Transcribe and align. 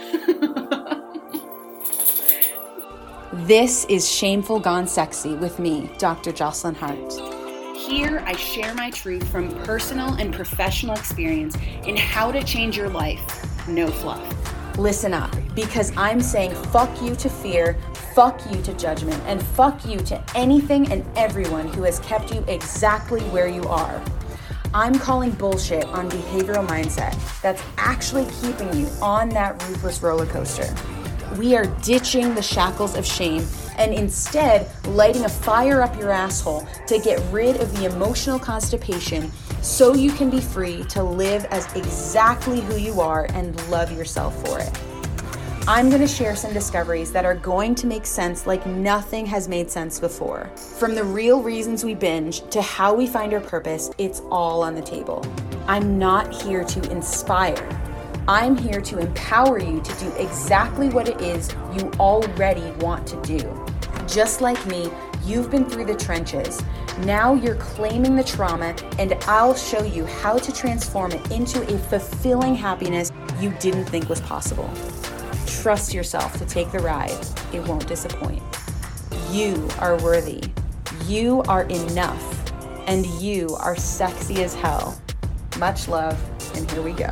this 3.32 3.84
is 3.86 4.10
Shameful 4.10 4.60
Gone 4.60 4.86
Sexy 4.86 5.34
with 5.34 5.58
me, 5.58 5.90
Dr. 5.98 6.32
Jocelyn 6.32 6.74
Harte. 6.74 7.76
Here, 7.76 8.22
I 8.26 8.34
share 8.36 8.74
my 8.74 8.90
truth 8.90 9.28
from 9.30 9.50
personal 9.64 10.14
and 10.14 10.32
professional 10.32 10.94
experience 10.94 11.56
in 11.86 11.96
how 11.96 12.32
to 12.32 12.42
change 12.44 12.76
your 12.76 12.88
life. 12.88 13.68
No 13.68 13.88
fluff. 13.88 14.78
Listen 14.78 15.12
up, 15.12 15.34
because 15.54 15.92
I'm 15.96 16.20
saying 16.20 16.54
fuck 16.66 17.02
you 17.02 17.14
to 17.16 17.28
fear, 17.28 17.76
fuck 18.14 18.40
you 18.50 18.62
to 18.62 18.72
judgment, 18.74 19.22
and 19.26 19.42
fuck 19.42 19.84
you 19.84 19.98
to 20.00 20.22
anything 20.34 20.90
and 20.90 21.04
everyone 21.16 21.68
who 21.68 21.82
has 21.82 21.98
kept 22.00 22.32
you 22.32 22.44
exactly 22.48 23.20
where 23.24 23.48
you 23.48 23.64
are. 23.64 24.02
I'm 24.72 24.98
calling 25.00 25.32
bullshit 25.32 25.84
on 25.86 26.08
behavioral 26.08 26.64
mindset 26.64 27.12
that's 27.42 27.60
actually 27.76 28.26
keeping 28.40 28.72
you 28.72 28.86
on 29.02 29.28
that 29.30 29.60
ruthless 29.66 30.00
roller 30.00 30.26
coaster. 30.26 30.72
We 31.36 31.56
are 31.56 31.66
ditching 31.82 32.36
the 32.36 32.42
shackles 32.42 32.96
of 32.96 33.04
shame 33.04 33.44
and 33.78 33.92
instead 33.92 34.70
lighting 34.86 35.24
a 35.24 35.28
fire 35.28 35.82
up 35.82 35.98
your 35.98 36.10
asshole 36.10 36.68
to 36.86 37.00
get 37.00 37.20
rid 37.32 37.60
of 37.60 37.76
the 37.76 37.86
emotional 37.86 38.38
constipation 38.38 39.32
so 39.60 39.94
you 39.94 40.12
can 40.12 40.30
be 40.30 40.40
free 40.40 40.84
to 40.84 41.02
live 41.02 41.44
as 41.46 41.66
exactly 41.74 42.60
who 42.60 42.76
you 42.76 43.00
are 43.00 43.26
and 43.30 43.68
love 43.70 43.90
yourself 43.90 44.40
for 44.46 44.60
it. 44.60 44.89
I'm 45.72 45.88
going 45.88 46.02
to 46.02 46.08
share 46.08 46.34
some 46.34 46.52
discoveries 46.52 47.12
that 47.12 47.24
are 47.24 47.36
going 47.36 47.76
to 47.76 47.86
make 47.86 48.04
sense 48.04 48.44
like 48.44 48.66
nothing 48.66 49.24
has 49.26 49.46
made 49.46 49.70
sense 49.70 50.00
before. 50.00 50.50
From 50.56 50.96
the 50.96 51.04
real 51.04 51.42
reasons 51.42 51.84
we 51.84 51.94
binge 51.94 52.40
to 52.50 52.60
how 52.60 52.92
we 52.92 53.06
find 53.06 53.32
our 53.32 53.40
purpose, 53.40 53.88
it's 53.96 54.20
all 54.32 54.64
on 54.64 54.74
the 54.74 54.82
table. 54.82 55.24
I'm 55.68 55.96
not 55.96 56.34
here 56.34 56.64
to 56.64 56.90
inspire. 56.90 57.68
I'm 58.26 58.56
here 58.56 58.80
to 58.80 58.98
empower 58.98 59.60
you 59.60 59.80
to 59.80 60.00
do 60.00 60.10
exactly 60.16 60.88
what 60.88 61.08
it 61.08 61.20
is 61.20 61.54
you 61.78 61.88
already 62.00 62.68
want 62.84 63.06
to 63.06 63.22
do. 63.22 63.64
Just 64.08 64.40
like 64.40 64.66
me, 64.66 64.90
you've 65.24 65.52
been 65.52 65.66
through 65.70 65.84
the 65.84 65.94
trenches. 65.94 66.60
Now 67.02 67.34
you're 67.34 67.54
claiming 67.54 68.16
the 68.16 68.24
trauma, 68.24 68.74
and 68.98 69.12
I'll 69.28 69.54
show 69.54 69.84
you 69.84 70.04
how 70.04 70.36
to 70.36 70.52
transform 70.52 71.12
it 71.12 71.30
into 71.30 71.62
a 71.72 71.78
fulfilling 71.78 72.56
happiness 72.56 73.12
you 73.38 73.50
didn't 73.60 73.84
think 73.84 74.08
was 74.08 74.20
possible. 74.20 74.68
Trust 75.50 75.92
yourself 75.92 76.38
to 76.38 76.46
take 76.46 76.72
the 76.72 76.78
ride, 76.78 77.10
it 77.52 77.60
won't 77.66 77.86
disappoint. 77.86 78.42
You 79.30 79.68
are 79.78 79.98
worthy, 79.98 80.42
you 81.06 81.42
are 81.48 81.64
enough, 81.64 82.52
and 82.86 83.04
you 83.20 83.56
are 83.60 83.76
sexy 83.76 84.42
as 84.42 84.54
hell. 84.54 84.98
Much 85.58 85.86
love, 85.88 86.18
and 86.56 86.70
here 86.70 86.80
we 86.80 86.92
go. 86.92 87.10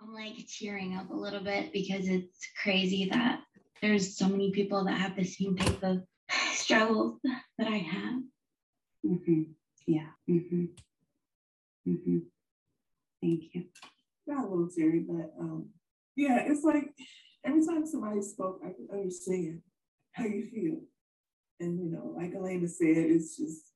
I'm 0.00 0.14
like 0.14 0.34
tearing 0.46 0.96
up 0.96 1.10
a 1.10 1.14
little 1.14 1.42
bit 1.42 1.72
because 1.72 2.06
it's 2.06 2.46
crazy 2.62 3.08
that 3.10 3.40
there's 3.82 4.16
so 4.16 4.28
many 4.28 4.52
people 4.52 4.84
that 4.84 4.98
have 4.98 5.16
the 5.16 5.24
same 5.24 5.56
type 5.56 5.82
of 5.82 6.02
struggles 6.52 7.18
that 7.22 7.66
I 7.66 7.78
have. 7.78 8.20
Mm-hmm. 9.04 9.42
Yeah. 9.86 10.06
Mm-hmm. 10.28 10.64
Mm-hmm. 11.88 12.18
Thank 13.20 13.42
you. 13.54 13.64
A 14.38 14.42
little 14.42 14.68
teary, 14.68 15.00
but 15.00 15.32
um, 15.38 15.68
yeah, 16.16 16.44
it's 16.46 16.64
like 16.64 16.94
every 17.44 17.64
time 17.64 17.86
somebody 17.86 18.22
spoke, 18.22 18.60
I 18.64 18.68
could 18.68 18.88
understand 18.92 19.60
how 20.12 20.24
you 20.24 20.48
feel. 20.52 20.80
And 21.60 21.78
you 21.78 21.90
know, 21.90 22.14
like 22.16 22.34
Elena 22.34 22.68
said, 22.68 22.96
it's 22.96 23.36
just 23.36 23.70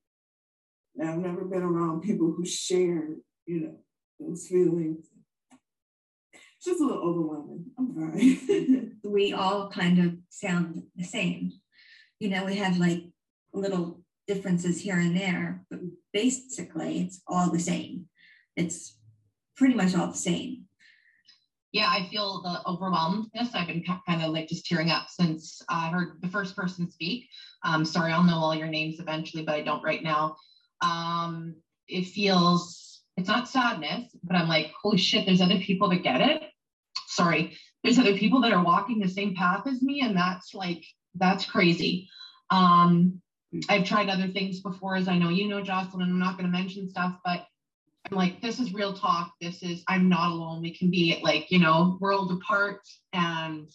I've 1.03 1.19
never 1.19 1.45
been 1.45 1.63
around 1.63 2.03
people 2.03 2.33
who 2.33 2.47
share, 2.47 3.17
you 3.47 3.61
know, 3.61 3.79
those 4.21 4.47
feelings. 4.47 5.07
It's 6.33 6.65
just 6.65 6.81
a 6.81 6.87
little 6.87 7.03
overwhelming. 7.03 7.67
I'm 7.79 7.95
sorry. 7.95 8.91
we 9.05 9.33
all 9.33 9.71
kind 9.71 9.99
of 9.99 10.15
sound 10.31 10.83
the 10.97 11.05
same. 11.05 11.53
You 12.21 12.31
know, 12.31 12.45
we 12.45 12.57
have 12.57 12.79
like 12.79 13.03
little 13.53 14.03
differences 14.27 14.81
here 14.81 14.99
and 14.99 15.17
there, 15.17 15.65
but 15.71 15.81
basically 16.13 17.01
it's 17.01 17.21
all 17.27 17.51
the 17.51 17.59
same. 17.59 18.07
It's 18.57 18.97
pretty 19.57 19.75
much 19.75 19.95
all 19.95 20.09
the 20.09 20.17
same 20.17 20.65
yeah, 21.75 21.89
I 21.89 22.07
feel 22.09 22.41
the 22.41 22.63
overwhelmedness. 22.71 23.53
I've 23.53 23.67
been 23.67 23.83
kind 23.83 24.23
of 24.23 24.31
like 24.31 24.47
just 24.47 24.65
tearing 24.65 24.93
up 24.93 25.09
since 25.09 25.61
I 25.69 25.89
heard 25.89 26.21
the 26.23 26.29
first 26.29 26.55
person 26.55 26.89
speak. 26.89 27.29
Um, 27.65 27.85
sorry, 27.85 28.13
I'll 28.13 28.23
know 28.23 28.37
all 28.37 28.55
your 28.55 28.69
names 28.69 29.01
eventually, 29.01 29.43
but 29.43 29.57
I 29.57 29.63
don't 29.63 29.83
right 29.83 30.01
now. 30.01 30.37
Um, 30.83 31.57
it 31.89 32.05
feels, 32.07 33.03
it's 33.17 33.27
not 33.27 33.49
sadness, 33.49 34.09
but 34.23 34.37
I'm 34.37 34.47
like, 34.47 34.71
holy 34.81 34.99
shit, 34.99 35.27
there's 35.27 35.41
other 35.41 35.59
people 35.59 35.89
that 35.89 36.05
get 36.05 36.21
it. 36.21 36.45
Sorry, 37.09 37.57
there's 37.83 37.99
other 37.99 38.17
people 38.17 38.41
that 38.43 38.53
are 38.53 38.63
walking 38.63 39.01
the 39.01 39.09
same 39.09 39.35
path 39.35 39.67
as 39.67 39.83
me, 39.83 40.01
and 40.01 40.17
that's 40.17 40.55
like, 40.55 40.85
that's 41.17 41.45
crazy. 41.45 42.09
Um, 42.51 43.21
I've 43.69 43.85
tried 43.85 44.11
other 44.11 44.29
things 44.29 44.61
before, 44.61 44.95
as 44.95 45.09
I 45.09 45.19
know 45.19 45.29
you 45.29 45.49
know, 45.49 45.61
Jocelyn, 45.61 46.09
I'm 46.09 46.21
not 46.21 46.39
going 46.39 46.47
to 46.51 46.57
mention 46.57 46.89
stuff, 46.89 47.17
but 47.25 47.47
I'm 48.11 48.17
like, 48.17 48.43
this 48.43 48.61
is 48.61 48.75
real 48.75 48.93
talk. 48.93 49.33
This 49.41 49.63
is, 49.63 49.83
I'm 49.89 50.09
not 50.09 50.31
alone. 50.31 50.61
We 50.61 50.77
can 50.77 50.91
be 50.91 51.21
like, 51.23 51.51
you 51.51 51.59
know, 51.59 51.97
world 52.01 52.31
apart. 52.33 52.81
And 53.13 53.71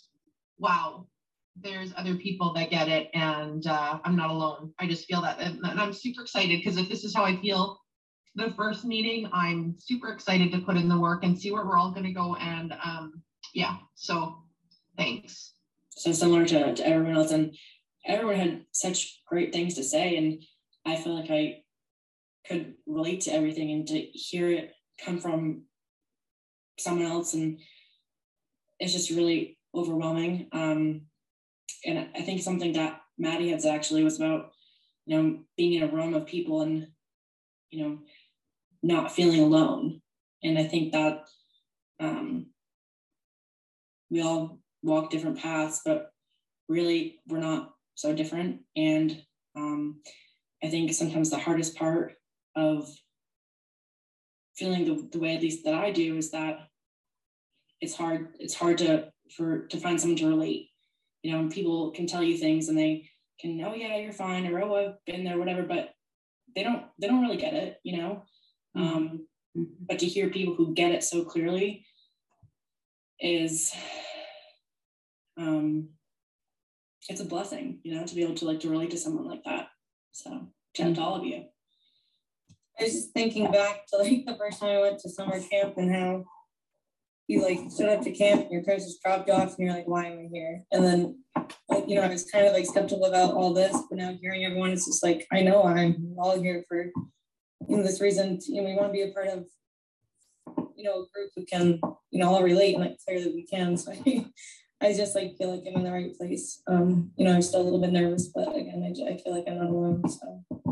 wow, 0.59 1.07
there's 1.59 1.93
other 1.97 2.15
people 2.15 2.53
that 2.53 2.69
get 2.69 2.87
it. 2.87 3.09
And 3.13 3.65
uh, 3.65 3.99
I'm 4.03 4.15
not 4.15 4.29
alone. 4.29 4.73
I 4.79 4.87
just 4.87 5.05
feel 5.07 5.21
that. 5.21 5.39
And, 5.39 5.59
and 5.63 5.79
I'm 5.79 5.93
super 5.93 6.21
excited 6.21 6.59
because 6.59 6.77
if 6.77 6.87
this 6.87 7.03
is 7.03 7.15
how 7.15 7.23
I 7.23 7.37
feel 7.37 7.79
the 8.35 8.53
first 8.55 8.85
meeting, 8.85 9.27
I'm 9.33 9.75
super 9.79 10.09
excited 10.09 10.51
to 10.51 10.59
put 10.59 10.77
in 10.77 10.87
the 10.87 10.99
work 10.99 11.23
and 11.23 11.37
see 11.37 11.51
where 11.51 11.65
we're 11.65 11.77
all 11.77 11.91
going 11.91 12.05
to 12.05 12.13
go. 12.13 12.35
And 12.35 12.73
um, 12.83 13.23
yeah, 13.53 13.77
so 13.95 14.43
thanks. 14.95 15.53
So 15.89 16.11
similar 16.11 16.45
to, 16.45 16.75
to 16.75 16.87
everyone 16.87 17.17
else. 17.17 17.31
And 17.31 17.55
everyone 18.05 18.35
had 18.35 18.65
such 18.73 19.21
great 19.27 19.51
things 19.51 19.73
to 19.75 19.83
say. 19.83 20.17
And 20.17 20.43
I 20.85 20.95
feel 20.97 21.19
like 21.19 21.31
I 21.31 21.63
could 22.49 22.73
relate 22.87 23.21
to 23.21 23.31
everything 23.33 23.71
and 23.71 23.87
to 23.87 23.99
hear 23.99 24.49
it 24.49 24.73
come 25.03 25.19
from 25.19 25.63
someone 26.77 27.05
else. 27.05 27.33
And 27.33 27.59
it's 28.79 28.93
just 28.93 29.11
really 29.11 29.57
overwhelming. 29.75 30.47
Um, 30.51 31.01
and 31.85 32.07
i 32.15 32.21
think 32.21 32.41
something 32.41 32.73
that 32.73 33.01
maddie 33.17 33.49
had 33.49 33.65
actually 33.65 34.03
was 34.03 34.17
about 34.17 34.51
you 35.05 35.15
know 35.15 35.39
being 35.57 35.73
in 35.73 35.83
a 35.83 35.91
room 35.91 36.13
of 36.13 36.25
people 36.25 36.61
and 36.61 36.87
you 37.71 37.83
know 37.83 37.99
not 38.81 39.11
feeling 39.11 39.41
alone. 39.41 40.01
And 40.43 40.57
i 40.57 40.63
think 40.63 40.93
that 40.93 41.25
um, 41.99 42.47
we 44.09 44.21
all 44.21 44.59
walk 44.81 45.09
different 45.09 45.37
paths 45.37 45.81
but 45.85 46.11
really 46.69 47.19
we're 47.27 47.39
not 47.39 47.71
so 47.95 48.13
different. 48.13 48.61
And 48.75 49.21
um, 49.55 50.01
i 50.63 50.67
think 50.69 50.93
sometimes 50.93 51.29
the 51.29 51.37
hardest 51.37 51.75
part 51.75 52.13
of 52.55 52.89
feeling 54.55 54.85
the, 54.85 55.07
the 55.11 55.19
way 55.19 55.35
at 55.35 55.41
least 55.41 55.63
that 55.63 55.73
I 55.73 55.91
do 55.91 56.17
is 56.17 56.31
that 56.31 56.67
it's 57.81 57.95
hard 57.95 58.35
it's 58.39 58.53
hard 58.53 58.77
to 58.79 59.11
for 59.35 59.67
to 59.67 59.77
find 59.77 59.99
someone 59.99 60.17
to 60.17 60.27
relate. 60.27 60.69
You 61.23 61.31
know 61.31 61.39
and 61.39 61.51
people 61.51 61.91
can 61.91 62.07
tell 62.07 62.23
you 62.23 62.37
things 62.37 62.69
and 62.69 62.77
they 62.77 63.09
can 63.39 63.61
oh 63.65 63.73
yeah 63.73 63.97
you're 63.97 64.11
fine 64.11 64.45
or 64.47 64.61
oh 64.61 64.75
I've 64.75 65.05
been 65.05 65.23
there 65.23 65.37
whatever 65.37 65.63
but 65.63 65.91
they 66.55 66.63
don't 66.63 66.83
they 66.99 67.07
don't 67.07 67.21
really 67.21 67.37
get 67.37 67.53
it 67.53 67.77
you 67.83 67.97
know? 67.97 68.23
Mm-hmm. 68.77 68.87
um 68.87 69.27
but 69.55 69.99
to 69.99 70.05
hear 70.05 70.29
people 70.29 70.55
who 70.55 70.73
get 70.73 70.91
it 70.91 71.03
so 71.03 71.23
clearly 71.23 71.85
is 73.19 73.73
um 75.37 75.89
it's 77.09 77.21
a 77.21 77.25
blessing 77.25 77.79
you 77.83 77.95
know 77.95 78.05
to 78.05 78.15
be 78.15 78.23
able 78.23 78.35
to 78.35 78.45
like 78.45 78.59
to 78.61 78.69
relate 78.69 78.91
to 78.91 78.97
someone 78.97 79.27
like 79.27 79.43
that. 79.43 79.67
So 80.11 80.47
shout 80.75 80.95
to 80.95 81.01
all 81.01 81.15
of 81.15 81.25
you 81.25 81.45
I 82.79 82.83
was 82.83 82.93
just 82.93 83.11
thinking 83.11 83.51
back 83.51 83.85
to 83.87 83.97
like 83.97 84.25
the 84.25 84.37
first 84.37 84.59
time 84.59 84.69
I 84.69 84.81
went 84.81 84.99
to 84.99 85.09
summer 85.09 85.39
camp 85.39 85.75
and 85.77 85.93
how 85.93 86.23
you 87.27 87.43
like 87.43 87.59
showed 87.75 87.89
up 87.89 88.03
to 88.03 88.11
camp 88.11 88.41
and 88.41 88.51
your 88.51 88.63
parents 88.63 88.85
just 88.85 89.03
dropped 89.03 89.29
off 89.29 89.57
and 89.57 89.67
you're 89.67 89.75
like, 89.75 89.87
why 89.87 90.05
am 90.05 90.19
I 90.19 90.29
here? 90.31 90.63
And 90.71 90.83
then, 90.83 91.19
like, 91.69 91.87
you 91.87 91.95
know, 91.95 92.01
I 92.01 92.07
was 92.07 92.25
kind 92.25 92.47
of 92.47 92.53
like 92.53 92.65
skeptical 92.65 93.05
about 93.05 93.33
all 93.33 93.53
this, 93.53 93.75
but 93.89 93.97
now 93.97 94.17
hearing 94.19 94.45
everyone, 94.45 94.71
it's 94.71 94.87
just 94.87 95.03
like, 95.03 95.27
I 95.31 95.41
know 95.41 95.63
I'm 95.63 96.15
all 96.17 96.41
here 96.41 96.63
for 96.67 96.85
you 97.67 97.77
know, 97.77 97.83
this 97.83 98.01
reason. 98.01 98.39
To, 98.39 98.51
you 98.51 98.61
know, 98.61 98.69
we 98.69 98.75
want 98.75 98.87
to 98.87 98.93
be 98.93 99.03
a 99.03 99.11
part 99.11 99.27
of, 99.27 99.45
you 100.75 100.83
know, 100.83 101.03
a 101.03 101.05
group 101.13 101.31
who 101.35 101.45
can, 101.45 101.79
you 102.11 102.19
know, 102.19 102.29
all 102.29 102.43
relate 102.43 102.75
and 102.75 102.83
like 102.83 102.97
clearly 103.05 103.31
we 103.33 103.45
can. 103.45 103.77
So 103.77 103.91
I, 103.91 104.25
I 104.81 104.93
just 104.93 105.13
like 105.13 105.37
feel 105.37 105.51
like 105.51 105.63
I'm 105.67 105.75
in 105.75 105.83
the 105.83 105.91
right 105.91 106.17
place. 106.17 106.61
Um, 106.65 107.11
you 107.17 107.25
know, 107.25 107.33
I'm 107.33 107.41
still 107.41 107.61
a 107.61 107.63
little 107.63 107.81
bit 107.81 107.91
nervous, 107.91 108.29
but 108.33 108.55
again, 108.55 108.83
I, 108.83 109.11
I 109.11 109.17
feel 109.17 109.35
like 109.35 109.43
I'm 109.47 109.57
not 109.57 109.69
alone. 109.69 110.09
So. 110.09 110.68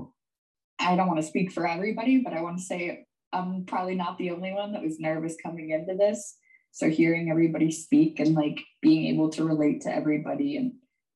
I 0.80 0.96
don't 0.96 1.08
want 1.08 1.20
to 1.20 1.28
speak 1.28 1.52
for 1.52 1.68
everybody, 1.68 2.22
but 2.24 2.34
I 2.34 2.42
want 2.42 2.58
to 2.58 2.64
say 2.64 3.06
I'm 3.34 3.66
probably 3.66 3.96
not 3.96 4.18
the 4.18 4.32
only 4.32 4.54
one 4.54 4.74
that 4.74 4.84
was 4.84 5.00
nervous 5.00 5.36
coming 5.42 5.72
into 5.72 5.96
this. 5.96 6.38
So 6.72 6.90
hearing 6.90 7.32
everybody 7.32 7.72
speak 7.72 8.20
and 8.20 8.36
like 8.36 8.60
being 8.82 9.14
able 9.14 9.30
to 9.32 9.44
relate 9.44 9.82
to 9.82 9.94
everybody 9.94 10.58
and 10.58 10.74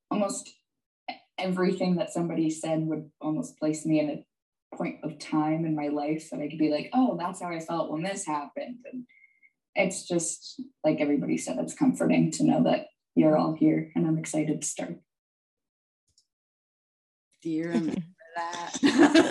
almost 0.09 0.49
everything 1.37 1.97
that 1.97 2.11
somebody 2.11 2.49
said 2.49 2.79
would 2.81 3.09
almost 3.19 3.57
place 3.59 3.85
me 3.85 3.99
in 3.99 4.09
a 4.09 4.75
point 4.75 4.97
of 5.03 5.19
time 5.19 5.65
in 5.65 5.75
my 5.75 5.89
life 5.89 6.29
that 6.31 6.39
I 6.39 6.47
could 6.49 6.59
be 6.59 6.71
like, 6.71 6.89
oh, 6.93 7.17
that's 7.19 7.41
how 7.41 7.49
I 7.49 7.59
felt 7.59 7.91
when 7.91 8.03
this 8.03 8.25
happened. 8.25 8.77
And 8.91 9.05
it's 9.75 10.07
just 10.07 10.61
like 10.83 10.99
everybody 10.99 11.37
said, 11.37 11.57
it's 11.59 11.73
comforting 11.73 12.31
to 12.31 12.43
know 12.43 12.63
that 12.63 12.87
you're 13.15 13.37
all 13.37 13.53
here 13.53 13.91
and 13.95 14.07
I'm 14.07 14.17
excited 14.17 14.61
to 14.61 14.67
start. 14.67 14.95
Do 17.41 17.49
you 17.49 17.67
remember 17.67 18.01
that? 18.35 18.77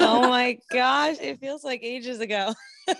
oh 0.00 0.28
my 0.28 0.58
gosh, 0.70 1.16
it 1.20 1.40
feels 1.40 1.64
like 1.64 1.80
ages 1.82 2.20
ago. 2.20 2.54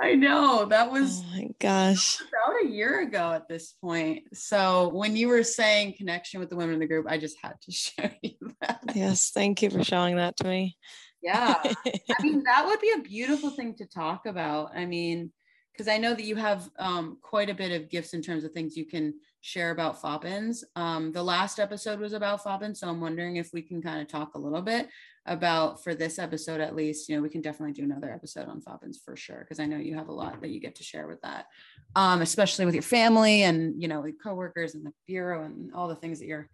I 0.00 0.14
know 0.14 0.64
that 0.66 0.90
was 0.90 1.20
oh 1.20 1.36
my 1.36 1.48
gosh 1.60 2.20
about 2.20 2.64
a 2.64 2.68
year 2.68 3.02
ago 3.02 3.32
at 3.32 3.48
this 3.48 3.74
point. 3.80 4.24
So 4.32 4.90
when 4.92 5.16
you 5.16 5.28
were 5.28 5.44
saying 5.44 5.94
connection 5.96 6.40
with 6.40 6.50
the 6.50 6.56
women 6.56 6.74
in 6.74 6.80
the 6.80 6.86
group, 6.86 7.06
I 7.08 7.18
just 7.18 7.36
had 7.42 7.60
to 7.62 7.72
show 7.72 8.10
you 8.22 8.34
that. 8.60 8.80
Yes, 8.94 9.30
thank 9.30 9.62
you 9.62 9.70
for 9.70 9.84
showing 9.84 10.16
that 10.16 10.36
to 10.38 10.48
me. 10.48 10.76
Yeah. 11.22 11.54
I 11.64 12.22
mean, 12.22 12.42
that 12.46 12.66
would 12.66 12.80
be 12.80 12.92
a 12.96 13.02
beautiful 13.02 13.50
thing 13.50 13.74
to 13.76 13.86
talk 13.86 14.26
about. 14.26 14.76
I 14.76 14.84
mean, 14.84 15.32
because 15.72 15.88
I 15.88 15.98
know 15.98 16.14
that 16.14 16.24
you 16.24 16.36
have 16.36 16.68
um, 16.78 17.18
quite 17.22 17.50
a 17.50 17.54
bit 17.54 17.72
of 17.72 17.88
gifts 17.88 18.14
in 18.14 18.22
terms 18.22 18.44
of 18.44 18.52
things 18.52 18.76
you 18.76 18.86
can 18.86 19.14
share 19.44 19.72
about 19.72 20.00
Foppins. 20.00 20.64
Um, 20.74 21.12
the 21.12 21.22
last 21.22 21.60
episode 21.60 22.00
was 22.00 22.14
about 22.14 22.42
Foppins, 22.42 22.78
so 22.78 22.88
I'm 22.88 23.02
wondering 23.02 23.36
if 23.36 23.50
we 23.52 23.60
can 23.60 23.82
kind 23.82 24.00
of 24.00 24.08
talk 24.08 24.34
a 24.34 24.38
little 24.38 24.62
bit 24.62 24.88
about 25.26 25.84
for 25.84 25.94
this 25.94 26.18
episode 26.18 26.62
at 26.62 26.74
least. 26.74 27.10
You 27.10 27.16
know, 27.16 27.22
we 27.22 27.28
can 27.28 27.42
definitely 27.42 27.74
do 27.74 27.82
another 27.82 28.10
episode 28.10 28.48
on 28.48 28.62
Foppins 28.62 28.96
for 29.04 29.16
sure, 29.16 29.40
because 29.40 29.60
I 29.60 29.66
know 29.66 29.76
you 29.76 29.96
have 29.96 30.08
a 30.08 30.14
lot 30.14 30.40
that 30.40 30.48
you 30.48 30.60
get 30.60 30.76
to 30.76 30.82
share 30.82 31.06
with 31.06 31.20
that, 31.20 31.44
um, 31.94 32.22
especially 32.22 32.64
with 32.64 32.72
your 32.72 32.82
family 32.82 33.42
and 33.42 33.82
you 33.82 33.86
know, 33.86 34.00
with 34.00 34.14
coworkers 34.22 34.74
and 34.74 34.86
the 34.86 34.92
bureau 35.06 35.44
and 35.44 35.74
all 35.74 35.88
the 35.88 35.94
things 35.94 36.20
that 36.20 36.26
you're 36.26 36.48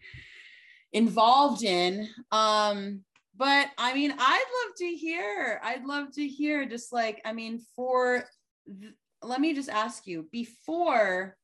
involved 0.92 1.62
in. 1.62 2.08
Um, 2.32 3.04
but 3.36 3.68
I 3.78 3.94
mean, 3.94 4.12
I'd 4.18 4.66
love 4.66 4.74
to 4.78 4.86
hear. 4.86 5.60
I'd 5.62 5.84
love 5.84 6.10
to 6.14 6.26
hear 6.26 6.66
just 6.66 6.92
like, 6.92 7.20
I 7.24 7.34
mean, 7.34 7.60
for 7.76 8.24
th- 8.66 8.94
let 9.22 9.40
me 9.40 9.54
just 9.54 9.68
ask 9.68 10.08
you 10.08 10.26
before 10.32 11.36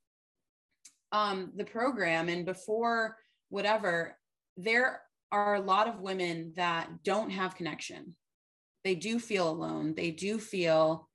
um, 1.12 1.52
the 1.56 1.64
program 1.64 2.28
and 2.28 2.44
before 2.44 3.16
whatever, 3.48 4.16
there 4.56 5.00
are 5.32 5.54
a 5.54 5.60
lot 5.60 5.88
of 5.88 6.00
women 6.00 6.52
that 6.56 6.88
don't 7.04 7.30
have 7.30 7.56
connection. 7.56 8.14
They 8.84 8.94
do 8.94 9.18
feel 9.18 9.48
alone. 9.48 9.94
They 9.96 10.10
do 10.10 10.38
feel, 10.38 11.08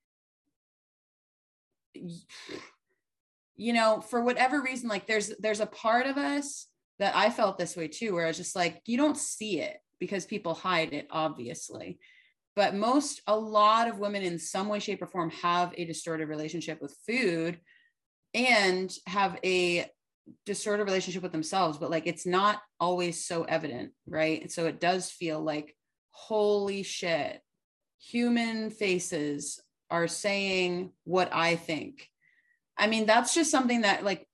you 1.93 3.73
know, 3.73 4.01
for 4.01 4.21
whatever 4.23 4.61
reason, 4.61 4.89
like 4.89 5.07
there's 5.07 5.33
there's 5.39 5.61
a 5.61 5.65
part 5.65 6.05
of 6.05 6.17
us 6.17 6.67
that 6.99 7.15
I 7.15 7.29
felt 7.29 7.57
this 7.57 7.75
way 7.75 7.87
too, 7.87 8.13
where 8.13 8.27
it's 8.27 8.37
just 8.37 8.55
like 8.55 8.81
you 8.85 8.97
don't 8.97 9.17
see 9.17 9.61
it 9.61 9.77
because 9.99 10.25
people 10.25 10.53
hide 10.53 10.93
it, 10.93 11.07
obviously 11.11 11.99
but 12.55 12.75
most 12.75 13.21
a 13.27 13.37
lot 13.37 13.87
of 13.87 13.99
women 13.99 14.23
in 14.23 14.37
some 14.37 14.67
way 14.67 14.79
shape 14.79 15.01
or 15.01 15.07
form 15.07 15.29
have 15.29 15.73
a 15.77 15.85
distorted 15.85 16.27
relationship 16.27 16.81
with 16.81 16.95
food 17.07 17.59
and 18.33 18.93
have 19.07 19.37
a 19.43 19.85
distorted 20.45 20.85
relationship 20.85 21.23
with 21.23 21.31
themselves 21.31 21.77
but 21.77 21.91
like 21.91 22.07
it's 22.07 22.25
not 22.25 22.61
always 22.79 23.25
so 23.25 23.43
evident 23.43 23.91
right? 24.07 24.51
So 24.51 24.65
it 24.65 24.79
does 24.79 25.09
feel 25.09 25.41
like 25.41 25.75
holy 26.11 26.83
shit 26.83 27.41
human 27.99 28.69
faces 28.69 29.59
are 29.89 30.07
saying 30.07 30.91
what 31.03 31.29
i 31.33 31.55
think. 31.55 32.07
I 32.77 32.87
mean 32.87 33.05
that's 33.05 33.33
just 33.33 33.51
something 33.51 33.81
that 33.81 34.03
like 34.03 34.27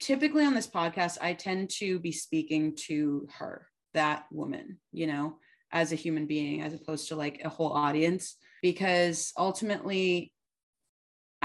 typically 0.00 0.44
on 0.44 0.54
this 0.54 0.66
podcast 0.66 1.16
i 1.20 1.32
tend 1.32 1.70
to 1.70 1.98
be 1.98 2.12
speaking 2.12 2.76
to 2.76 3.26
her 3.38 3.66
that 3.94 4.26
woman 4.30 4.78
you 4.92 5.06
know 5.06 5.38
as 5.72 5.92
a 5.92 5.96
human 5.96 6.26
being 6.26 6.60
as 6.60 6.74
opposed 6.74 7.08
to 7.08 7.16
like 7.16 7.40
a 7.44 7.48
whole 7.48 7.72
audience 7.72 8.36
because 8.62 9.32
ultimately 9.38 10.32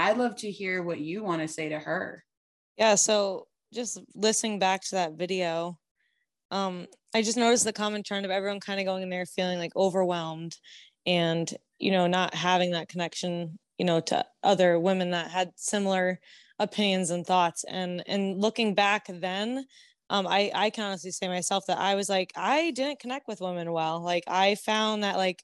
I'd 0.02 0.18
love 0.18 0.36
to 0.36 0.50
hear 0.50 0.82
what 0.82 1.00
you 1.00 1.22
want 1.22 1.42
to 1.42 1.48
say 1.48 1.68
to 1.68 1.78
her. 1.78 2.24
Yeah, 2.76 2.96
so 2.96 3.46
just 3.72 4.00
listening 4.14 4.58
back 4.58 4.82
to 4.82 4.96
that 4.96 5.12
video, 5.12 5.78
um, 6.50 6.86
I 7.14 7.22
just 7.22 7.36
noticed 7.36 7.64
the 7.64 7.72
common 7.72 8.02
trend 8.02 8.24
of 8.24 8.30
everyone 8.30 8.60
kind 8.60 8.80
of 8.80 8.86
going 8.86 9.02
in 9.02 9.10
there 9.10 9.26
feeling 9.26 9.58
like 9.58 9.76
overwhelmed 9.76 10.56
and, 11.06 11.48
you 11.78 11.92
know, 11.92 12.06
not 12.06 12.34
having 12.34 12.72
that 12.72 12.88
connection, 12.88 13.58
you 13.78 13.84
know, 13.84 14.00
to 14.00 14.24
other 14.42 14.78
women 14.78 15.10
that 15.12 15.30
had 15.30 15.52
similar 15.56 16.18
opinions 16.58 17.10
and 17.10 17.26
thoughts. 17.26 17.64
And 17.64 18.02
and 18.06 18.40
looking 18.40 18.74
back 18.74 19.06
then, 19.08 19.64
um, 20.10 20.26
I, 20.26 20.50
I 20.54 20.70
can 20.70 20.84
honestly 20.84 21.10
say 21.10 21.28
myself 21.28 21.64
that 21.68 21.78
I 21.78 21.94
was 21.94 22.08
like, 22.08 22.32
I 22.36 22.70
didn't 22.72 23.00
connect 23.00 23.28
with 23.28 23.40
women 23.40 23.72
well. 23.72 24.00
Like 24.00 24.24
I 24.26 24.56
found 24.56 25.04
that 25.04 25.16
like, 25.16 25.42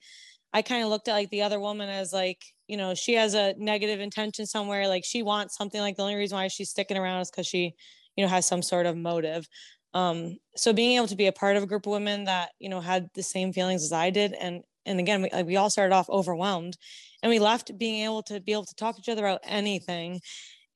I 0.52 0.62
kind 0.62 0.82
of 0.82 0.90
looked 0.90 1.08
at 1.08 1.14
like 1.14 1.30
the 1.30 1.42
other 1.42 1.60
woman 1.60 1.88
as 1.88 2.12
like, 2.12 2.42
you 2.68 2.76
know, 2.76 2.94
she 2.94 3.14
has 3.14 3.34
a 3.34 3.54
negative 3.58 4.00
intention 4.00 4.46
somewhere. 4.46 4.86
Like 4.86 5.04
she 5.04 5.22
wants 5.22 5.56
something 5.56 5.80
like 5.80 5.96
the 5.96 6.02
only 6.02 6.14
reason 6.14 6.36
why 6.36 6.48
she's 6.48 6.70
sticking 6.70 6.96
around 6.96 7.22
is 7.22 7.30
because 7.30 7.46
she, 7.46 7.74
you 8.16 8.24
know, 8.24 8.28
has 8.28 8.46
some 8.46 8.62
sort 8.62 8.86
of 8.86 8.96
motive. 8.96 9.48
Um, 9.94 10.36
so 10.54 10.72
being 10.72 10.96
able 10.96 11.08
to 11.08 11.16
be 11.16 11.26
a 11.26 11.32
part 11.32 11.56
of 11.56 11.62
a 11.62 11.66
group 11.66 11.86
of 11.86 11.92
women 11.92 12.24
that, 12.24 12.50
you 12.60 12.68
know, 12.68 12.80
had 12.80 13.08
the 13.14 13.22
same 13.22 13.52
feelings 13.52 13.82
as 13.82 13.92
I 13.92 14.10
did. 14.10 14.34
And, 14.34 14.62
and 14.86 15.00
again, 15.00 15.22
we, 15.22 15.30
like, 15.30 15.46
we 15.46 15.56
all 15.56 15.70
started 15.70 15.94
off 15.94 16.10
overwhelmed 16.10 16.76
and 17.22 17.30
we 17.30 17.38
left 17.38 17.76
being 17.78 18.04
able 18.04 18.22
to 18.24 18.40
be 18.40 18.52
able 18.52 18.66
to 18.66 18.74
talk 18.74 18.96
to 18.96 19.00
each 19.00 19.08
other 19.08 19.26
about 19.26 19.40
anything. 19.44 20.20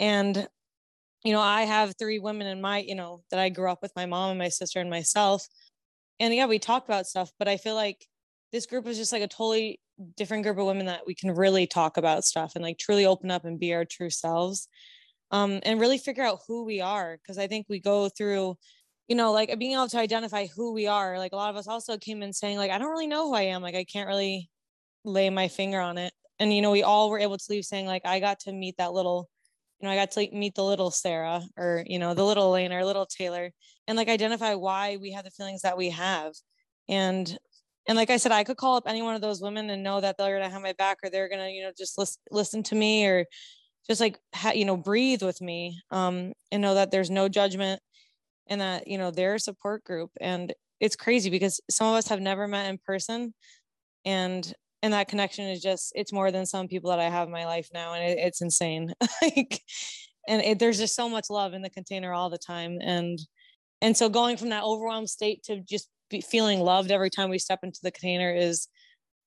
And 0.00 0.48
you 1.24 1.32
know, 1.32 1.40
I 1.40 1.62
have 1.62 1.94
three 1.98 2.18
women 2.18 2.46
in 2.46 2.60
my, 2.60 2.78
you 2.78 2.94
know, 2.94 3.22
that 3.30 3.38
I 3.38 3.48
grew 3.48 3.70
up 3.70 3.80
with 3.80 3.92
my 3.94 4.06
mom 4.06 4.30
and 4.30 4.38
my 4.38 4.48
sister 4.48 4.80
and 4.80 4.90
myself. 4.90 5.46
And 6.18 6.34
yeah, 6.34 6.46
we 6.46 6.58
talk 6.58 6.84
about 6.84 7.06
stuff, 7.06 7.30
but 7.38 7.48
I 7.48 7.56
feel 7.56 7.74
like 7.74 8.06
this 8.52 8.66
group 8.66 8.86
is 8.86 8.98
just 8.98 9.12
like 9.12 9.22
a 9.22 9.28
totally 9.28 9.80
different 10.16 10.44
group 10.44 10.58
of 10.58 10.66
women 10.66 10.86
that 10.86 11.06
we 11.06 11.14
can 11.14 11.32
really 11.32 11.66
talk 11.66 11.96
about 11.96 12.24
stuff 12.24 12.52
and 12.54 12.62
like 12.62 12.78
truly 12.78 13.06
open 13.06 13.30
up 13.30 13.44
and 13.44 13.58
be 13.58 13.72
our 13.72 13.84
true 13.84 14.10
selves. 14.10 14.68
Um, 15.30 15.60
and 15.62 15.80
really 15.80 15.96
figure 15.96 16.24
out 16.24 16.40
who 16.46 16.64
we 16.64 16.82
are. 16.82 17.18
Cause 17.26 17.38
I 17.38 17.46
think 17.46 17.64
we 17.66 17.80
go 17.80 18.10
through, 18.10 18.58
you 19.08 19.16
know, 19.16 19.32
like 19.32 19.58
being 19.58 19.72
able 19.72 19.88
to 19.88 19.98
identify 19.98 20.46
who 20.54 20.74
we 20.74 20.86
are. 20.86 21.18
Like 21.18 21.32
a 21.32 21.36
lot 21.36 21.48
of 21.48 21.56
us 21.56 21.66
also 21.66 21.96
came 21.96 22.22
in 22.22 22.34
saying, 22.34 22.58
like, 22.58 22.70
I 22.70 22.76
don't 22.76 22.90
really 22.90 23.06
know 23.06 23.28
who 23.28 23.34
I 23.34 23.42
am. 23.42 23.62
Like, 23.62 23.74
I 23.74 23.84
can't 23.84 24.08
really 24.08 24.50
lay 25.04 25.30
my 25.30 25.48
finger 25.48 25.80
on 25.80 25.96
it. 25.96 26.12
And, 26.38 26.54
you 26.54 26.60
know, 26.60 26.70
we 26.70 26.82
all 26.82 27.08
were 27.08 27.18
able 27.18 27.38
to 27.38 27.44
leave 27.48 27.64
saying, 27.64 27.86
like, 27.86 28.02
I 28.04 28.20
got 28.20 28.40
to 28.40 28.52
meet 28.52 28.76
that 28.76 28.92
little 28.92 29.30
you 29.80 29.88
know, 29.88 29.92
I 29.94 29.96
got 29.96 30.12
to 30.12 30.28
meet 30.32 30.54
the 30.54 30.62
little 30.62 30.92
Sarah 30.92 31.42
or, 31.56 31.82
you 31.86 31.98
know, 31.98 32.14
the 32.14 32.24
little 32.24 32.50
Elaine 32.50 32.72
or 32.72 32.84
little 32.84 33.04
Taylor 33.04 33.50
and 33.88 33.96
like 33.96 34.08
identify 34.08 34.54
why 34.54 34.96
we 34.96 35.10
have 35.10 35.24
the 35.24 35.30
feelings 35.32 35.62
that 35.62 35.76
we 35.76 35.90
have. 35.90 36.34
And, 36.88 37.36
and 37.88 37.96
like 37.96 38.10
I 38.10 38.16
said, 38.16 38.32
I 38.32 38.44
could 38.44 38.56
call 38.56 38.76
up 38.76 38.84
any 38.86 39.02
one 39.02 39.14
of 39.14 39.20
those 39.20 39.40
women 39.40 39.68
and 39.70 39.82
know 39.82 40.00
that 40.00 40.16
they're 40.16 40.38
to 40.38 40.48
have 40.48 40.62
my 40.62 40.72
back 40.74 40.98
or 41.02 41.10
they're 41.10 41.28
to, 41.28 41.50
you 41.50 41.62
know, 41.62 41.72
just 41.76 41.98
listen, 41.98 42.20
listen 42.30 42.62
to 42.64 42.74
me 42.74 43.06
or 43.06 43.26
just 43.88 44.00
like, 44.00 44.18
ha- 44.34 44.52
you 44.52 44.64
know, 44.64 44.76
breathe 44.76 45.22
with 45.22 45.40
me 45.40 45.80
um, 45.90 46.32
and 46.52 46.62
know 46.62 46.74
that 46.74 46.90
there's 46.90 47.10
no 47.10 47.28
judgment 47.28 47.80
and 48.48 48.60
that, 48.60 48.86
you 48.86 48.98
know, 48.98 49.10
they're 49.10 49.34
a 49.34 49.40
support 49.40 49.82
group. 49.84 50.10
And 50.20 50.52
it's 50.78 50.96
crazy 50.96 51.30
because 51.30 51.60
some 51.70 51.88
of 51.88 51.94
us 51.94 52.08
have 52.08 52.20
never 52.20 52.46
met 52.46 52.68
in 52.68 52.78
person 52.78 53.34
and 54.04 54.52
and 54.82 54.92
that 54.92 55.08
connection 55.08 55.46
is 55.46 55.60
just 55.60 55.92
it's 55.94 56.12
more 56.12 56.30
than 56.30 56.44
some 56.44 56.68
people 56.68 56.90
that 56.90 56.98
i 56.98 57.08
have 57.08 57.28
in 57.28 57.32
my 57.32 57.44
life 57.44 57.68
now 57.72 57.94
and 57.94 58.04
it, 58.04 58.18
it's 58.18 58.42
insane 58.42 58.92
like 59.22 59.60
and 60.28 60.42
it, 60.42 60.58
there's 60.58 60.78
just 60.78 60.94
so 60.94 61.08
much 61.08 61.26
love 61.30 61.54
in 61.54 61.62
the 61.62 61.70
container 61.70 62.12
all 62.12 62.30
the 62.30 62.38
time 62.38 62.78
and 62.82 63.18
and 63.80 63.96
so 63.96 64.08
going 64.08 64.36
from 64.36 64.50
that 64.50 64.64
overwhelmed 64.64 65.08
state 65.08 65.42
to 65.44 65.60
just 65.60 65.88
feeling 66.20 66.60
loved 66.60 66.90
every 66.90 67.10
time 67.10 67.30
we 67.30 67.38
step 67.38 67.60
into 67.62 67.80
the 67.82 67.90
container 67.90 68.32
is 68.32 68.68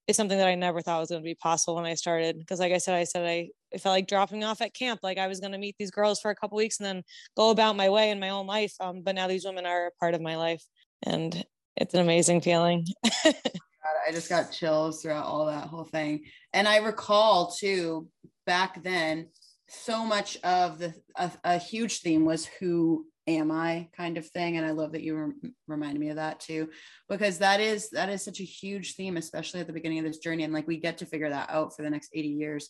is 0.08 0.16
something 0.16 0.38
that 0.38 0.48
i 0.48 0.56
never 0.56 0.82
thought 0.82 1.00
was 1.00 1.10
going 1.10 1.22
to 1.22 1.26
be 1.26 1.36
possible 1.36 1.76
when 1.76 1.86
i 1.86 1.96
started. 1.96 2.38
Because 2.38 2.60
like 2.60 2.72
i 2.74 2.78
said 2.78 2.96
i 2.96 3.04
said 3.04 3.26
i 3.26 3.50
it 3.72 3.82
felt 3.82 3.94
like 3.94 4.08
dropping 4.08 4.44
off 4.44 4.62
at 4.62 4.74
camp. 4.74 5.00
Like 5.04 5.18
i 5.18 5.28
was 5.28 5.40
going 5.40 5.52
to 5.52 5.58
meet 5.58 5.76
these 5.80 5.92
girls 5.92 6.20
for 6.20 6.32
a 6.32 6.36
couple 6.36 6.58
weeks 6.58 6.80
and 6.80 6.86
then 6.86 7.04
go 7.36 7.50
about 7.50 7.76
my 7.76 7.90
way 7.90 8.12
in 8.12 8.20
my 8.20 8.30
own 8.30 8.48
life 8.48 8.74
um, 8.80 9.02
but 9.02 9.16
now 9.16 9.28
these 9.28 9.46
women 9.46 9.66
are 9.66 9.88
a 9.88 9.92
part 10.00 10.14
of 10.14 10.22
my 10.22 10.36
life 10.38 10.64
and 11.04 11.46
it's 11.78 11.94
an 11.94 12.00
amazing 12.00 12.42
feeling. 12.42 12.86
I 13.06 14.12
just 14.12 14.30
got 14.30 14.52
chills 14.52 15.02
throughout 15.02 15.26
all 15.26 15.46
that 15.48 15.68
whole 15.68 15.84
thing. 15.84 16.26
And 16.54 16.68
I 16.68 16.78
recall 16.78 17.52
too, 17.52 18.08
back 18.46 18.84
then, 18.84 19.30
so 19.68 20.06
much 20.06 20.38
of 20.44 20.80
the 20.80 20.94
a, 21.16 21.32
a 21.44 21.58
huge 21.58 22.02
theme 22.02 22.26
was 22.26 22.46
who 22.46 23.08
am 23.28 23.52
I 23.52 23.90
kind 23.96 24.18
of 24.18 24.28
thing. 24.28 24.58
And 24.58 24.66
I 24.66 24.72
love 24.72 24.92
that 24.92 25.02
you 25.02 25.16
re- 25.16 25.52
reminded 25.68 26.00
me 26.00 26.10
of 26.10 26.18
that 26.18 26.40
too, 26.40 26.70
because 27.10 27.40
that 27.40 27.60
is 27.60 27.90
that 27.92 28.10
is 28.10 28.24
such 28.24 28.40
a 28.40 28.44
huge 28.44 28.96
theme, 28.96 29.18
especially 29.18 29.60
at 29.62 29.68
the 29.68 29.74
beginning 29.74 30.00
of 30.00 30.06
this 30.06 30.20
journey. 30.20 30.44
And 30.44 30.54
like 30.54 30.68
we 30.68 30.78
get 30.78 31.00
to 31.00 31.06
figure 31.06 31.30
that 31.30 31.50
out 31.50 31.76
for 31.76 31.82
the 31.82 31.90
next 31.90 32.12
80 32.14 32.28
years, 32.30 32.70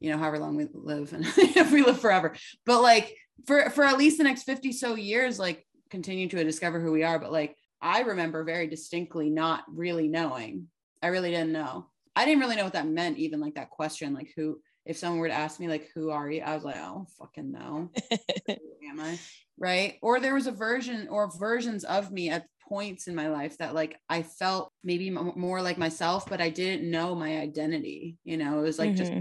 you 0.00 0.10
know, 0.10 0.18
however 0.18 0.38
long 0.38 0.56
we 0.56 0.68
live 0.72 1.12
and 1.12 1.24
if 1.36 1.72
we 1.72 1.82
live 1.82 2.00
forever. 2.00 2.34
But 2.66 2.82
like 2.82 3.16
for 3.46 3.70
for 3.70 3.84
at 3.84 3.98
least 3.98 4.18
the 4.18 4.24
next 4.24 4.44
50 4.44 4.72
so 4.72 4.94
years, 4.94 5.38
like 5.38 5.66
continue 5.90 6.28
to 6.28 6.44
discover 6.44 6.80
who 6.80 6.92
we 6.92 7.02
are. 7.02 7.18
But 7.18 7.32
like 7.32 7.56
I 7.80 8.00
remember 8.00 8.44
very 8.44 8.66
distinctly 8.66 9.30
not 9.30 9.64
really 9.68 10.08
knowing. 10.08 10.68
I 11.02 11.08
really 11.08 11.30
didn't 11.30 11.52
know. 11.52 11.86
I 12.16 12.24
didn't 12.24 12.40
really 12.40 12.56
know 12.56 12.64
what 12.64 12.74
that 12.74 12.86
meant, 12.86 13.18
even 13.18 13.40
like 13.40 13.56
that 13.56 13.70
question, 13.70 14.14
like 14.14 14.32
who, 14.36 14.58
if 14.86 14.98
someone 14.98 15.20
were 15.20 15.28
to 15.28 15.34
ask 15.34 15.60
me, 15.60 15.68
like, 15.68 15.90
who 15.94 16.10
are 16.10 16.30
you? 16.30 16.42
I 16.42 16.54
was 16.54 16.64
like, 16.64 16.76
oh, 16.76 17.06
fucking 17.18 17.52
no. 17.52 17.90
am 18.48 19.00
I? 19.00 19.18
Right. 19.58 19.98
Or 20.02 20.20
there 20.20 20.34
was 20.34 20.46
a 20.46 20.52
version 20.52 21.08
or 21.08 21.30
versions 21.38 21.84
of 21.84 22.10
me 22.10 22.30
at 22.30 22.46
points 22.68 23.06
in 23.06 23.14
my 23.14 23.28
life 23.28 23.58
that 23.58 23.74
like 23.74 23.96
I 24.08 24.22
felt 24.22 24.72
maybe 24.82 25.10
more 25.10 25.62
like 25.62 25.78
myself, 25.78 26.28
but 26.28 26.40
I 26.40 26.50
didn't 26.50 26.90
know 26.90 27.14
my 27.14 27.38
identity. 27.38 28.18
You 28.24 28.36
know, 28.36 28.58
it 28.58 28.62
was 28.62 28.78
like 28.78 28.90
mm-hmm. 28.90 28.96
just 28.96 29.12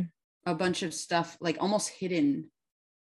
a 0.45 0.55
bunch 0.55 0.83
of 0.83 0.93
stuff 0.93 1.37
like 1.39 1.57
almost 1.59 1.89
hidden 1.89 2.49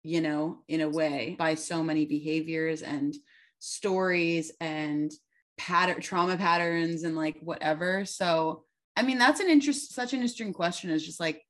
you 0.05 0.21
know 0.21 0.59
in 0.67 0.81
a 0.81 0.89
way 0.89 1.35
by 1.37 1.55
so 1.55 1.83
many 1.83 2.05
behaviors 2.05 2.83
and 2.83 3.15
stories 3.59 4.51
and 4.61 5.11
pattern 5.57 5.99
trauma 5.99 6.37
patterns 6.37 7.03
and 7.03 7.15
like 7.15 7.37
whatever 7.41 8.05
so 8.05 8.63
i 8.95 9.01
mean 9.01 9.17
that's 9.17 9.39
an 9.39 9.49
interest 9.49 9.93
such 9.93 10.13
an 10.13 10.19
interesting 10.19 10.53
question 10.53 10.91
is 10.91 11.03
just 11.03 11.19
like 11.19 11.41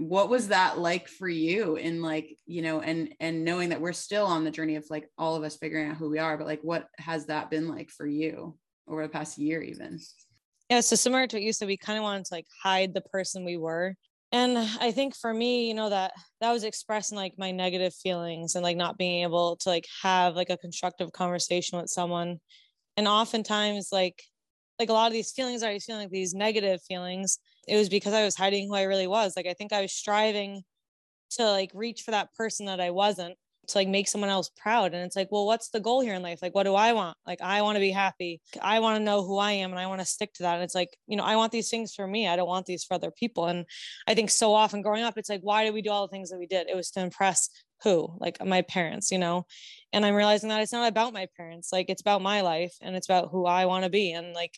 what 0.00 0.30
was 0.30 0.48
that 0.48 0.78
like 0.78 1.08
for 1.08 1.28
you 1.28 1.76
in 1.76 2.00
like 2.00 2.34
you 2.46 2.62
know 2.62 2.80
and 2.80 3.14
and 3.20 3.44
knowing 3.44 3.68
that 3.68 3.82
we're 3.82 3.92
still 3.92 4.24
on 4.24 4.44
the 4.44 4.50
journey 4.50 4.76
of 4.76 4.86
like 4.88 5.06
all 5.18 5.36
of 5.36 5.44
us 5.44 5.56
figuring 5.56 5.90
out 5.90 5.96
who 5.98 6.08
we 6.08 6.18
are 6.18 6.38
but 6.38 6.46
like 6.46 6.62
what 6.62 6.86
has 6.96 7.26
that 7.26 7.50
been 7.50 7.68
like 7.68 7.90
for 7.90 8.06
you 8.06 8.56
over 8.88 9.02
the 9.02 9.10
past 9.10 9.36
year 9.36 9.60
even? 9.60 9.98
Yeah 10.70 10.80
so 10.80 10.96
similar 10.96 11.26
to 11.26 11.36
what 11.36 11.42
you 11.42 11.52
said 11.52 11.68
we 11.68 11.76
kind 11.76 11.98
of 11.98 12.02
wanted 12.02 12.24
to 12.24 12.34
like 12.34 12.46
hide 12.62 12.94
the 12.94 13.02
person 13.02 13.44
we 13.44 13.58
were. 13.58 13.94
And 14.32 14.56
i 14.80 14.90
think 14.90 15.14
for 15.14 15.34
me 15.34 15.68
you 15.68 15.74
know 15.74 15.90
that 15.90 16.12
that 16.40 16.50
was 16.50 16.64
expressing 16.64 17.16
like 17.16 17.34
my 17.36 17.50
negative 17.50 17.92
feelings 17.94 18.54
and 18.54 18.64
like 18.64 18.78
not 18.78 18.96
being 18.96 19.22
able 19.22 19.56
to 19.56 19.68
like 19.68 19.86
have 20.02 20.34
like 20.34 20.50
a 20.50 20.56
constructive 20.56 21.12
conversation 21.12 21.78
with 21.78 21.90
someone. 21.90 22.38
And 22.96 23.06
oftentimes 23.06 23.88
like 23.92 24.22
like 24.80 24.88
a 24.88 24.94
lot 24.94 25.06
of 25.06 25.12
these 25.12 25.30
feelings 25.30 25.62
i 25.62 25.74
was 25.74 25.84
feeling 25.84 26.02
like 26.02 26.10
these 26.10 26.34
negative 26.34 26.82
feelings. 26.82 27.38
It 27.68 27.76
was 27.76 27.88
because 27.88 28.14
i 28.14 28.24
was 28.24 28.34
hiding 28.34 28.66
who 28.66 28.74
i 28.74 28.82
really 28.82 29.06
was. 29.06 29.34
Like 29.36 29.46
i 29.46 29.52
think 29.52 29.72
i 29.72 29.82
was 29.82 29.92
striving 29.92 30.62
to 31.32 31.44
like 31.44 31.70
reach 31.74 32.02
for 32.02 32.10
that 32.10 32.34
person 32.34 32.66
that 32.66 32.80
i 32.80 32.90
wasn't 32.90 33.36
to 33.68 33.78
like 33.78 33.86
make 33.86 34.08
someone 34.08 34.30
else 34.30 34.50
proud. 34.56 34.94
And 34.94 35.04
it's 35.04 35.14
like 35.14 35.28
well 35.30 35.46
what's 35.46 35.68
the 35.68 35.80
goal 35.80 36.00
here 36.00 36.14
in 36.14 36.22
life? 36.22 36.40
Like 36.42 36.54
what 36.54 36.64
do 36.64 36.74
i 36.74 36.94
want? 36.94 37.16
Like 37.26 37.42
i 37.42 37.60
want 37.60 37.76
to 37.76 37.80
be 37.80 37.90
happy. 37.90 38.40
I 38.60 38.80
want 38.80 38.98
to 38.98 39.04
know 39.04 39.22
who 39.22 39.36
i 39.36 39.52
am 39.52 39.70
and 39.70 39.78
i 39.78 39.86
want 39.86 40.00
to 40.00 40.06
stick 40.06 40.32
to 40.34 40.44
that. 40.44 40.54
And 40.54 40.64
it's 40.64 40.74
like 40.74 40.96
you 41.06 41.16
know 41.16 41.24
i 41.24 41.36
want 41.36 41.52
these 41.52 41.68
things 41.68 41.94
for 41.94 42.06
me. 42.06 42.26
I 42.26 42.36
don't 42.36 42.48
want 42.48 42.64
these 42.64 42.82
for 42.82 42.94
other 42.94 43.10
people. 43.10 43.46
And 43.46 43.66
i 44.08 44.14
think 44.14 44.30
so 44.30 44.54
often 44.54 44.80
growing 44.80 45.02
up 45.02 45.18
it's 45.18 45.28
like 45.28 45.42
why 45.42 45.64
did 45.64 45.74
we 45.74 45.82
do 45.82 45.90
all 45.90 46.06
the 46.06 46.10
things 46.10 46.30
that 46.30 46.38
we 46.38 46.46
did? 46.46 46.68
It 46.68 46.76
was 46.76 46.90
to 46.92 47.00
impress 47.00 47.50
who? 47.82 48.16
Like 48.18 48.38
uh, 48.40 48.44
my 48.44 48.62
parents 48.62 49.10
you 49.10 49.18
know? 49.18 49.46
And 49.92 50.06
i'm 50.06 50.14
realizing 50.14 50.48
that 50.50 50.62
it's 50.62 50.72
not 50.72 50.88
about 50.88 51.12
my 51.12 51.26
parents 51.36 51.72
like 51.72 51.86
it's 51.88 52.00
about 52.00 52.22
my 52.22 52.42
life 52.42 52.74
and 52.80 52.94
it's 52.96 53.08
about 53.08 53.30
who 53.30 53.46
i 53.46 53.66
want 53.66 53.84
to 53.84 53.90
be. 53.90 54.12
And 54.12 54.34
like 54.34 54.56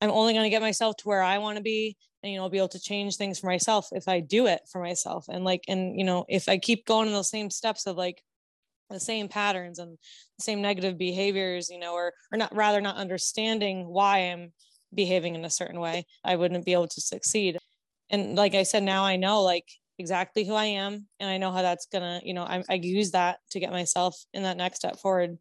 i'm 0.00 0.10
only 0.10 0.32
going 0.34 0.44
to 0.44 0.50
get 0.50 0.62
myself 0.62 0.96
to 0.98 1.08
where 1.08 1.22
i 1.22 1.38
want 1.38 1.56
to 1.56 1.62
be 1.62 1.96
and 2.22 2.32
you 2.32 2.38
know 2.38 2.44
I'll 2.44 2.50
be 2.50 2.58
able 2.58 2.68
to 2.68 2.80
change 2.80 3.16
things 3.16 3.38
for 3.38 3.46
myself 3.46 3.88
if 3.92 4.08
i 4.08 4.20
do 4.20 4.46
it 4.46 4.62
for 4.70 4.80
myself. 4.80 5.26
And 5.28 5.44
like 5.44 5.64
and 5.68 5.98
you 5.98 6.04
know 6.04 6.24
if 6.28 6.48
i 6.48 6.58
keep 6.58 6.86
going 6.86 7.06
in 7.06 7.14
those 7.14 7.30
same 7.30 7.50
steps 7.50 7.86
of 7.86 7.96
like 7.96 8.22
the 8.90 9.00
same 9.00 9.28
patterns 9.28 9.78
and 9.78 9.98
the 10.38 10.42
same 10.42 10.62
negative 10.62 10.96
behaviors 10.96 11.68
you 11.68 11.78
know 11.78 11.94
or 11.94 12.12
or 12.32 12.38
not 12.38 12.54
rather 12.54 12.80
not 12.80 12.96
understanding 12.96 13.86
why 13.86 14.18
i'm 14.18 14.52
behaving 14.94 15.34
in 15.34 15.44
a 15.44 15.50
certain 15.50 15.80
way 15.80 16.04
i 16.24 16.36
wouldn't 16.36 16.64
be 16.64 16.72
able 16.72 16.88
to 16.88 17.00
succeed. 17.00 17.58
And 18.10 18.36
like 18.36 18.54
i 18.54 18.62
said 18.62 18.82
now 18.82 19.04
i 19.04 19.16
know 19.16 19.42
like 19.42 19.68
exactly 19.98 20.44
who 20.44 20.54
i 20.54 20.64
am 20.64 21.06
and 21.20 21.28
i 21.30 21.38
know 21.38 21.50
how 21.50 21.62
that's 21.62 21.86
gonna 21.86 22.20
you 22.24 22.34
know 22.34 22.42
i, 22.42 22.62
I 22.68 22.74
use 22.74 23.12
that 23.12 23.38
to 23.50 23.60
get 23.60 23.72
myself 23.72 24.16
in 24.32 24.42
that 24.42 24.56
next 24.56 24.78
step 24.78 24.98
forward 24.98 25.38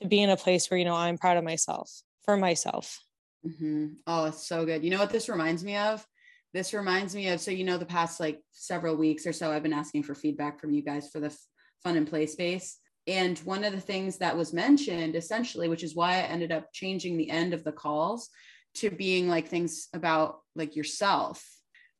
to 0.00 0.08
be 0.08 0.22
in 0.22 0.30
a 0.30 0.36
place 0.36 0.70
where 0.70 0.78
you 0.78 0.84
know 0.84 0.96
i'm 0.96 1.18
proud 1.18 1.36
of 1.36 1.44
myself 1.44 1.90
for 2.24 2.36
myself 2.36 2.98
mm-hmm. 3.46 3.88
oh 4.06 4.26
it's 4.26 4.46
so 4.46 4.64
good 4.64 4.82
you 4.82 4.90
know 4.90 4.98
what 4.98 5.10
this 5.10 5.28
reminds 5.28 5.62
me 5.62 5.76
of 5.76 6.04
this 6.52 6.74
reminds 6.74 7.14
me 7.14 7.28
of 7.28 7.40
so 7.40 7.50
you 7.50 7.64
know 7.64 7.78
the 7.78 7.86
past 7.86 8.20
like 8.20 8.40
several 8.52 8.96
weeks 8.96 9.26
or 9.26 9.32
so 9.32 9.52
i've 9.52 9.62
been 9.62 9.72
asking 9.72 10.02
for 10.02 10.14
feedback 10.14 10.60
from 10.60 10.72
you 10.72 10.82
guys 10.82 11.08
for 11.10 11.20
the 11.20 11.34
fun 11.82 11.96
and 11.96 12.08
play 12.08 12.26
space. 12.26 12.78
And 13.06 13.38
one 13.40 13.64
of 13.64 13.72
the 13.72 13.80
things 13.80 14.18
that 14.18 14.36
was 14.36 14.52
mentioned 14.52 15.16
essentially, 15.16 15.68
which 15.68 15.82
is 15.82 15.96
why 15.96 16.12
I 16.12 16.22
ended 16.22 16.52
up 16.52 16.72
changing 16.72 17.16
the 17.16 17.30
end 17.30 17.54
of 17.54 17.64
the 17.64 17.72
calls 17.72 18.28
to 18.74 18.90
being 18.90 19.28
like 19.28 19.48
things 19.48 19.88
about 19.94 20.40
like 20.54 20.76
yourself, 20.76 21.44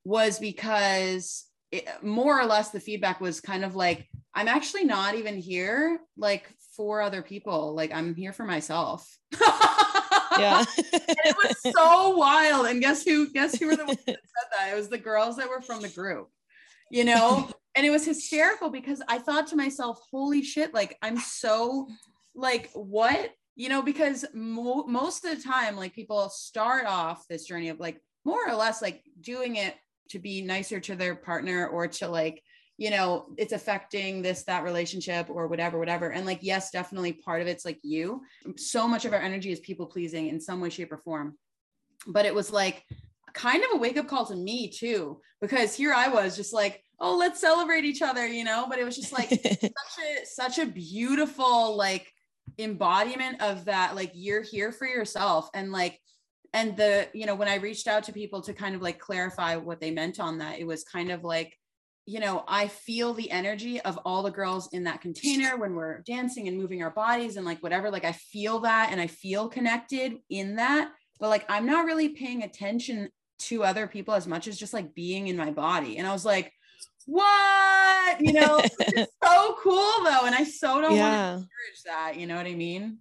was 0.04 0.38
because 0.38 1.46
it, 1.72 1.88
more 2.02 2.40
or 2.40 2.46
less 2.46 2.70
the 2.70 2.80
feedback 2.80 3.20
was 3.20 3.40
kind 3.40 3.64
of 3.64 3.76
like, 3.76 4.08
I'm 4.34 4.48
actually 4.48 4.84
not 4.84 5.14
even 5.14 5.38
here 5.38 6.00
like 6.16 6.48
for 6.76 7.00
other 7.00 7.22
people. 7.22 7.74
Like 7.74 7.92
I'm 7.92 8.14
here 8.14 8.32
for 8.32 8.44
myself. 8.44 9.08
yeah. 10.38 10.64
it 10.78 11.36
was 11.36 11.74
so 11.74 12.16
wild. 12.16 12.66
And 12.66 12.80
guess 12.80 13.04
who, 13.04 13.30
guess 13.32 13.58
who 13.58 13.66
were 13.66 13.76
the 13.76 13.86
ones 13.86 14.04
that 14.06 14.16
said 14.16 14.48
that? 14.58 14.72
It 14.72 14.76
was 14.76 14.88
the 14.88 14.98
girls 14.98 15.36
that 15.36 15.48
were 15.48 15.60
from 15.60 15.80
the 15.80 15.88
group, 15.88 16.28
you 16.90 17.04
know? 17.04 17.50
and 17.74 17.86
it 17.86 17.90
was 17.90 18.04
hysterical 18.04 18.70
because 18.70 19.00
I 19.08 19.18
thought 19.18 19.46
to 19.48 19.56
myself, 19.56 20.00
holy 20.10 20.42
shit, 20.42 20.74
like 20.74 20.96
I'm 21.02 21.18
so 21.18 21.88
like 22.34 22.70
what? 22.74 23.30
You 23.56 23.68
know, 23.68 23.82
because 23.82 24.24
mo- 24.32 24.86
most 24.86 25.24
of 25.24 25.36
the 25.36 25.42
time, 25.42 25.76
like 25.76 25.94
people 25.94 26.28
start 26.30 26.86
off 26.86 27.26
this 27.28 27.44
journey 27.44 27.68
of 27.68 27.78
like 27.78 28.00
more 28.24 28.48
or 28.48 28.54
less 28.54 28.82
like 28.82 29.02
doing 29.20 29.56
it 29.56 29.74
to 30.10 30.18
be 30.18 30.42
nicer 30.42 30.80
to 30.80 30.96
their 30.96 31.14
partner 31.14 31.66
or 31.66 31.86
to 31.86 32.08
like, 32.08 32.42
you 32.78 32.90
know, 32.90 33.26
it's 33.36 33.52
affecting 33.52 34.22
this, 34.22 34.44
that 34.44 34.64
relationship 34.64 35.26
or 35.28 35.48
whatever, 35.48 35.78
whatever. 35.78 36.10
And 36.10 36.24
like, 36.24 36.40
yes, 36.42 36.70
definitely 36.70 37.12
part 37.12 37.42
of 37.42 37.48
it's 37.48 37.64
like 37.64 37.78
you. 37.82 38.22
So 38.56 38.88
much 38.88 39.04
of 39.04 39.12
our 39.12 39.20
energy 39.20 39.52
is 39.52 39.60
people 39.60 39.86
pleasing 39.86 40.28
in 40.28 40.40
some 40.40 40.60
way, 40.60 40.70
shape, 40.70 40.92
or 40.92 40.98
form. 40.98 41.36
But 42.06 42.24
it 42.24 42.34
was 42.34 42.50
like 42.50 42.84
kind 43.34 43.62
of 43.64 43.70
a 43.74 43.76
wake 43.76 43.98
up 43.98 44.08
call 44.08 44.26
to 44.26 44.36
me 44.36 44.68
too, 44.68 45.20
because 45.40 45.74
here 45.74 45.92
I 45.92 46.08
was 46.08 46.36
just 46.36 46.52
like, 46.54 46.82
oh 47.00 47.16
let's 47.16 47.40
celebrate 47.40 47.84
each 47.84 48.02
other 48.02 48.26
you 48.26 48.44
know 48.44 48.66
but 48.68 48.78
it 48.78 48.84
was 48.84 48.96
just 48.96 49.12
like 49.12 49.28
such 49.30 49.64
a 49.64 50.26
such 50.26 50.58
a 50.58 50.66
beautiful 50.66 51.76
like 51.76 52.12
embodiment 52.58 53.40
of 53.40 53.64
that 53.64 53.96
like 53.96 54.10
you're 54.14 54.42
here 54.42 54.70
for 54.72 54.86
yourself 54.86 55.48
and 55.54 55.72
like 55.72 55.98
and 56.52 56.76
the 56.76 57.08
you 57.12 57.26
know 57.26 57.34
when 57.34 57.48
i 57.48 57.56
reached 57.56 57.86
out 57.86 58.04
to 58.04 58.12
people 58.12 58.40
to 58.40 58.52
kind 58.52 58.74
of 58.74 58.82
like 58.82 58.98
clarify 58.98 59.56
what 59.56 59.80
they 59.80 59.90
meant 59.90 60.20
on 60.20 60.38
that 60.38 60.58
it 60.58 60.66
was 60.66 60.84
kind 60.84 61.10
of 61.10 61.24
like 61.24 61.56
you 62.06 62.20
know 62.20 62.44
i 62.48 62.66
feel 62.66 63.14
the 63.14 63.30
energy 63.30 63.80
of 63.82 63.98
all 64.04 64.22
the 64.22 64.30
girls 64.30 64.68
in 64.72 64.84
that 64.84 65.00
container 65.00 65.56
when 65.56 65.74
we're 65.74 66.00
dancing 66.00 66.48
and 66.48 66.56
moving 66.56 66.82
our 66.82 66.90
bodies 66.90 67.36
and 67.36 67.46
like 67.46 67.62
whatever 67.62 67.90
like 67.90 68.04
i 68.04 68.12
feel 68.12 68.60
that 68.60 68.88
and 68.90 69.00
i 69.00 69.06
feel 69.06 69.48
connected 69.48 70.16
in 70.28 70.56
that 70.56 70.90
but 71.18 71.28
like 71.28 71.44
i'm 71.48 71.66
not 71.66 71.84
really 71.84 72.10
paying 72.10 72.42
attention 72.42 73.08
to 73.38 73.64
other 73.64 73.86
people 73.86 74.14
as 74.14 74.26
much 74.26 74.48
as 74.48 74.58
just 74.58 74.74
like 74.74 74.94
being 74.94 75.28
in 75.28 75.36
my 75.36 75.50
body 75.50 75.98
and 75.98 76.06
i 76.06 76.12
was 76.12 76.24
like 76.24 76.52
what? 77.06 78.20
You 78.20 78.32
know, 78.32 78.60
it's 78.62 78.76
so 79.24 79.56
cool 79.62 80.04
though. 80.04 80.26
And 80.26 80.34
I 80.34 80.44
so 80.44 80.80
don't 80.80 80.94
yeah. 80.94 81.30
want 81.30 81.38
to 81.38 81.48
encourage 81.48 81.82
that. 81.86 82.16
You 82.16 82.26
know 82.26 82.36
what 82.36 82.46
I 82.46 82.54
mean? 82.54 82.98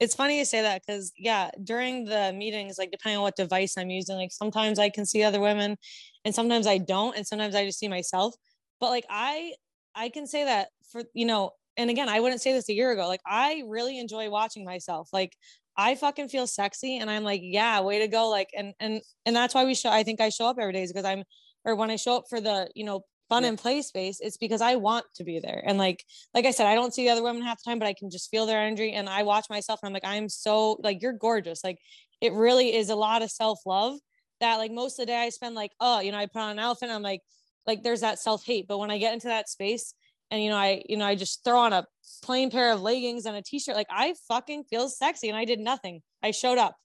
It's 0.00 0.14
funny 0.14 0.38
you 0.38 0.44
say 0.46 0.62
that 0.62 0.82
because 0.86 1.12
yeah, 1.18 1.50
during 1.62 2.06
the 2.06 2.32
meetings, 2.32 2.78
like 2.78 2.90
depending 2.90 3.18
on 3.18 3.22
what 3.22 3.36
device 3.36 3.76
I'm 3.76 3.90
using, 3.90 4.16
like 4.16 4.32
sometimes 4.32 4.78
I 4.78 4.88
can 4.90 5.04
see 5.06 5.22
other 5.22 5.40
women 5.40 5.76
and 6.24 6.34
sometimes 6.34 6.66
I 6.66 6.78
don't, 6.78 7.16
and 7.16 7.26
sometimes 7.26 7.54
I 7.54 7.66
just 7.66 7.78
see 7.78 7.88
myself. 7.88 8.34
But 8.80 8.90
like 8.90 9.04
I 9.10 9.54
I 9.94 10.08
can 10.08 10.26
say 10.26 10.44
that 10.44 10.68
for 10.90 11.02
you 11.14 11.26
know, 11.26 11.50
and 11.76 11.90
again, 11.90 12.08
I 12.08 12.20
wouldn't 12.20 12.40
say 12.40 12.52
this 12.52 12.68
a 12.70 12.74
year 12.74 12.92
ago. 12.92 13.06
Like 13.08 13.20
I 13.26 13.62
really 13.68 13.98
enjoy 13.98 14.30
watching 14.30 14.64
myself. 14.64 15.10
Like 15.12 15.36
I 15.76 15.94
fucking 15.94 16.28
feel 16.28 16.46
sexy 16.46 16.96
and 16.98 17.10
I'm 17.10 17.22
like, 17.24 17.40
yeah, 17.44 17.80
way 17.80 17.98
to 18.00 18.08
go. 18.08 18.28
Like 18.30 18.48
and 18.56 18.72
and 18.80 19.02
and 19.26 19.36
that's 19.36 19.54
why 19.54 19.64
we 19.66 19.74
show 19.74 19.90
I 19.90 20.02
think 20.02 20.20
I 20.20 20.30
show 20.30 20.46
up 20.46 20.56
every 20.58 20.72
day 20.72 20.82
is 20.82 20.92
because 20.92 21.04
I'm 21.06 21.24
or 21.64 21.74
when 21.76 21.90
I 21.90 21.96
show 21.96 22.16
up 22.16 22.24
for 22.30 22.40
the, 22.40 22.70
you 22.74 22.84
know, 22.84 23.02
fun 23.30 23.44
yeah. 23.44 23.50
and 23.50 23.58
play 23.58 23.80
space 23.80 24.18
it's 24.20 24.36
because 24.36 24.60
i 24.60 24.74
want 24.74 25.06
to 25.14 25.24
be 25.24 25.40
there. 25.40 25.62
And 25.64 25.78
like 25.78 26.04
like 26.34 26.44
i 26.44 26.50
said 26.50 26.66
i 26.66 26.74
don't 26.74 26.92
see 26.92 27.04
the 27.04 27.10
other 27.10 27.22
women 27.22 27.42
half 27.42 27.62
the 27.62 27.70
time 27.70 27.78
but 27.78 27.86
i 27.86 27.94
can 27.94 28.10
just 28.10 28.30
feel 28.30 28.44
their 28.44 28.60
energy 28.60 28.92
and 28.92 29.08
i 29.08 29.22
watch 29.22 29.46
myself 29.48 29.80
and 29.82 29.88
i'm 29.88 29.94
like 29.94 30.04
i'm 30.04 30.28
so 30.28 30.76
like 30.82 31.00
you're 31.00 31.14
gorgeous. 31.14 31.64
Like 31.64 31.78
it 32.20 32.32
really 32.34 32.74
is 32.74 32.90
a 32.90 32.96
lot 32.96 33.22
of 33.22 33.30
self-love 33.30 33.98
that 34.40 34.56
like 34.56 34.72
most 34.72 34.98
of 34.98 35.06
the 35.06 35.12
day 35.12 35.16
i 35.16 35.28
spend 35.30 35.54
like 35.54 35.72
oh 35.80 36.00
you 36.00 36.12
know 36.12 36.18
i 36.18 36.26
put 36.26 36.40
on 36.40 36.50
an 36.50 36.58
outfit 36.58 36.88
and 36.88 36.96
i'm 36.96 37.02
like 37.02 37.22
like 37.66 37.82
there's 37.82 38.02
that 38.02 38.18
self-hate. 38.18 38.66
But 38.68 38.78
when 38.78 38.90
i 38.90 38.98
get 38.98 39.14
into 39.14 39.28
that 39.28 39.48
space 39.48 39.94
and 40.30 40.42
you 40.42 40.50
know 40.50 40.56
i 40.56 40.82
you 40.88 40.96
know 40.96 41.06
i 41.06 41.14
just 41.14 41.44
throw 41.44 41.60
on 41.60 41.72
a 41.72 41.86
plain 42.22 42.50
pair 42.50 42.72
of 42.72 42.82
leggings 42.82 43.26
and 43.26 43.36
a 43.36 43.42
t-shirt 43.42 43.76
like 43.76 43.86
i 43.90 44.14
fucking 44.28 44.64
feel 44.64 44.88
sexy 44.88 45.28
and 45.28 45.38
i 45.38 45.44
did 45.44 45.60
nothing. 45.60 46.02
I 46.22 46.32
showed 46.32 46.58
up. 46.58 46.76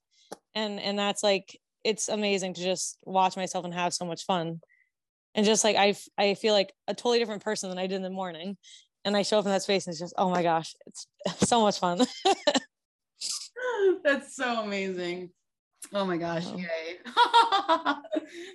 And 0.54 0.80
and 0.80 0.98
that's 0.98 1.22
like 1.22 1.58
it's 1.84 2.08
amazing 2.08 2.54
to 2.54 2.62
just 2.62 2.98
watch 3.04 3.36
myself 3.36 3.64
and 3.64 3.74
have 3.74 3.94
so 3.94 4.04
much 4.04 4.24
fun 4.24 4.60
and 5.36 5.44
just 5.46 5.62
like 5.62 5.76
I 5.76 5.94
I 6.18 6.34
feel 6.34 6.54
like 6.54 6.72
a 6.88 6.94
totally 6.94 7.18
different 7.18 7.44
person 7.44 7.68
than 7.68 7.78
I 7.78 7.86
did 7.86 7.96
in 7.96 8.02
the 8.02 8.10
morning. 8.10 8.56
And 9.04 9.16
I 9.16 9.22
show 9.22 9.38
up 9.38 9.44
in 9.44 9.52
that 9.52 9.62
space 9.62 9.86
and 9.86 9.92
it's 9.92 10.00
just, 10.00 10.14
oh 10.18 10.30
my 10.30 10.42
gosh, 10.42 10.74
it's 10.86 11.06
so 11.48 11.60
much 11.60 11.78
fun. 11.78 12.04
That's 14.02 14.34
so 14.34 14.62
amazing. 14.64 15.30
Oh 15.92 16.04
my 16.04 16.16
gosh, 16.16 16.44
oh. 16.46 16.56
yay. 16.56 16.98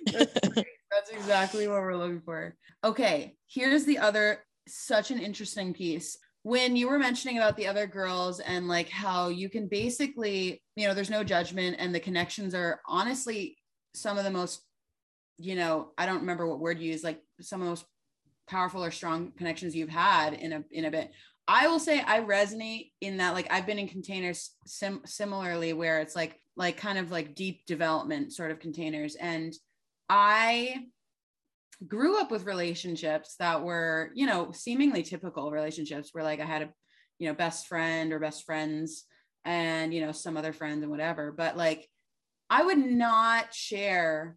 That's, 0.12 0.40
That's 0.90 1.10
exactly 1.10 1.68
what 1.68 1.80
we're 1.80 1.96
looking 1.96 2.20
for. 2.20 2.54
Okay, 2.84 3.34
here's 3.46 3.84
the 3.84 3.98
other 3.98 4.40
such 4.68 5.10
an 5.10 5.18
interesting 5.18 5.72
piece. 5.72 6.18
When 6.42 6.76
you 6.76 6.88
were 6.88 6.98
mentioning 6.98 7.38
about 7.38 7.56
the 7.56 7.68
other 7.68 7.86
girls 7.86 8.40
and 8.40 8.68
like 8.68 8.90
how 8.90 9.28
you 9.28 9.48
can 9.48 9.68
basically, 9.68 10.60
you 10.76 10.86
know, 10.86 10.92
there's 10.92 11.08
no 11.08 11.24
judgment 11.24 11.76
and 11.78 11.94
the 11.94 12.00
connections 12.00 12.54
are 12.54 12.80
honestly 12.86 13.56
some 13.94 14.18
of 14.18 14.24
the 14.24 14.30
most 14.30 14.62
you 15.38 15.56
know, 15.56 15.90
I 15.98 16.06
don't 16.06 16.20
remember 16.20 16.46
what 16.46 16.60
word 16.60 16.78
you 16.78 16.92
use, 16.92 17.04
like 17.04 17.20
some 17.40 17.60
of 17.60 17.68
those 17.68 17.84
powerful 18.48 18.84
or 18.84 18.90
strong 18.90 19.32
connections 19.36 19.74
you've 19.74 19.88
had 19.88 20.34
in 20.34 20.52
a 20.52 20.64
in 20.70 20.84
a 20.84 20.90
bit. 20.90 21.10
I 21.48 21.66
will 21.68 21.80
say 21.80 22.00
I 22.00 22.20
resonate 22.20 22.92
in 23.00 23.16
that 23.16 23.34
like 23.34 23.48
I've 23.50 23.66
been 23.66 23.78
in 23.78 23.88
containers 23.88 24.52
sim- 24.66 25.02
similarly 25.04 25.72
where 25.72 26.00
it's 26.00 26.14
like 26.14 26.38
like 26.56 26.76
kind 26.76 26.98
of 26.98 27.10
like 27.10 27.34
deep 27.34 27.66
development 27.66 28.32
sort 28.32 28.50
of 28.50 28.60
containers 28.60 29.16
and 29.16 29.52
I 30.08 30.86
grew 31.86 32.20
up 32.20 32.30
with 32.30 32.44
relationships 32.44 33.36
that 33.38 33.62
were, 33.62 34.10
you 34.14 34.26
know, 34.26 34.52
seemingly 34.52 35.02
typical 35.02 35.50
relationships 35.50 36.10
where 36.12 36.24
like 36.24 36.40
I 36.40 36.44
had 36.44 36.62
a, 36.62 36.68
you 37.18 37.28
know, 37.28 37.34
best 37.34 37.66
friend 37.66 38.12
or 38.12 38.18
best 38.18 38.44
friends 38.44 39.04
and, 39.44 39.92
you 39.92 40.00
know, 40.00 40.12
some 40.12 40.36
other 40.36 40.52
friends 40.52 40.82
and 40.82 40.90
whatever. 40.90 41.32
But 41.32 41.56
like, 41.56 41.88
I 42.50 42.62
would 42.62 42.78
not 42.78 43.54
share 43.54 44.36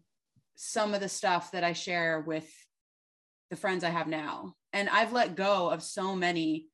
some 0.56 0.94
of 0.94 1.00
the 1.00 1.08
stuff 1.08 1.52
that 1.52 1.64
I 1.64 1.72
share 1.72 2.24
with 2.26 2.50
the 3.50 3.56
friends 3.56 3.84
I 3.84 3.90
have 3.90 4.08
now. 4.08 4.54
And 4.72 4.88
I've 4.88 5.12
let 5.12 5.36
go 5.36 5.70
of 5.70 5.82
so 5.82 6.16
many 6.16 6.66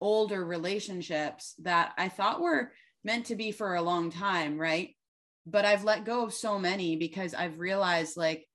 older 0.00 0.44
relationships 0.44 1.54
that 1.62 1.92
I 1.98 2.08
thought 2.08 2.40
were 2.40 2.72
meant 3.04 3.26
to 3.26 3.36
be 3.36 3.50
for 3.50 3.74
a 3.74 3.82
long 3.82 4.10
time, 4.10 4.58
right? 4.58 4.94
But 5.46 5.64
I've 5.64 5.84
let 5.84 6.04
go 6.04 6.24
of 6.24 6.32
so 6.32 6.58
many 6.58 6.96
because 6.96 7.34
I've 7.34 7.58
realized 7.58 8.16
like 8.16 8.46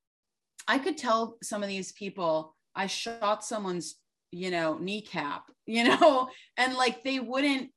I 0.68 0.80
could 0.80 0.98
tell 0.98 1.38
some 1.44 1.62
of 1.62 1.70
these 1.70 1.92
people 1.92 2.56
I 2.76 2.88
shot 2.88 3.44
someone's, 3.44 3.96
you 4.32 4.52
know, 4.52 4.78
kneecap, 4.78 5.44
you 5.66 5.84
know, 5.84 6.30
and 6.58 6.76
like 6.76 7.04
they 7.04 7.20
wouldn't 7.20 7.72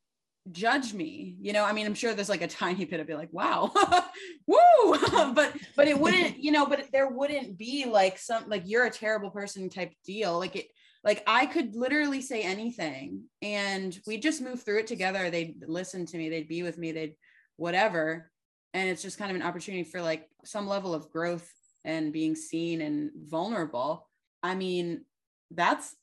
judge 0.52 0.94
me 0.94 1.36
you 1.40 1.52
know 1.52 1.64
i 1.64 1.72
mean 1.72 1.86
i'm 1.86 1.94
sure 1.94 2.14
there's 2.14 2.28
like 2.28 2.42
a 2.42 2.48
tiny 2.48 2.84
bit 2.84 3.00
of 3.00 3.06
be 3.06 3.14
like 3.14 3.32
wow 3.32 3.70
woo 4.46 5.32
but 5.34 5.54
but 5.76 5.88
it 5.88 5.98
wouldn't 5.98 6.38
you 6.38 6.50
know 6.50 6.66
but 6.66 6.86
there 6.92 7.08
wouldn't 7.08 7.58
be 7.58 7.84
like 7.86 8.18
some 8.18 8.48
like 8.48 8.62
you're 8.66 8.86
a 8.86 8.90
terrible 8.90 9.30
person 9.30 9.68
type 9.68 9.92
deal 10.04 10.38
like 10.38 10.56
it 10.56 10.66
like 11.04 11.22
I 11.26 11.46
could 11.46 11.74
literally 11.74 12.20
say 12.20 12.42
anything 12.42 13.24
and 13.40 13.98
we 14.06 14.18
just 14.18 14.42
move 14.42 14.62
through 14.62 14.80
it 14.80 14.86
together. 14.86 15.30
They'd 15.30 15.62
listen 15.66 16.06
to 16.06 16.18
me, 16.18 16.28
they'd 16.28 16.48
be 16.48 16.62
with 16.62 16.78
me, 16.78 16.92
they'd 16.92 17.14
whatever. 17.56 18.30
And 18.74 18.88
it's 18.88 19.02
just 19.02 19.18
kind 19.18 19.30
of 19.30 19.36
an 19.36 19.42
opportunity 19.42 19.84
for 19.84 20.02
like 20.02 20.28
some 20.44 20.68
level 20.68 20.94
of 20.94 21.10
growth 21.10 21.48
and 21.84 22.12
being 22.12 22.34
seen 22.34 22.80
and 22.80 23.10
vulnerable. 23.16 24.08
I 24.42 24.54
mean, 24.54 25.04
that's 25.50 25.94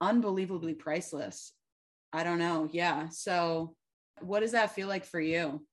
unbelievably 0.00 0.74
priceless. 0.74 1.52
I 2.12 2.24
don't 2.24 2.38
know. 2.38 2.68
Yeah. 2.72 3.08
So, 3.10 3.76
what 4.22 4.40
does 4.40 4.52
that 4.52 4.74
feel 4.74 4.88
like 4.88 5.04
for 5.04 5.20
you? 5.20 5.64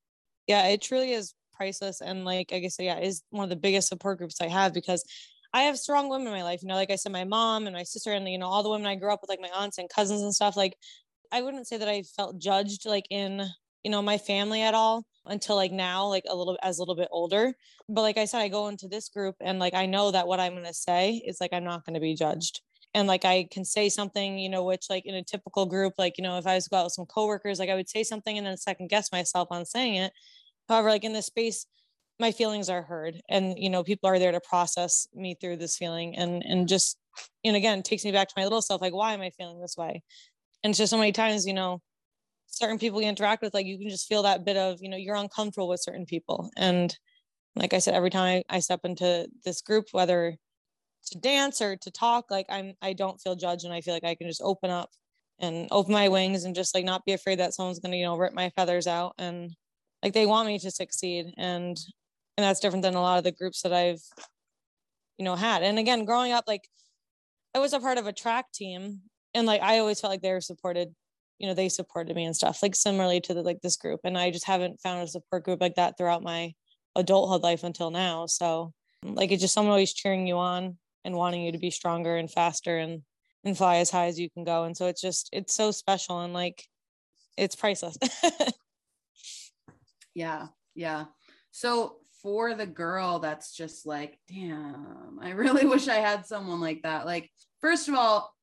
Yeah, 0.48 0.68
it 0.68 0.82
truly 0.82 1.12
is 1.12 1.34
priceless. 1.54 2.02
And 2.02 2.26
like 2.26 2.54
I 2.54 2.60
guess, 2.60 2.78
yeah, 2.80 3.00
is 3.00 3.24
one 3.30 3.44
of 3.44 3.50
the 3.50 3.56
biggest 3.56 3.90
support 3.90 4.20
groups 4.20 4.42
I 4.42 4.48
have 4.48 4.74
because 4.74 5.04
I 5.54 5.64
have 5.64 5.78
strong 5.78 6.10
women 6.10 6.28
in 6.28 6.34
my 6.34 6.44
life. 6.44 6.62
You 6.62 6.68
know, 6.68 6.76
like 6.76 6.92
I 6.92 6.96
said, 6.96 7.12
my 7.12 7.24
mom 7.24 7.68
and 7.68 7.76
my 7.76 7.84
sister, 7.84 8.12
and 8.12 8.28
you 8.28 8.38
know, 8.38 8.48
all 8.48 8.64
the 8.64 8.70
women 8.70 8.88
I 8.88 8.96
grew 8.96 9.12
up 9.12 9.22
with, 9.22 9.30
like 9.30 9.42
my 9.42 9.52
aunts 9.56 9.78
and 9.78 9.90
cousins 9.90 10.22
and 10.22 10.34
stuff. 10.34 10.56
Like, 10.56 10.78
I 11.32 11.42
wouldn't 11.42 11.68
say 11.68 11.78
that 11.78 11.90
I 11.90 12.04
felt 12.04 12.40
judged, 12.40 12.86
like 12.86 13.06
in 13.10 13.44
you 13.84 13.92
know 13.92 14.02
my 14.02 14.18
family 14.18 14.62
at 14.62 14.74
all 14.74 15.06
until 15.26 15.56
like 15.56 15.72
now, 15.72 16.08
like 16.08 16.24
a 16.28 16.36
little 16.36 16.58
as 16.62 16.78
a 16.78 16.82
little 16.82 16.96
bit 16.96 17.10
older. 17.12 17.54
But 17.90 18.02
like 18.02 18.18
I 18.18 18.26
said, 18.26 18.40
I 18.42 18.50
go 18.50 18.68
into 18.68 18.88
this 18.88 19.10
group 19.10 19.36
and 19.42 19.60
like 19.60 19.74
I 19.74 19.86
know 19.86 20.12
that 20.12 20.28
what 20.28 20.40
I'm 20.40 20.54
gonna 20.54 20.74
say 20.74 21.22
is 21.26 21.38
like 21.42 21.54
I'm 21.54 21.64
not 21.64 21.86
gonna 21.86 22.00
be 22.00 22.16
judged. 22.16 22.62
And 22.98 23.08
like 23.08 23.26
I 23.26 23.48
can 23.52 23.64
say 23.64 23.90
something, 23.90 24.40
you 24.40 24.50
know, 24.50 24.64
which 24.64 24.90
like 24.90 25.06
in 25.06 25.14
a 25.14 25.24
typical 25.24 25.68
group, 25.68 25.94
like 26.00 26.18
you 26.18 26.24
know, 26.24 26.40
if 26.40 26.48
I 26.48 26.56
was 26.56 26.68
go 26.68 26.78
out 26.78 26.86
with 26.86 26.94
some 26.94 27.06
coworkers, 27.06 27.60
like 27.60 27.70
I 27.70 27.76
would 27.76 27.88
say 27.88 28.04
something 28.04 28.36
and 28.36 28.48
then 28.48 28.58
second 28.58 28.90
guess 28.90 29.12
myself 29.12 29.50
on 29.52 29.66
saying 29.66 29.96
it. 29.96 30.14
However, 30.68 30.90
like 30.90 31.04
in 31.04 31.14
this 31.14 31.28
space, 31.28 31.68
my 32.20 32.32
feelings 32.32 32.72
are 32.72 32.82
heard 32.82 33.22
and 33.30 33.54
you 33.60 33.70
know 33.70 33.84
people 33.84 34.10
are 34.10 34.18
there 34.18 34.32
to 34.32 34.40
process 34.40 35.08
me 35.14 35.36
through 35.40 35.58
this 35.58 35.78
feeling 35.78 36.16
and 36.18 36.42
and 36.44 36.68
just 36.68 36.98
and 37.44 37.56
again 37.56 37.84
takes 37.84 38.04
me 38.04 38.12
back 38.12 38.28
to 38.28 38.34
my 38.36 38.44
little 38.44 38.62
self 38.62 38.82
like 38.82 38.94
why 38.94 39.14
am 39.14 39.22
i 39.22 39.30
feeling 39.30 39.62
this 39.62 39.78
way 39.78 40.02
and 40.64 40.72
it's 40.72 40.80
just 40.80 40.90
so 40.90 40.98
many 40.98 41.12
times 41.12 41.46
you 41.46 41.54
know 41.54 41.80
certain 42.48 42.80
people 42.80 43.00
you 43.00 43.08
interact 43.08 43.44
with 43.44 43.54
like 43.54 43.68
you 43.68 43.78
can 43.78 43.90
just 43.90 44.08
feel 44.08 44.24
that 44.24 44.46
bit 44.46 44.58
of 44.58 44.80
you 44.82 44.90
know 44.90 44.98
you're 44.98 45.16
uncomfortable 45.16 45.68
with 45.68 45.80
certain 45.80 46.08
people 46.08 46.50
and 46.58 46.98
like 47.56 47.74
i 47.74 47.78
said 47.78 47.94
every 47.94 48.10
time 48.10 48.44
i, 48.50 48.56
I 48.56 48.60
step 48.62 48.80
into 48.84 49.28
this 49.46 49.62
group 49.62 49.86
whether 49.92 50.36
to 51.10 51.20
dance 51.20 51.62
or 51.62 51.76
to 51.76 51.92
talk 51.92 52.26
like 52.30 52.46
i'm 52.50 52.74
i 52.82 52.94
don't 52.94 53.22
feel 53.22 53.36
judged 53.36 53.66
and 53.66 53.74
i 53.74 53.82
feel 53.82 53.94
like 53.94 54.04
i 54.04 54.16
can 54.16 54.28
just 54.28 54.42
open 54.42 54.70
up 54.70 54.90
and 55.40 55.68
open 55.72 55.94
my 55.94 56.08
wings 56.08 56.44
and 56.44 56.56
just 56.56 56.74
like 56.74 56.86
not 56.86 57.06
be 57.06 57.14
afraid 57.14 57.40
that 57.40 57.54
someone's 57.54 57.80
going 57.80 57.92
to 57.92 57.98
you 57.98 58.06
know 58.06 58.18
rip 58.18 58.34
my 58.34 58.50
feathers 58.52 58.88
out 58.88 59.14
and 59.18 59.56
like 60.04 60.14
they 60.14 60.26
want 60.26 60.48
me 60.48 60.60
to 60.60 60.72
succeed 60.72 61.34
and 61.38 61.78
and 62.38 62.46
that's 62.46 62.60
different 62.60 62.84
than 62.84 62.96
a 62.96 63.02
lot 63.02 63.18
of 63.18 63.24
the 63.24 63.32
groups 63.32 63.64
that 63.64 63.74
I've 63.74 64.02
you 65.18 65.26
know 65.26 65.36
had. 65.36 65.64
And 65.64 65.80
again 65.80 66.06
growing 66.06 66.32
up 66.32 66.46
like 66.48 66.68
I 67.56 67.60
was 67.60 67.74
a 67.74 67.80
part 67.80 67.98
of 67.98 68.08
a 68.08 68.14
track 68.14 68.52
team 68.52 69.02
and 69.34 69.48
like 69.48 69.62
I 69.62 69.80
always 69.80 70.00
felt 70.00 70.12
like 70.12 70.22
they 70.22 70.32
were 70.32 70.42
supported 70.42 70.94
you 71.40 71.48
know 71.48 71.54
they 71.54 71.70
supported 71.70 72.16
me 72.16 72.26
and 72.26 72.36
stuff 72.36 72.64
like 72.64 72.76
similarly 72.76 73.22
to 73.22 73.34
the 73.34 73.42
like 73.44 73.62
this 73.62 73.78
group. 73.78 74.02
And 74.04 74.18
I 74.18 74.32
just 74.32 74.46
haven't 74.46 74.82
found 74.82 75.02
a 75.02 75.08
support 75.08 75.44
group 75.44 75.62
like 75.62 75.76
that 75.76 75.98
throughout 75.98 76.24
my 76.24 76.54
adulthood 76.96 77.44
life 77.44 77.64
until 77.64 77.92
now. 77.92 78.26
So 78.26 78.74
like 79.04 79.32
it's 79.32 79.42
just 79.42 79.54
someone 79.54 79.72
always 79.72 79.94
cheering 79.94 80.26
you 80.26 80.38
on 80.38 80.78
and 81.08 81.16
wanting 81.16 81.42
you 81.42 81.52
to 81.52 81.58
be 81.58 81.72
stronger 81.72 82.16
and 82.16 82.30
faster 82.30 82.78
and 82.78 83.02
and 83.44 83.58
fly 83.58 83.78
as 83.78 83.90
high 83.90 84.06
as 84.06 84.20
you 84.20 84.30
can 84.30 84.44
go 84.44 84.66
and 84.66 84.78
so 84.78 84.86
it's 84.86 85.02
just 85.02 85.30
it's 85.32 85.56
so 85.56 85.72
special 85.72 86.22
and 86.22 86.34
like 86.34 86.64
it's 87.38 87.56
priceless 87.56 87.98
yeah 90.14 90.48
yeah 90.76 91.06
so 91.52 91.98
for 92.22 92.54
the 92.54 92.66
girl 92.66 93.20
that's 93.20 93.54
just 93.54 93.86
like, 93.86 94.18
damn, 94.28 95.20
I 95.22 95.32
really 95.32 95.66
wish 95.68 95.88
I 95.88 95.96
had 95.96 96.26
someone 96.26 96.60
like 96.60 96.82
that. 96.84 97.06
Like, 97.06 97.30
first 97.62 97.88
of 97.88 97.96
all, 97.96 98.34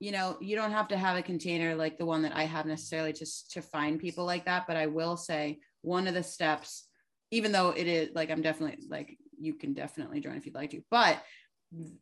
you 0.00 0.12
know, 0.12 0.36
you 0.40 0.56
don't 0.56 0.72
have 0.72 0.88
to 0.88 0.96
have 0.96 1.16
a 1.16 1.22
container 1.22 1.74
like 1.74 1.96
the 1.96 2.04
one 2.04 2.22
that 2.22 2.36
I 2.36 2.44
have 2.44 2.66
necessarily 2.66 3.12
just 3.12 3.52
to 3.52 3.62
find 3.62 4.00
people 4.00 4.24
like 4.24 4.46
that. 4.46 4.66
But 4.66 4.76
I 4.76 4.86
will 4.86 5.16
say 5.16 5.60
one 5.82 6.08
of 6.08 6.14
the 6.14 6.22
steps, 6.22 6.88
even 7.30 7.52
though 7.52 7.70
it 7.70 7.86
is 7.86 8.10
like, 8.14 8.30
I'm 8.30 8.42
definitely 8.42 8.84
like, 8.88 9.16
you 9.38 9.54
can 9.54 9.74
definitely 9.74 10.20
join 10.20 10.36
if 10.36 10.44
you'd 10.44 10.54
like 10.54 10.70
to, 10.70 10.82
but 10.90 11.22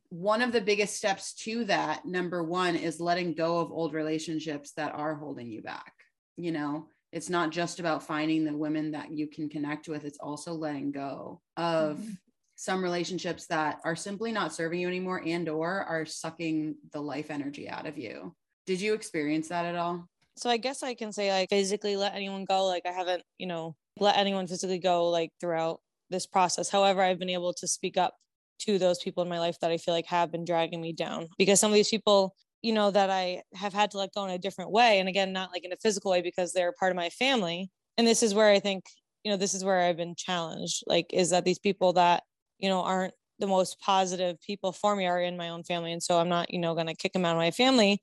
one 0.08 0.42
of 0.42 0.52
the 0.52 0.60
biggest 0.60 0.96
steps 0.96 1.32
to 1.32 1.64
that 1.64 2.04
number 2.04 2.42
one 2.42 2.74
is 2.74 3.00
letting 3.00 3.34
go 3.34 3.58
of 3.58 3.70
old 3.70 3.94
relationships 3.94 4.72
that 4.72 4.92
are 4.94 5.14
holding 5.14 5.48
you 5.48 5.62
back 5.62 5.92
you 6.40 6.52
know? 6.52 6.86
It's 7.12 7.28
not 7.28 7.50
just 7.50 7.80
about 7.80 8.04
finding 8.04 8.44
the 8.44 8.56
women 8.56 8.92
that 8.92 9.10
you 9.10 9.26
can 9.26 9.48
connect 9.48 9.88
with 9.88 10.04
it's 10.04 10.18
also 10.20 10.52
letting 10.52 10.92
go 10.92 11.40
of 11.56 11.98
mm-hmm. 11.98 12.10
some 12.54 12.82
relationships 12.82 13.46
that 13.46 13.80
are 13.84 13.96
simply 13.96 14.30
not 14.30 14.54
serving 14.54 14.80
you 14.80 14.86
anymore 14.86 15.20
and 15.26 15.48
or 15.48 15.82
are 15.82 16.06
sucking 16.06 16.76
the 16.92 17.00
life 17.00 17.30
energy 17.30 17.68
out 17.68 17.86
of 17.86 17.98
you. 17.98 18.34
Did 18.64 18.80
you 18.80 18.94
experience 18.94 19.48
that 19.48 19.64
at 19.64 19.74
all? 19.74 20.08
So 20.36 20.48
i 20.48 20.56
guess 20.56 20.82
i 20.82 20.94
can 20.94 21.12
say 21.12 21.32
like 21.32 21.50
physically 21.50 21.96
let 21.96 22.14
anyone 22.14 22.44
go 22.46 22.64
like 22.64 22.86
i 22.86 22.92
haven't 22.92 23.22
you 23.36 23.46
know 23.46 23.74
let 23.98 24.16
anyone 24.16 24.46
physically 24.46 24.78
go 24.78 25.10
like 25.10 25.32
throughout 25.40 25.80
this 26.10 26.26
process. 26.26 26.70
However 26.70 27.02
i've 27.02 27.18
been 27.18 27.28
able 27.28 27.52
to 27.54 27.66
speak 27.66 27.96
up 27.96 28.14
to 28.60 28.78
those 28.78 28.98
people 28.98 29.22
in 29.22 29.28
my 29.28 29.38
life 29.38 29.58
that 29.60 29.70
i 29.70 29.76
feel 29.76 29.94
like 29.94 30.06
have 30.06 30.30
been 30.30 30.44
dragging 30.44 30.80
me 30.80 30.92
down. 30.92 31.26
Because 31.38 31.60
some 31.60 31.70
of 31.70 31.74
these 31.74 31.88
people 31.88 32.34
you 32.62 32.72
know 32.72 32.90
that 32.90 33.10
i 33.10 33.42
have 33.54 33.72
had 33.72 33.90
to 33.90 33.98
let 33.98 34.14
go 34.14 34.24
in 34.24 34.30
a 34.30 34.38
different 34.38 34.70
way 34.70 34.98
and 34.98 35.08
again 35.08 35.32
not 35.32 35.50
like 35.52 35.64
in 35.64 35.72
a 35.72 35.76
physical 35.76 36.10
way 36.10 36.22
because 36.22 36.52
they're 36.52 36.72
part 36.72 36.92
of 36.92 36.96
my 36.96 37.10
family. 37.10 37.70
And 37.98 38.06
this 38.06 38.22
is 38.22 38.34
where 38.34 38.50
i 38.50 38.60
think 38.60 38.84
you 39.24 39.30
know 39.30 39.36
this 39.36 39.54
is 39.54 39.64
where 39.64 39.80
i've 39.80 39.96
been 39.96 40.14
challenged 40.14 40.84
like 40.86 41.06
is 41.12 41.30
that 41.30 41.44
these 41.44 41.58
people 41.58 41.92
that 41.94 42.22
you 42.58 42.68
know 42.68 42.82
aren't 42.82 43.14
the 43.38 43.46
most 43.46 43.80
positive 43.80 44.38
people 44.42 44.72
for 44.72 44.94
me 44.94 45.06
are 45.06 45.20
in 45.20 45.36
my 45.36 45.48
own 45.48 45.64
family. 45.64 45.92
And 45.92 46.02
so 46.02 46.18
i'm 46.18 46.28
not 46.28 46.52
you 46.52 46.58
know 46.58 46.74
going 46.74 46.86
to 46.86 46.94
kick 46.94 47.12
them 47.12 47.24
out 47.24 47.36
of 47.36 47.38
my 47.38 47.50
family. 47.50 48.00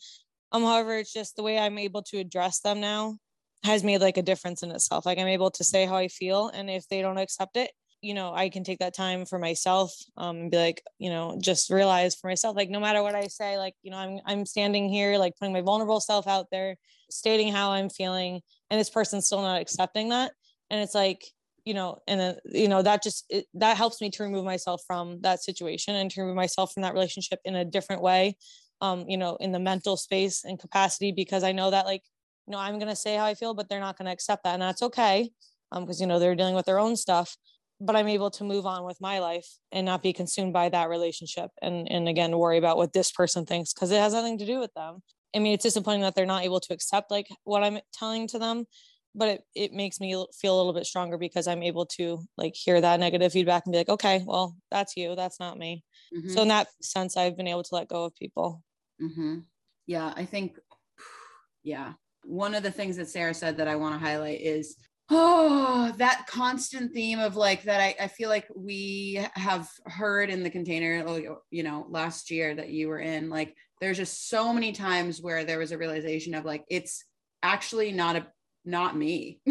Um 0.52 0.64
however 0.64 0.98
it's 0.98 1.14
just 1.14 1.36
the 1.36 1.44
way 1.44 1.60
i'm 1.60 1.78
able 1.78 2.02
to 2.04 2.18
address 2.18 2.60
them 2.60 2.80
now 2.80 3.18
has 3.64 3.84
made 3.84 4.02
like 4.02 4.18
a 4.18 4.22
difference 4.22 4.64
in 4.64 4.72
itself. 4.72 5.06
Like 5.06 5.20
i'm 5.20 5.28
able 5.28 5.52
to 5.52 5.64
say 5.64 5.86
how 5.86 5.96
i 5.96 6.08
feel 6.08 6.50
and 6.50 6.70
if 6.70 6.88
they 6.88 7.02
don't 7.02 7.18
accept 7.18 7.58
it 7.58 7.72
you 8.08 8.14
know 8.14 8.34
i 8.34 8.50
can 8.50 8.64
take 8.64 8.80
that 8.80 8.96
time 8.96 9.26
for 9.26 9.38
myself 9.38 9.94
um, 10.18 10.38
and 10.38 10.52
be 10.52 10.58
like 10.58 10.82
you 10.98 11.10
know 11.10 11.38
just 11.42 11.70
realize 11.70 12.16
for 12.16 12.28
myself 12.28 12.56
like 12.56 12.70
no 12.70 12.80
matter 12.80 13.04
what 13.04 13.16
i 13.16 13.28
say 13.28 13.58
like 13.58 13.76
you 13.84 13.92
know 13.92 13.98
i'm 13.98 14.20
i'm 14.26 14.46
standing 14.46 14.90
here 14.90 15.18
like 15.18 15.34
putting 15.38 15.54
my 15.54 15.62
vulnerable 15.62 16.00
self 16.00 16.28
out 16.28 16.48
there 16.52 16.76
stating 17.10 17.52
how 17.52 17.72
i'm 17.72 17.90
feeling 17.90 18.42
and 18.70 18.80
this 18.80 18.90
person's 18.90 19.26
still 19.26 19.42
not 19.42 19.62
accepting 19.62 20.10
that. 20.10 20.32
And 20.70 20.82
it's 20.82 20.96
like 20.96 21.26
you 21.66 21.74
know 21.74 22.00
and 22.08 22.20
then 22.20 22.36
you 22.46 22.68
know 22.70 22.82
that 22.82 23.04
just 23.04 23.26
it, 23.30 23.46
that 23.54 23.76
helps 23.76 24.00
me 24.00 24.10
to 24.10 24.24
remove 24.24 24.46
myself 24.46 24.82
from 24.88 25.20
that 25.22 25.44
situation 25.44 25.96
and 25.96 26.10
to 26.12 26.22
remove 26.22 26.36
myself 26.36 26.74
from 26.74 26.84
that 26.84 26.94
relationship 26.94 27.40
in 27.44 27.56
a 27.56 27.66
different 27.66 28.02
way 28.02 28.38
um 28.80 29.04
you 29.10 29.18
know 29.18 29.36
in 29.42 29.52
the 29.52 29.60
mental 29.60 29.98
space 29.98 30.46
and 30.46 30.60
capacity 30.60 31.12
because 31.12 31.44
i 31.44 31.52
know 31.52 31.70
that 31.70 31.86
like 31.86 32.04
you 32.48 32.54
know 32.54 32.58
i'm 32.58 32.80
going 32.80 32.88
to 32.88 32.96
say 32.96 33.18
how 33.18 33.26
i 33.26 33.34
feel 33.34 33.54
but 33.54 33.68
they're 33.68 33.82
not 33.82 33.98
going 33.98 34.06
to 34.06 34.14
accept 34.14 34.46
that 34.46 34.54
and 34.54 34.62
that's 34.62 34.82
okay 34.82 35.30
um 35.74 35.84
because 35.84 36.00
you 36.00 36.08
know 36.08 36.20
they're 36.20 36.36
dealing 36.36 36.56
with 36.56 36.66
their 36.66 36.80
own 36.80 36.96
stuff 36.96 37.36
but 37.80 37.96
I'm 37.96 38.08
able 38.08 38.32
to 38.32 38.44
move 38.44 38.66
on 38.66 38.84
with 38.84 39.00
my 39.00 39.20
life 39.20 39.48
and 39.72 39.86
not 39.86 40.04
be 40.04 40.14
consumed 40.14 40.54
by 40.54 40.70
that 40.70 40.90
relationship 40.90 41.52
and 41.62 41.90
and 41.92 42.08
again 42.10 42.38
worry 42.38 42.58
about 42.58 42.78
what 42.78 42.94
this 42.94 43.12
person 43.12 43.46
thinks 43.46 43.74
because 43.74 43.92
it 43.92 44.00
has 44.00 44.14
nothing 44.14 44.38
to 44.40 44.46
do 44.46 44.60
with 44.60 44.74
them. 44.74 45.02
I 45.36 45.40
mean, 45.40 45.54
it's 45.54 45.64
disappointing 45.64 46.02
that 46.02 46.16
they're 46.16 46.26
not 46.26 46.44
able 46.44 46.60
to 46.62 46.74
accept 46.74 47.12
like 47.12 47.28
what 47.44 47.64
I'm 47.64 47.80
telling 47.94 48.28
to 48.30 48.40
them, 48.40 48.66
but 49.14 49.28
it, 49.28 49.42
it 49.56 49.74
makes 49.74 50.00
me 50.00 50.14
feel 50.40 50.56
a 50.56 50.58
little 50.58 50.74
bit 50.74 50.86
stronger 50.86 51.18
because 51.18 51.48
I'm 51.48 51.64
able 51.64 51.86
to 51.98 52.24
like 52.38 52.56
hear 52.56 52.80
that 52.80 53.00
negative 53.00 53.34
feedback 53.34 53.64
and 53.66 53.74
be 53.74 53.80
like, 53.80 53.90
okay, 53.90 54.24
well, 54.26 54.56
that's 54.72 54.96
you, 54.96 55.16
that's 55.16 55.40
not 55.40 55.58
me. 55.58 55.84
Mm-hmm. 56.16 56.30
So 56.30 56.44
in 56.44 56.48
that 56.48 56.68
sense, 56.82 57.18
I've 57.18 57.36
been 57.36 57.48
able 57.48 57.64
to 57.64 57.76
let 57.76 57.90
go 57.90 58.06
of 58.06 58.16
people. 58.16 58.64
Mm-hmm. 59.02 59.40
Yeah, 59.86 60.14
I 60.16 60.26
think, 60.26 60.58
yeah. 61.64 61.94
One 62.24 62.56
of 62.56 62.64
the 62.64 62.72
things 62.72 62.98
that 62.98 63.10
Sarah 63.10 63.34
said 63.34 63.58
that 63.58 63.68
I 63.68 63.76
want 63.76 63.96
to 63.96 64.06
highlight 64.06 64.42
is 64.42 64.76
oh 65.10 65.94
that 65.98 66.26
constant 66.28 66.94
theme 66.94 67.20
of 67.20 67.36
like 67.36 67.64
that 67.64 67.80
I, 67.80 67.96
I 68.02 68.08
feel 68.08 68.30
like 68.30 68.48
we 68.56 69.26
have 69.34 69.70
heard 69.86 70.30
in 70.30 70.44
the 70.44 70.50
container 70.50 71.04
oh, 71.08 71.38
you 71.50 71.64
know 71.64 71.86
last 71.90 72.30
year 72.30 72.54
that 72.54 72.70
you 72.70 72.90
were 72.90 73.00
in 73.00 73.30
like 73.30 73.56
there's 73.80 73.98
just 73.98 74.30
so 74.30 74.52
many 74.54 74.72
times 74.72 75.22
where 75.22 75.44
there 75.44 75.60
was 75.60 75.72
a 75.72 75.78
realization 75.78 76.34
of 76.34 76.46
like 76.46 76.66
it's 76.70 77.06
actually 77.44 77.92
not 77.92 78.16
a 78.16 78.28
not 78.66 78.96
me. 78.98 79.40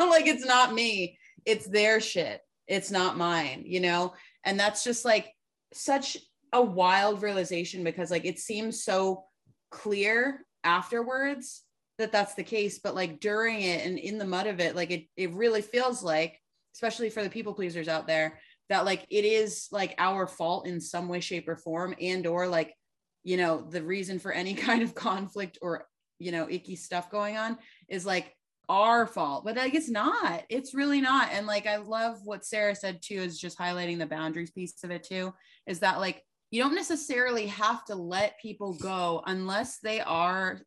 Like 0.00 0.26
it's 0.26 0.44
not 0.44 0.74
me. 0.74 1.18
It's 1.44 1.66
their 1.66 2.00
shit. 2.00 2.40
It's 2.66 2.90
not 2.90 3.16
mine 3.16 3.62
you 3.64 3.80
know? 3.80 4.14
And 4.44 4.58
that's 4.58 4.84
just 4.84 5.04
like 5.04 5.32
such 5.72 6.18
a 6.52 6.60
wild 6.60 7.22
realization 7.22 7.84
because 7.84 8.10
like 8.10 8.24
it 8.24 8.38
seems 8.38 8.82
so 8.82 9.24
clear 9.70 10.44
afterwards 10.62 11.62
that 11.98 12.12
that's 12.12 12.34
the 12.34 12.42
case 12.42 12.78
but 12.78 12.94
like 12.94 13.20
during 13.20 13.60
it 13.60 13.86
and 13.86 13.98
in 13.98 14.18
the 14.18 14.24
mud 14.24 14.46
of 14.46 14.60
it 14.60 14.74
like 14.74 14.90
it 14.90 15.06
it 15.16 15.32
really 15.32 15.62
feels 15.62 16.02
like 16.02 16.40
especially 16.74 17.10
for 17.10 17.22
the 17.22 17.30
people 17.30 17.54
pleasers 17.54 17.88
out 17.88 18.06
there 18.06 18.38
that 18.68 18.84
like 18.84 19.06
it 19.10 19.24
is 19.24 19.68
like 19.70 19.94
our 19.98 20.26
fault 20.26 20.66
in 20.66 20.80
some 20.80 21.08
way 21.08 21.20
shape 21.20 21.48
or 21.48 21.56
form 21.56 21.94
and 22.00 22.26
or 22.26 22.48
like 22.48 22.74
you 23.22 23.36
know 23.36 23.66
the 23.70 23.82
reason 23.82 24.18
for 24.18 24.32
any 24.32 24.54
kind 24.54 24.82
of 24.82 24.94
conflict 24.94 25.58
or 25.62 25.86
you 26.18 26.32
know 26.32 26.48
icky 26.50 26.76
stuff 26.76 27.10
going 27.10 27.36
on 27.36 27.56
is 27.88 28.06
like 28.06 28.34
our 28.68 29.06
fault 29.06 29.44
but 29.44 29.56
like 29.56 29.74
it's 29.74 29.90
not. 29.90 30.42
It's 30.48 30.72
really 30.72 31.00
not 31.00 31.30
and 31.32 31.46
like 31.46 31.66
i 31.66 31.76
love 31.76 32.20
what 32.24 32.46
sarah 32.46 32.74
said 32.74 33.00
too 33.02 33.16
is 33.16 33.38
just 33.38 33.58
highlighting 33.58 33.98
the 33.98 34.06
boundaries 34.06 34.50
piece 34.50 34.82
of 34.84 34.90
it 34.90 35.02
too 35.02 35.34
is 35.66 35.80
that 35.80 36.00
like 36.00 36.22
you 36.50 36.62
don't 36.62 36.74
necessarily 36.74 37.46
have 37.48 37.84
to 37.86 37.94
let 37.94 38.40
people 38.40 38.74
go 38.74 39.22
unless 39.26 39.80
they 39.80 40.00
are 40.00 40.60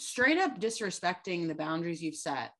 straight 0.00 0.38
up 0.38 0.58
disrespecting 0.58 1.48
the 1.48 1.54
boundaries 1.54 2.02
you've 2.02 2.16
set. 2.16 2.52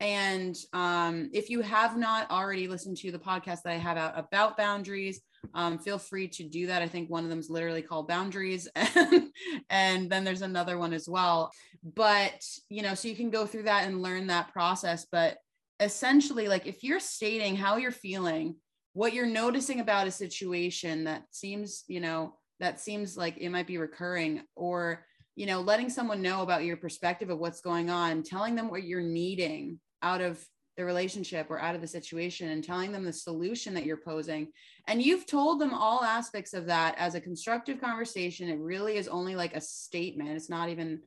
And 0.00 0.56
um, 0.72 1.30
if 1.32 1.50
you 1.50 1.60
have 1.60 1.96
not 1.96 2.30
already 2.30 2.68
listened 2.68 2.96
to 2.98 3.12
the 3.12 3.18
podcast 3.18 3.62
that 3.62 3.72
I 3.72 3.76
have 3.76 3.96
out 3.96 4.18
about 4.18 4.56
boundaries, 4.56 5.20
um, 5.54 5.78
feel 5.78 5.98
free 5.98 6.28
to 6.28 6.44
do 6.44 6.66
that. 6.66 6.82
I 6.82 6.88
think 6.88 7.10
one 7.10 7.24
of 7.24 7.30
them 7.30 7.38
is 7.38 7.50
literally 7.50 7.82
called 7.82 8.08
Boundaries, 8.08 8.68
and, 8.74 9.30
and 9.70 10.10
then 10.10 10.24
there's 10.24 10.42
another 10.42 10.78
one 10.78 10.92
as 10.92 11.08
well. 11.08 11.52
But 11.82 12.42
you 12.68 12.82
know, 12.82 12.94
so 12.94 13.08
you 13.08 13.16
can 13.16 13.30
go 13.30 13.46
through 13.46 13.64
that 13.64 13.86
and 13.86 14.02
learn 14.02 14.26
that 14.28 14.52
process. 14.52 15.06
But 15.10 15.38
essentially, 15.80 16.48
like 16.48 16.66
if 16.66 16.82
you're 16.82 17.00
stating 17.00 17.56
how 17.56 17.76
you're 17.76 17.90
feeling, 17.90 18.56
what 18.94 19.12
you're 19.12 19.26
noticing 19.26 19.80
about 19.80 20.06
a 20.06 20.12
situation 20.12 21.04
that 21.04 21.24
seems, 21.30 21.84
you 21.88 22.00
know, 22.00 22.34
that 22.60 22.80
seems 22.80 23.16
like 23.16 23.36
it 23.38 23.50
might 23.50 23.66
be 23.66 23.78
recurring, 23.78 24.42
or 24.54 25.04
you 25.36 25.46
know, 25.46 25.60
letting 25.60 25.90
someone 25.90 26.22
know 26.22 26.42
about 26.42 26.64
your 26.64 26.76
perspective 26.76 27.30
of 27.30 27.38
what's 27.38 27.60
going 27.60 27.90
on, 27.90 28.22
telling 28.22 28.54
them 28.54 28.70
what 28.70 28.84
you're 28.84 29.00
needing 29.02 29.80
out 30.02 30.20
of 30.20 30.44
the 30.76 30.84
relationship 30.84 31.50
or 31.50 31.60
out 31.60 31.74
of 31.74 31.80
the 31.80 31.86
situation 31.86 32.50
and 32.50 32.64
telling 32.64 32.92
them 32.92 33.04
the 33.04 33.12
solution 33.12 33.74
that 33.74 33.84
you're 33.84 33.96
posing. 33.96 34.48
And 34.88 35.02
you've 35.02 35.26
told 35.26 35.60
them 35.60 35.72
all 35.72 36.02
aspects 36.02 36.52
of 36.52 36.66
that 36.66 36.96
as 36.98 37.14
a 37.14 37.20
constructive 37.20 37.80
conversation. 37.80 38.48
It 38.48 38.58
really 38.58 38.96
is 38.96 39.08
only 39.08 39.36
like 39.36 39.56
a 39.56 39.60
statement. 39.60 40.30
It's 40.30 40.50
not 40.50 40.68
even, 40.68 41.00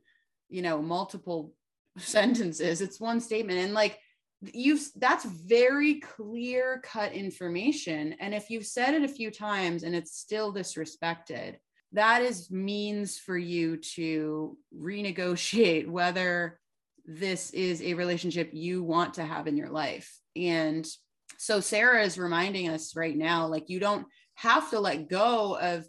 you 0.48 0.62
know, 0.62 0.80
multiple 0.80 1.52
sentences. 1.98 2.80
It's 2.80 3.00
one 3.00 3.20
statement. 3.20 3.58
And 3.58 3.74
like 3.74 3.98
you've 4.40 4.88
that's 4.96 5.24
very 5.24 6.00
clear 6.00 6.80
cut 6.84 7.12
information. 7.12 8.14
And 8.20 8.34
if 8.34 8.50
you've 8.50 8.66
said 8.66 8.94
it 8.94 9.02
a 9.02 9.08
few 9.08 9.30
times 9.30 9.82
and 9.82 9.94
it's 9.94 10.16
still 10.16 10.54
disrespected, 10.54 11.56
that 11.92 12.22
is 12.22 12.50
means 12.50 13.18
for 13.18 13.36
you 13.36 13.78
to 13.94 14.56
renegotiate 14.76 15.88
whether 15.90 16.58
this 17.06 17.50
is 17.50 17.80
a 17.82 17.94
relationship 17.94 18.50
you 18.52 18.82
want 18.82 19.14
to 19.14 19.24
have 19.24 19.46
in 19.46 19.56
your 19.56 19.70
life. 19.70 20.14
And 20.36 20.86
so 21.38 21.60
Sarah 21.60 22.02
is 22.02 22.18
reminding 22.18 22.68
us 22.68 22.94
right 22.94 23.16
now 23.16 23.46
like 23.46 23.70
you 23.70 23.80
don't 23.80 24.06
have 24.34 24.70
to 24.70 24.80
let 24.80 25.08
go 25.08 25.58
of 25.58 25.86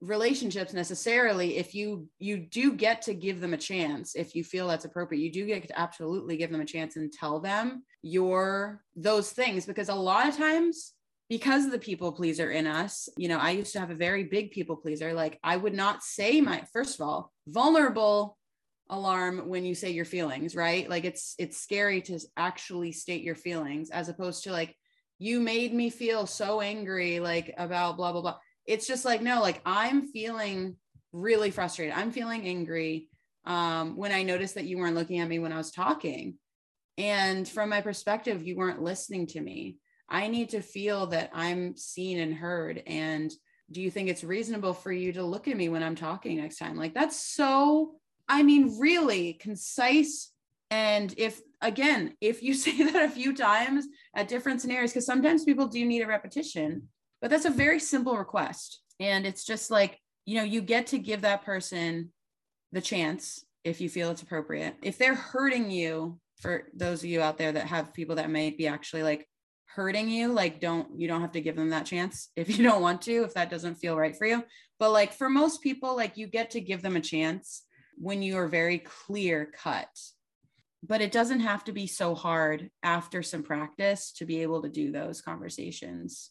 relationships 0.00 0.72
necessarily 0.72 1.58
if 1.58 1.74
you 1.74 2.08
you 2.18 2.38
do 2.38 2.72
get 2.72 3.02
to 3.02 3.12
give 3.12 3.38
them 3.38 3.52
a 3.52 3.58
chance 3.58 4.14
if 4.14 4.34
you 4.34 4.42
feel 4.42 4.66
that's 4.66 4.86
appropriate 4.86 5.20
you 5.20 5.30
do 5.30 5.44
get 5.44 5.66
to 5.68 5.78
absolutely 5.78 6.38
give 6.38 6.50
them 6.50 6.62
a 6.62 6.64
chance 6.64 6.96
and 6.96 7.12
tell 7.12 7.38
them 7.38 7.82
your 8.00 8.82
those 8.96 9.30
things 9.30 9.66
because 9.66 9.90
a 9.90 9.94
lot 9.94 10.26
of 10.26 10.34
times 10.34 10.94
because 11.30 11.64
of 11.64 11.70
the 11.70 11.78
people 11.78 12.10
pleaser 12.10 12.50
in 12.50 12.66
us, 12.66 13.08
you 13.16 13.28
know, 13.28 13.38
I 13.38 13.52
used 13.52 13.72
to 13.74 13.80
have 13.80 13.90
a 13.90 13.94
very 13.94 14.24
big 14.24 14.50
people 14.50 14.76
pleaser. 14.76 15.14
Like 15.14 15.38
I 15.44 15.56
would 15.56 15.74
not 15.74 16.02
say 16.02 16.40
my 16.40 16.64
first 16.72 17.00
of 17.00 17.06
all, 17.06 17.32
vulnerable 17.46 18.36
alarm 18.90 19.48
when 19.48 19.64
you 19.64 19.76
say 19.76 19.92
your 19.92 20.04
feelings, 20.04 20.56
right? 20.56 20.90
Like 20.90 21.04
it's 21.04 21.36
it's 21.38 21.56
scary 21.56 22.02
to 22.02 22.18
actually 22.36 22.90
state 22.90 23.22
your 23.22 23.36
feelings 23.36 23.90
as 23.90 24.08
opposed 24.08 24.42
to 24.44 24.52
like 24.52 24.76
you 25.20 25.38
made 25.38 25.72
me 25.72 25.88
feel 25.88 26.26
so 26.26 26.60
angry 26.60 27.20
like 27.20 27.54
about 27.56 27.96
blah 27.96 28.10
blah 28.10 28.22
blah. 28.22 28.38
It's 28.66 28.88
just 28.88 29.04
like 29.04 29.22
no, 29.22 29.40
like 29.40 29.62
I'm 29.64 30.08
feeling 30.08 30.74
really 31.12 31.52
frustrated. 31.52 31.94
I'm 31.94 32.10
feeling 32.10 32.48
angry 32.48 33.08
um 33.44 33.96
when 33.96 34.10
I 34.10 34.24
noticed 34.24 34.56
that 34.56 34.64
you 34.64 34.78
weren't 34.78 34.96
looking 34.96 35.20
at 35.20 35.28
me 35.28 35.38
when 35.38 35.52
I 35.52 35.58
was 35.58 35.70
talking. 35.70 36.38
And 36.98 37.48
from 37.48 37.68
my 37.68 37.82
perspective, 37.82 38.44
you 38.44 38.56
weren't 38.56 38.82
listening 38.82 39.28
to 39.28 39.40
me 39.40 39.76
I 40.10 40.26
need 40.28 40.50
to 40.50 40.60
feel 40.60 41.06
that 41.08 41.30
I'm 41.32 41.76
seen 41.76 42.18
and 42.18 42.34
heard. 42.34 42.82
And 42.86 43.32
do 43.70 43.80
you 43.80 43.90
think 43.90 44.08
it's 44.08 44.24
reasonable 44.24 44.74
for 44.74 44.90
you 44.90 45.12
to 45.12 45.22
look 45.22 45.46
at 45.46 45.56
me 45.56 45.68
when 45.68 45.82
I'm 45.82 45.94
talking 45.94 46.38
next 46.38 46.58
time? 46.58 46.76
Like, 46.76 46.94
that's 46.94 47.22
so, 47.22 47.92
I 48.28 48.42
mean, 48.42 48.78
really 48.80 49.34
concise. 49.34 50.32
And 50.70 51.14
if, 51.16 51.40
again, 51.60 52.14
if 52.20 52.42
you 52.42 52.54
say 52.54 52.82
that 52.82 53.04
a 53.04 53.10
few 53.10 53.34
times 53.34 53.86
at 54.14 54.28
different 54.28 54.60
scenarios, 54.60 54.90
because 54.90 55.06
sometimes 55.06 55.44
people 55.44 55.68
do 55.68 55.84
need 55.84 56.02
a 56.02 56.06
repetition, 56.06 56.88
but 57.20 57.30
that's 57.30 57.44
a 57.44 57.50
very 57.50 57.78
simple 57.78 58.16
request. 58.16 58.80
And 58.98 59.24
it's 59.24 59.44
just 59.44 59.70
like, 59.70 59.98
you 60.26 60.36
know, 60.36 60.44
you 60.44 60.60
get 60.60 60.88
to 60.88 60.98
give 60.98 61.22
that 61.22 61.44
person 61.44 62.12
the 62.72 62.80
chance 62.80 63.44
if 63.64 63.80
you 63.80 63.88
feel 63.88 64.10
it's 64.10 64.22
appropriate. 64.22 64.74
If 64.82 64.98
they're 64.98 65.14
hurting 65.14 65.70
you, 65.70 66.18
for 66.40 66.64
those 66.74 67.02
of 67.02 67.10
you 67.10 67.20
out 67.20 67.36
there 67.36 67.52
that 67.52 67.66
have 67.66 67.92
people 67.92 68.16
that 68.16 68.30
may 68.30 68.50
be 68.50 68.66
actually 68.66 69.02
like 69.02 69.26
hurting 69.74 70.08
you 70.08 70.32
like 70.32 70.60
don't 70.60 70.98
you 70.98 71.06
don't 71.06 71.20
have 71.20 71.32
to 71.32 71.40
give 71.40 71.54
them 71.54 71.70
that 71.70 71.86
chance 71.86 72.30
if 72.36 72.48
you 72.56 72.64
don't 72.64 72.82
want 72.82 73.02
to 73.02 73.22
if 73.22 73.34
that 73.34 73.50
doesn't 73.50 73.76
feel 73.76 73.96
right 73.96 74.16
for 74.16 74.26
you. 74.26 74.44
But 74.78 74.90
like 74.90 75.12
for 75.12 75.28
most 75.28 75.62
people 75.62 75.96
like 75.96 76.16
you 76.16 76.26
get 76.26 76.50
to 76.50 76.60
give 76.60 76.82
them 76.82 76.96
a 76.96 77.00
chance 77.00 77.62
when 77.96 78.22
you 78.22 78.36
are 78.38 78.48
very 78.48 78.78
clear 78.78 79.52
cut. 79.56 79.88
But 80.82 81.02
it 81.02 81.12
doesn't 81.12 81.40
have 81.40 81.64
to 81.64 81.72
be 81.72 81.86
so 81.86 82.14
hard 82.14 82.70
after 82.82 83.22
some 83.22 83.42
practice 83.42 84.12
to 84.12 84.24
be 84.24 84.42
able 84.42 84.62
to 84.62 84.68
do 84.68 84.90
those 84.90 85.20
conversations. 85.20 86.30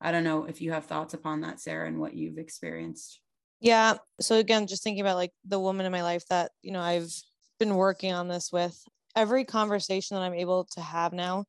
I 0.00 0.12
don't 0.12 0.24
know 0.24 0.44
if 0.44 0.60
you 0.60 0.72
have 0.72 0.86
thoughts 0.86 1.14
upon 1.14 1.40
that 1.40 1.60
sarah 1.60 1.88
and 1.88 1.98
what 1.98 2.14
you've 2.14 2.38
experienced. 2.38 3.20
Yeah. 3.60 3.94
So 4.20 4.36
again 4.36 4.66
just 4.66 4.82
thinking 4.84 5.00
about 5.00 5.16
like 5.16 5.32
the 5.44 5.58
woman 5.58 5.84
in 5.84 5.92
my 5.92 6.02
life 6.02 6.24
that 6.30 6.52
you 6.62 6.72
know 6.72 6.80
i've 6.80 7.12
been 7.58 7.74
working 7.74 8.12
on 8.12 8.28
this 8.28 8.52
with 8.52 8.80
every 9.16 9.44
conversation 9.44 10.16
that 10.16 10.22
i'm 10.22 10.34
able 10.34 10.64
to 10.64 10.80
have 10.80 11.12
now 11.12 11.44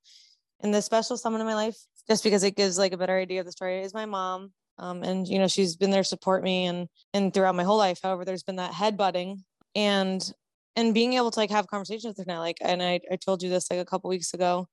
and 0.62 0.74
the 0.74 0.82
special 0.82 1.18
someone 1.18 1.42
in 1.42 1.48
my 1.48 1.56
life 1.56 1.78
just 2.08 2.24
because 2.24 2.44
it 2.44 2.56
gives 2.56 2.78
like 2.78 2.94
a 2.94 2.98
better 2.98 3.18
idea 3.18 3.40
of 3.40 3.46
the 3.46 3.52
story 3.52 3.82
is 3.82 3.94
my 3.94 4.06
mom. 4.06 4.52
Um, 4.78 5.04
and 5.04 5.28
you 5.28 5.40
know 5.40 5.48
she's 5.48 5.76
been 5.76 5.92
there 5.92 6.04
to 6.04 6.08
support 6.08 6.42
me 6.44 6.66
and 6.66 6.88
and 7.14 7.34
throughout 7.34 7.56
my 7.56 7.64
whole 7.64 7.78
life. 7.78 8.00
However 8.02 8.26
there's 8.26 8.44
been 8.44 8.56
that 8.58 8.74
head 8.74 8.98
butting 8.98 9.44
and 9.76 10.32
and 10.76 10.94
being 10.94 11.14
able 11.14 11.32
to 11.32 11.40
like 11.40 11.52
have 11.52 11.68
conversations 11.68 12.16
with 12.18 12.26
her 12.26 12.34
now 12.34 12.40
like 12.40 12.58
and 12.62 12.82
i, 12.82 13.00
I 13.12 13.18
told 13.18 13.44
you 13.44 13.50
this 13.50 13.70
like 13.70 13.80
a 13.80 13.86
couple 13.86 14.10
weeks 14.10 14.34
ago. 14.34 14.68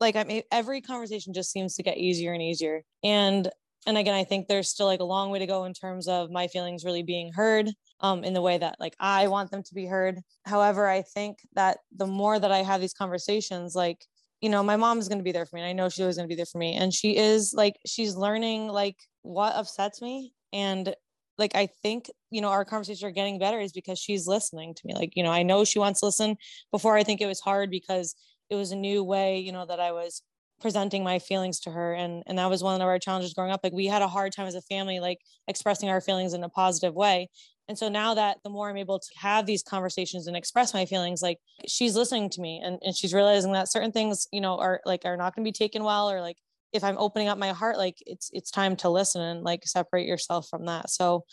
Like 0.00 0.16
i 0.16 0.24
mean 0.24 0.42
every 0.52 0.80
conversation 0.80 1.32
just 1.32 1.52
seems 1.52 1.74
to 1.76 1.82
get 1.82 1.98
easier 1.98 2.32
and 2.32 2.42
easier. 2.42 2.82
And 3.04 3.48
and 3.86 3.96
again 3.96 4.14
i 4.14 4.24
think 4.24 4.48
there's 4.48 4.68
still 4.68 4.86
like 4.86 5.00
a 5.00 5.04
long 5.04 5.30
way 5.30 5.38
to 5.38 5.46
go 5.46 5.64
in 5.64 5.72
terms 5.72 6.08
of 6.08 6.32
my 6.32 6.48
feelings 6.48 6.84
really 6.84 7.04
being 7.04 7.32
heard 7.32 7.70
um, 8.00 8.24
in 8.24 8.34
the 8.34 8.42
way 8.42 8.58
that 8.58 8.76
like 8.80 8.96
i 8.98 9.28
want 9.28 9.50
them 9.52 9.62
to 9.62 9.74
be 9.74 9.86
heard. 9.86 10.18
However 10.44 10.88
i 10.88 11.02
think 11.02 11.38
that 11.54 11.78
the 11.96 12.06
more 12.06 12.40
that 12.40 12.50
i 12.50 12.58
have 12.58 12.80
these 12.80 12.94
conversations 12.94 13.76
like 13.76 14.04
you 14.40 14.48
know, 14.48 14.62
my 14.62 14.76
mom 14.76 14.98
is 14.98 15.08
going 15.08 15.18
to 15.18 15.24
be 15.24 15.32
there 15.32 15.46
for 15.46 15.56
me. 15.56 15.62
And 15.62 15.68
I 15.68 15.72
know 15.72 15.88
she's 15.88 16.00
always 16.00 16.16
going 16.16 16.28
to 16.28 16.32
be 16.32 16.36
there 16.36 16.46
for 16.46 16.58
me. 16.58 16.74
And 16.74 16.92
she 16.94 17.16
is 17.16 17.52
like, 17.54 17.76
she's 17.86 18.14
learning 18.14 18.68
like 18.68 18.96
what 19.22 19.54
upsets 19.54 20.00
me. 20.00 20.32
And 20.52 20.94
like, 21.38 21.54
I 21.54 21.66
think, 21.82 22.10
you 22.30 22.40
know, 22.40 22.48
our 22.48 22.64
conversations 22.64 23.04
are 23.04 23.10
getting 23.10 23.38
better 23.38 23.60
is 23.60 23.72
because 23.72 23.98
she's 23.98 24.26
listening 24.26 24.74
to 24.74 24.82
me. 24.84 24.94
Like, 24.94 25.12
you 25.16 25.22
know, 25.22 25.30
I 25.30 25.42
know 25.42 25.64
she 25.64 25.78
wants 25.78 26.00
to 26.00 26.06
listen. 26.06 26.36
Before 26.70 26.96
I 26.96 27.04
think 27.04 27.20
it 27.20 27.26
was 27.26 27.40
hard 27.40 27.70
because 27.70 28.14
it 28.50 28.54
was 28.54 28.72
a 28.72 28.76
new 28.76 29.04
way, 29.04 29.38
you 29.38 29.52
know, 29.52 29.66
that 29.66 29.80
I 29.80 29.92
was 29.92 30.22
presenting 30.60 31.04
my 31.04 31.18
feelings 31.18 31.60
to 31.60 31.70
her. 31.70 31.94
And, 31.94 32.22
and 32.26 32.38
that 32.38 32.50
was 32.50 32.62
one 32.62 32.80
of 32.80 32.86
our 32.86 32.98
challenges 32.98 33.34
growing 33.34 33.52
up. 33.52 33.60
Like 33.62 33.72
we 33.72 33.86
had 33.86 34.02
a 34.02 34.08
hard 34.08 34.32
time 34.32 34.46
as 34.46 34.56
a 34.56 34.62
family, 34.62 34.98
like 35.00 35.18
expressing 35.46 35.88
our 35.88 36.00
feelings 36.00 36.34
in 36.34 36.42
a 36.42 36.48
positive 36.48 36.94
way. 36.94 37.28
And 37.68 37.78
so 37.78 37.88
now 37.88 38.14
that 38.14 38.38
the 38.42 38.50
more 38.50 38.70
I'm 38.70 38.76
able 38.76 38.98
to 38.98 39.08
have 39.16 39.44
these 39.44 39.62
conversations 39.62 40.26
and 40.26 40.36
express 40.36 40.72
my 40.72 40.86
feelings, 40.86 41.20
like 41.22 41.38
she's 41.66 41.94
listening 41.94 42.30
to 42.30 42.40
me 42.40 42.60
and, 42.64 42.78
and 42.82 42.96
she's 42.96 43.12
realizing 43.12 43.52
that 43.52 43.70
certain 43.70 43.92
things, 43.92 44.26
you 44.32 44.40
know, 44.40 44.58
are 44.58 44.80
like 44.86 45.02
are 45.04 45.16
not 45.16 45.34
gonna 45.36 45.44
be 45.44 45.52
taken 45.52 45.84
well 45.84 46.10
or 46.10 46.20
like 46.20 46.36
if 46.72 46.82
I'm 46.82 46.98
opening 46.98 47.28
up 47.28 47.38
my 47.38 47.50
heart, 47.50 47.76
like 47.76 47.96
it's 48.06 48.30
it's 48.32 48.50
time 48.50 48.76
to 48.76 48.88
listen 48.88 49.20
and 49.20 49.42
like 49.42 49.66
separate 49.66 50.06
yourself 50.06 50.48
from 50.48 50.66
that. 50.66 50.90
So 50.90 51.24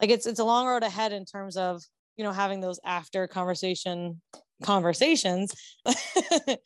like 0.00 0.10
it's 0.10 0.26
it's 0.26 0.40
a 0.40 0.44
long 0.44 0.66
road 0.66 0.82
ahead 0.82 1.12
in 1.12 1.24
terms 1.24 1.56
of, 1.56 1.82
you 2.16 2.24
know, 2.24 2.32
having 2.32 2.60
those 2.60 2.80
after 2.84 3.26
conversation 3.26 4.20
conversations. 4.62 5.54
Mm-hmm. 5.86 6.54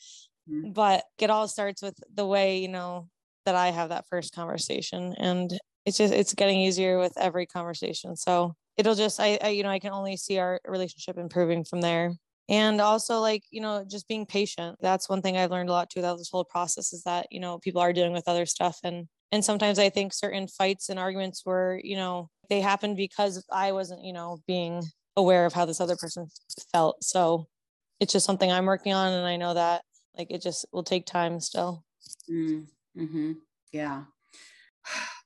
But 0.72 1.04
it 1.18 1.28
all 1.28 1.46
starts 1.46 1.82
with 1.82 1.94
the 2.14 2.24
way, 2.24 2.60
you 2.60 2.68
know, 2.68 3.08
that 3.44 3.54
I 3.54 3.70
have 3.70 3.90
that 3.90 4.06
first 4.08 4.34
conversation. 4.34 5.14
And 5.18 5.50
it's 5.84 5.98
just, 5.98 6.14
it's 6.14 6.32
getting 6.32 6.58
easier 6.58 6.98
with 6.98 7.12
every 7.18 7.44
conversation. 7.44 8.16
So 8.16 8.54
it'll 8.78 8.94
just, 8.94 9.20
I, 9.20 9.38
I 9.42 9.48
you 9.48 9.62
know, 9.62 9.70
I 9.70 9.78
can 9.78 9.92
only 9.92 10.16
see 10.16 10.38
our 10.38 10.60
relationship 10.66 11.18
improving 11.18 11.64
from 11.64 11.82
there. 11.82 12.14
And 12.48 12.80
also 12.80 13.20
like 13.20 13.44
you 13.50 13.60
know 13.60 13.84
just 13.86 14.08
being 14.08 14.24
patient. 14.24 14.78
That's 14.80 15.08
one 15.08 15.20
thing 15.20 15.36
i've 15.36 15.50
learned 15.50 15.68
a 15.68 15.72
lot 15.72 15.90
too 15.90 16.00
about 16.00 16.16
this 16.16 16.30
whole 16.30 16.44
process 16.44 16.92
is 16.92 17.02
that 17.02 17.26
you 17.30 17.40
know 17.40 17.58
people 17.58 17.80
are 17.80 17.92
dealing 17.92 18.12
with 18.12 18.26
other 18.26 18.46
stuff. 18.46 18.78
And 18.82 19.06
and 19.32 19.44
sometimes 19.44 19.78
i 19.78 19.90
think 19.90 20.14
certain 20.14 20.48
fights 20.48 20.88
and 20.88 20.98
arguments 20.98 21.44
were 21.44 21.78
you 21.84 21.96
know 21.96 22.30
they 22.48 22.60
happened 22.62 22.96
because 22.96 23.44
i 23.52 23.72
wasn't 23.72 24.02
you 24.02 24.14
know 24.14 24.38
being 24.46 24.82
aware 25.16 25.44
of 25.44 25.52
how 25.52 25.66
this 25.66 25.80
other 25.80 25.96
person 25.96 26.28
felt. 26.72 27.02
So 27.04 27.48
it's 28.00 28.12
just 28.12 28.24
something 28.24 28.50
i'm 28.50 28.66
working 28.66 28.94
on 28.94 29.12
and 29.12 29.26
i 29.26 29.36
know 29.36 29.52
that 29.54 29.82
like 30.16 30.30
it 30.30 30.40
just 30.40 30.64
will 30.72 30.84
take 30.84 31.04
time 31.04 31.40
still. 31.40 31.84
Mm, 32.30 32.66
mm-hmm. 32.96 33.32
yeah 33.72 34.04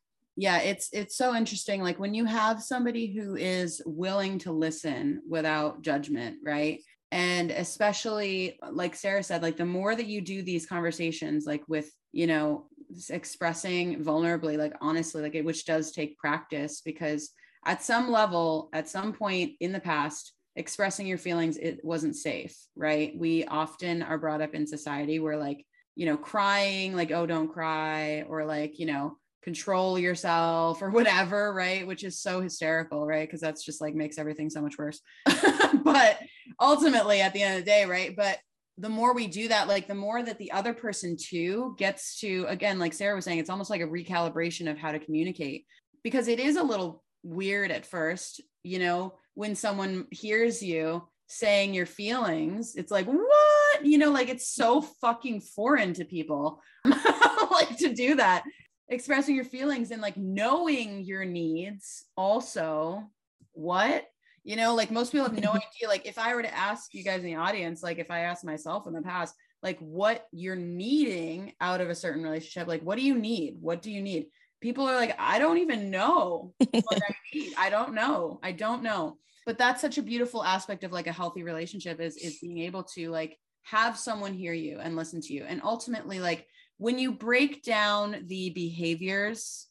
yeah 0.42 0.58
it's 0.58 0.88
it's 0.92 1.16
so 1.16 1.36
interesting 1.36 1.80
like 1.80 2.00
when 2.00 2.14
you 2.14 2.24
have 2.24 2.60
somebody 2.60 3.06
who 3.06 3.36
is 3.36 3.80
willing 3.86 4.38
to 4.38 4.50
listen 4.50 5.22
without 5.28 5.82
judgment 5.82 6.38
right? 6.44 6.80
And 7.12 7.52
especially 7.52 8.58
uh, 8.60 8.72
like 8.72 8.96
sarah 8.96 9.22
said 9.22 9.42
like 9.42 9.56
the 9.56 9.64
more 9.64 9.94
that 9.94 10.06
you 10.06 10.20
do 10.20 10.42
these 10.42 10.66
conversations 10.66 11.46
like 11.46 11.62
with 11.68 11.88
you 12.10 12.26
know 12.26 12.66
expressing 13.08 14.02
vulnerably 14.02 14.58
like 14.58 14.74
honestly 14.80 15.22
like 15.22 15.36
it 15.36 15.44
which 15.44 15.64
does 15.64 15.92
take 15.92 16.18
practice 16.18 16.80
because 16.84 17.30
at 17.64 17.84
some 17.84 18.10
level 18.10 18.68
at 18.72 18.88
some 18.88 19.12
point 19.12 19.52
in 19.60 19.70
the 19.70 19.80
past 19.80 20.32
expressing 20.56 21.06
your 21.06 21.18
feelings 21.18 21.56
it 21.56 21.78
wasn't 21.84 22.16
safe 22.16 22.56
right? 22.74 23.12
We 23.16 23.44
often 23.44 24.02
are 24.02 24.18
brought 24.18 24.42
up 24.42 24.54
in 24.54 24.66
society 24.66 25.20
where 25.20 25.36
like 25.36 25.64
you 25.94 26.06
know 26.06 26.16
crying 26.16 26.96
like 26.96 27.12
oh 27.12 27.26
don't 27.26 27.52
cry 27.52 28.24
or 28.28 28.44
like 28.44 28.80
you 28.80 28.86
know 28.86 29.18
control 29.42 29.98
yourself 29.98 30.82
or 30.82 30.90
whatever, 30.92 31.52
right? 31.52 31.86
Which 31.86 32.04
is 32.04 32.20
so 32.20 32.40
hysterical, 32.40 33.06
right? 33.06 33.26
Because 33.26 33.40
that's 33.40 33.64
just 33.64 33.80
like 33.80 33.94
makes 33.94 34.18
everything 34.18 34.50
so 34.50 34.62
much 34.62 34.78
worse. 34.78 35.00
but 35.84 36.18
ultimately, 36.60 37.20
at 37.20 37.32
the 37.32 37.42
end 37.42 37.58
of 37.58 37.64
the 37.64 37.70
day, 37.70 37.84
right? 37.84 38.14
But 38.16 38.38
the 38.78 38.88
more 38.88 39.14
we 39.14 39.26
do 39.26 39.48
that, 39.48 39.68
like 39.68 39.86
the 39.86 39.94
more 39.94 40.22
that 40.22 40.38
the 40.38 40.52
other 40.52 40.72
person 40.72 41.16
too 41.20 41.74
gets 41.78 42.18
to, 42.20 42.46
again, 42.48 42.78
like 42.78 42.94
Sarah 42.94 43.14
was 43.14 43.24
saying, 43.24 43.38
it's 43.38 43.50
almost 43.50 43.70
like 43.70 43.82
a 43.82 43.86
recalibration 43.86 44.70
of 44.70 44.78
how 44.78 44.92
to 44.92 44.98
communicate 44.98 45.66
because 46.02 46.26
it 46.26 46.40
is 46.40 46.56
a 46.56 46.62
little 46.62 47.02
weird 47.22 47.70
at 47.70 47.86
first, 47.86 48.40
you 48.62 48.78
know, 48.78 49.14
when 49.34 49.54
someone 49.54 50.06
hears 50.10 50.62
you 50.62 51.06
saying 51.26 51.74
your 51.74 51.86
feelings, 51.86 52.74
it's 52.76 52.90
like, 52.90 53.06
what? 53.06 53.84
You 53.84 53.98
know, 53.98 54.10
like 54.10 54.28
it's 54.28 54.48
so 54.48 54.82
fucking 54.82 55.40
foreign 55.40 55.94
to 55.94 56.04
people 56.04 56.60
like 56.84 57.76
to 57.78 57.92
do 57.94 58.16
that 58.16 58.44
expressing 58.88 59.34
your 59.34 59.44
feelings 59.44 59.90
and 59.90 60.02
like 60.02 60.16
knowing 60.16 61.04
your 61.04 61.24
needs 61.24 62.04
also 62.16 63.10
what? 63.52 64.06
You 64.44 64.56
know 64.56 64.74
like 64.74 64.90
most 64.90 65.12
people 65.12 65.28
have 65.28 65.38
no 65.38 65.50
idea 65.54 65.88
like 65.88 66.04
if 66.04 66.18
i 66.18 66.34
were 66.34 66.42
to 66.42 66.52
ask 66.52 66.92
you 66.94 67.04
guys 67.04 67.20
in 67.20 67.26
the 67.26 67.36
audience 67.36 67.80
like 67.80 67.98
if 67.98 68.10
i 68.10 68.20
asked 68.20 68.44
myself 68.44 68.88
in 68.88 68.92
the 68.92 69.00
past 69.00 69.36
like 69.62 69.78
what 69.78 70.26
you're 70.32 70.56
needing 70.56 71.52
out 71.60 71.80
of 71.80 71.88
a 71.88 71.94
certain 71.94 72.24
relationship 72.24 72.66
like 72.66 72.82
what 72.82 72.98
do 72.98 73.04
you 73.04 73.16
need? 73.16 73.58
What 73.60 73.82
do 73.82 73.90
you 73.92 74.02
need? 74.02 74.26
People 74.60 74.88
are 74.88 74.96
like 74.96 75.14
i 75.18 75.38
don't 75.38 75.58
even 75.58 75.90
know 75.90 76.54
what 76.58 77.02
i 77.08 77.14
need. 77.34 77.52
I 77.56 77.70
don't 77.70 77.94
know. 77.94 78.40
I 78.42 78.52
don't 78.52 78.82
know. 78.82 79.18
But 79.46 79.58
that's 79.58 79.80
such 79.80 79.98
a 79.98 80.02
beautiful 80.02 80.44
aspect 80.44 80.84
of 80.84 80.92
like 80.92 81.06
a 81.06 81.12
healthy 81.12 81.42
relationship 81.42 82.00
is 82.00 82.16
is 82.16 82.38
being 82.40 82.58
able 82.58 82.82
to 82.94 83.10
like 83.10 83.38
have 83.64 83.96
someone 83.96 84.34
hear 84.34 84.52
you 84.52 84.78
and 84.80 84.96
listen 84.96 85.20
to 85.20 85.32
you. 85.32 85.44
And 85.44 85.60
ultimately 85.62 86.18
like 86.18 86.46
when 86.78 86.98
you 86.98 87.12
break 87.12 87.62
down 87.62 88.24
the 88.26 88.50
behaviors 88.50 89.68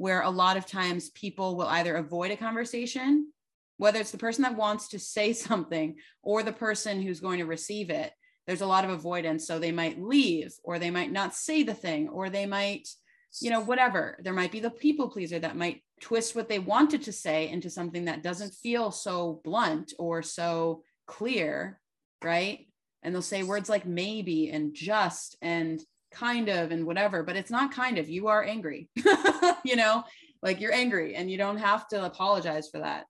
where 0.00 0.22
a 0.22 0.30
lot 0.30 0.56
of 0.56 0.64
times 0.64 1.10
people 1.10 1.56
will 1.56 1.66
either 1.66 1.96
avoid 1.96 2.30
a 2.30 2.36
conversation, 2.36 3.30
whether 3.76 4.00
it's 4.00 4.12
the 4.12 4.18
person 4.18 4.42
that 4.42 4.56
wants 4.56 4.88
to 4.88 4.98
say 4.98 5.32
something 5.34 5.96
or 6.22 6.42
the 6.42 6.52
person 6.52 7.02
who's 7.02 7.20
going 7.20 7.38
to 7.38 7.44
receive 7.44 7.90
it, 7.90 8.10
there's 8.46 8.62
a 8.62 8.66
lot 8.66 8.84
of 8.84 8.90
avoidance. 8.90 9.46
So 9.46 9.58
they 9.58 9.72
might 9.72 10.02
leave 10.02 10.54
or 10.64 10.78
they 10.78 10.90
might 10.90 11.12
not 11.12 11.34
say 11.34 11.62
the 11.62 11.74
thing 11.74 12.08
or 12.08 12.30
they 12.30 12.46
might, 12.46 12.88
you 13.40 13.50
know, 13.50 13.60
whatever. 13.60 14.18
There 14.22 14.32
might 14.32 14.52
be 14.52 14.60
the 14.60 14.70
people 14.70 15.10
pleaser 15.10 15.38
that 15.38 15.56
might 15.56 15.82
twist 16.00 16.34
what 16.34 16.48
they 16.48 16.58
wanted 16.58 17.02
to 17.02 17.12
say 17.12 17.50
into 17.50 17.68
something 17.68 18.06
that 18.06 18.22
doesn't 18.22 18.54
feel 18.54 18.90
so 18.90 19.40
blunt 19.44 19.92
or 19.98 20.22
so 20.22 20.82
clear, 21.06 21.78
right? 22.24 22.66
And 23.02 23.14
they'll 23.14 23.22
say 23.22 23.42
words 23.42 23.68
like 23.68 23.84
maybe 23.84 24.48
and 24.50 24.74
just 24.74 25.36
and 25.42 25.80
kind 26.12 26.48
of 26.48 26.72
and 26.72 26.84
whatever 26.84 27.22
but 27.22 27.36
it's 27.36 27.50
not 27.50 27.72
kind 27.72 27.98
of 27.98 28.08
you 28.08 28.26
are 28.26 28.42
angry 28.42 28.88
you 29.64 29.76
know 29.76 30.04
like 30.42 30.60
you're 30.60 30.72
angry 30.72 31.14
and 31.14 31.30
you 31.30 31.38
don't 31.38 31.58
have 31.58 31.86
to 31.88 32.04
apologize 32.04 32.68
for 32.68 32.80
that. 32.80 33.06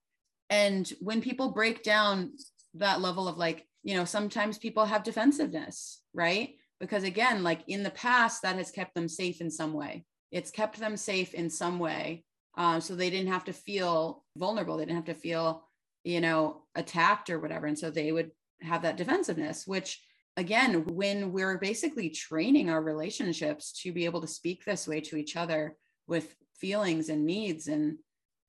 And 0.49 0.91
when 0.99 1.21
people 1.21 1.51
break 1.51 1.83
down 1.83 2.33
that 2.75 3.01
level 3.01 3.27
of 3.27 3.37
like 3.37 3.65
you 3.83 3.95
know 3.95 4.05
sometimes 4.05 4.57
people 4.57 4.85
have 4.85 5.03
defensiveness 5.03 6.01
right? 6.13 6.55
Because 6.79 7.03
again 7.03 7.43
like 7.43 7.61
in 7.67 7.83
the 7.83 7.91
past 7.91 8.41
that 8.41 8.55
has 8.57 8.71
kept 8.71 8.95
them 8.95 9.07
safe 9.07 9.41
in 9.41 9.49
some 9.49 9.73
way. 9.73 10.05
It's 10.31 10.51
kept 10.51 10.79
them 10.79 10.97
safe 10.97 11.33
in 11.33 11.49
some 11.49 11.79
way 11.79 12.23
uh, 12.57 12.79
so 12.79 12.95
they 12.95 13.09
didn't 13.09 13.31
have 13.31 13.45
to 13.45 13.53
feel 13.53 14.23
vulnerable. 14.37 14.77
They 14.77 14.85
didn't 14.85 14.97
have 14.97 15.15
to 15.15 15.21
feel 15.21 15.67
you 16.03 16.21
know 16.21 16.63
attacked 16.75 17.29
or 17.29 17.39
whatever. 17.39 17.67
And 17.67 17.79
so 17.79 17.89
they 17.89 18.11
would 18.11 18.31
have 18.61 18.83
that 18.83 18.97
defensiveness 18.97 19.65
which 19.65 20.01
again, 20.37 20.85
when 20.85 21.31
we're 21.31 21.57
basically 21.57 22.09
training 22.09 22.69
our 22.69 22.81
relationships 22.81 23.71
to 23.83 23.91
be 23.91 24.05
able 24.05 24.21
to 24.21 24.27
speak 24.27 24.63
this 24.63 24.87
way 24.87 25.01
to 25.01 25.17
each 25.17 25.35
other 25.35 25.75
with 26.07 26.35
feelings 26.59 27.09
and 27.09 27.25
needs 27.25 27.67
and 27.67 27.97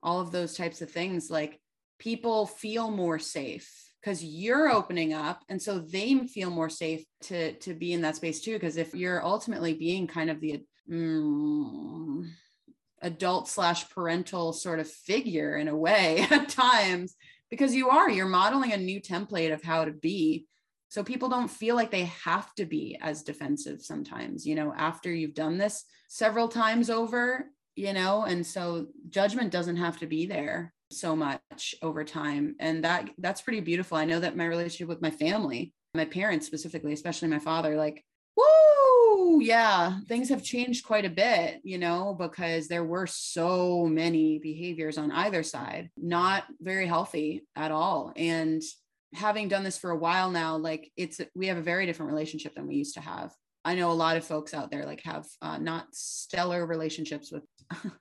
all 0.03 0.21
of 0.21 0.33
those 0.33 0.57
types 0.57 0.83
of 0.83 0.91
things, 0.91 1.31
like 1.31 1.61
people 1.99 2.47
feel 2.47 2.91
more 2.91 3.19
safe 3.19 3.93
because 4.01 4.25
you're 4.25 4.71
opening 4.71 5.13
up 5.13 5.45
and 5.49 5.63
so 5.63 5.79
they 5.79 6.19
feel 6.27 6.51
more 6.51 6.69
safe 6.69 7.05
to 7.21 7.53
to 7.55 7.75
be 7.75 7.93
in 7.93 8.01
that 8.01 8.17
space 8.17 8.41
too 8.41 8.55
because 8.55 8.77
if 8.77 8.95
you're 8.95 9.25
ultimately 9.25 9.75
being 9.75 10.09
kind 10.09 10.29
of 10.29 10.41
the 10.41 10.61
mm, 10.91 12.29
adult 13.03 13.49
slash 13.49 13.89
parental 13.91 14.53
sort 14.53 14.81
of 14.81 14.89
figure 14.89 15.57
in 15.57 15.69
a 15.69 15.77
way 15.77 16.27
at 16.31 16.49
times 16.49 17.15
because 17.51 17.75
you 17.75 17.91
are 17.91 18.11
you're 18.11 18.27
modeling 18.27 18.73
a 18.73 18.77
new 18.77 19.01
template 19.01 19.53
of 19.53 19.63
how 19.63 19.85
to 19.85 19.93
be 19.93 20.47
so 20.93 21.03
people 21.03 21.31
don't 21.31 21.49
feel 21.49 21.75
like 21.75 21.91
they 21.91 22.05
have 22.23 22.55
to 22.57 22.67
be 22.67 22.99
as 23.01 23.23
defensive 23.23 23.81
sometimes, 23.81 24.45
you 24.47 24.55
know, 24.55 24.75
after 24.77 25.11
you've 25.11 25.33
done 25.33 25.57
this 25.57 25.87
several 26.09 26.49
times 26.49 26.91
over, 26.91 27.47
you 27.77 27.95
know, 27.95 28.25
and 28.25 28.47
so 28.47 28.89
judgment 29.09 29.51
doesn't 29.51 29.79
have 29.79 29.99
to 30.01 30.07
be 30.07 30.27
there 30.27 30.75
so 30.91 31.17
much 31.17 31.75
over 31.81 32.05
time. 32.05 32.57
And 32.61 32.85
that 32.85 33.09
that's 33.17 33.41
pretty 33.41 33.61
beautiful. 33.61 33.97
I 33.97 34.05
know 34.05 34.21
that 34.21 34.37
my 34.37 34.45
relationship 34.45 34.87
with 34.87 35.01
my 35.01 35.11
family, 35.11 35.73
my 35.95 36.05
parents 36.05 36.47
specifically, 36.47 36.93
especially 36.93 37.29
my 37.29 37.39
father, 37.39 37.75
like, 37.75 38.05
woo, 38.37 39.41
yeah, 39.41 39.99
things 40.09 40.29
have 40.29 40.45
changed 40.45 40.85
quite 40.85 41.07
a 41.07 41.09
bit, 41.09 41.63
you 41.65 41.79
know, 41.79 42.15
because 42.21 42.69
there 42.69 42.85
were 42.85 43.07
so 43.07 43.87
many 43.87 44.41
behaviors 44.41 44.99
on 44.99 45.11
either 45.11 45.43
side, 45.43 45.89
not 45.97 46.45
very 46.61 46.87
healthy 46.87 47.47
at 47.57 47.71
all. 47.71 48.13
And 48.15 48.61
having 49.15 49.49
done 49.49 49.63
this 49.63 49.79
for 49.79 49.91
a 49.91 49.97
while 49.97 50.31
now, 50.31 50.57
like 50.57 50.91
it's 50.97 51.21
we 51.35 51.49
have 51.49 51.59
a 51.59 51.63
very 51.63 51.87
different 51.87 52.13
relationship 52.13 52.55
than 52.55 52.67
we 52.67 52.77
used 52.77 52.95
to 52.95 53.01
have. 53.01 53.33
I 53.65 53.75
know 53.75 53.91
a 53.91 53.95
lot 53.95 54.17
of 54.17 54.25
folks 54.25 54.55
out 54.55 54.71
there 54.71 54.85
like 54.85 55.03
have 55.05 55.27
uh, 55.41 55.59
not 55.59 55.87
stellar 55.93 56.67
relationships 56.67 57.31
with 57.31 57.45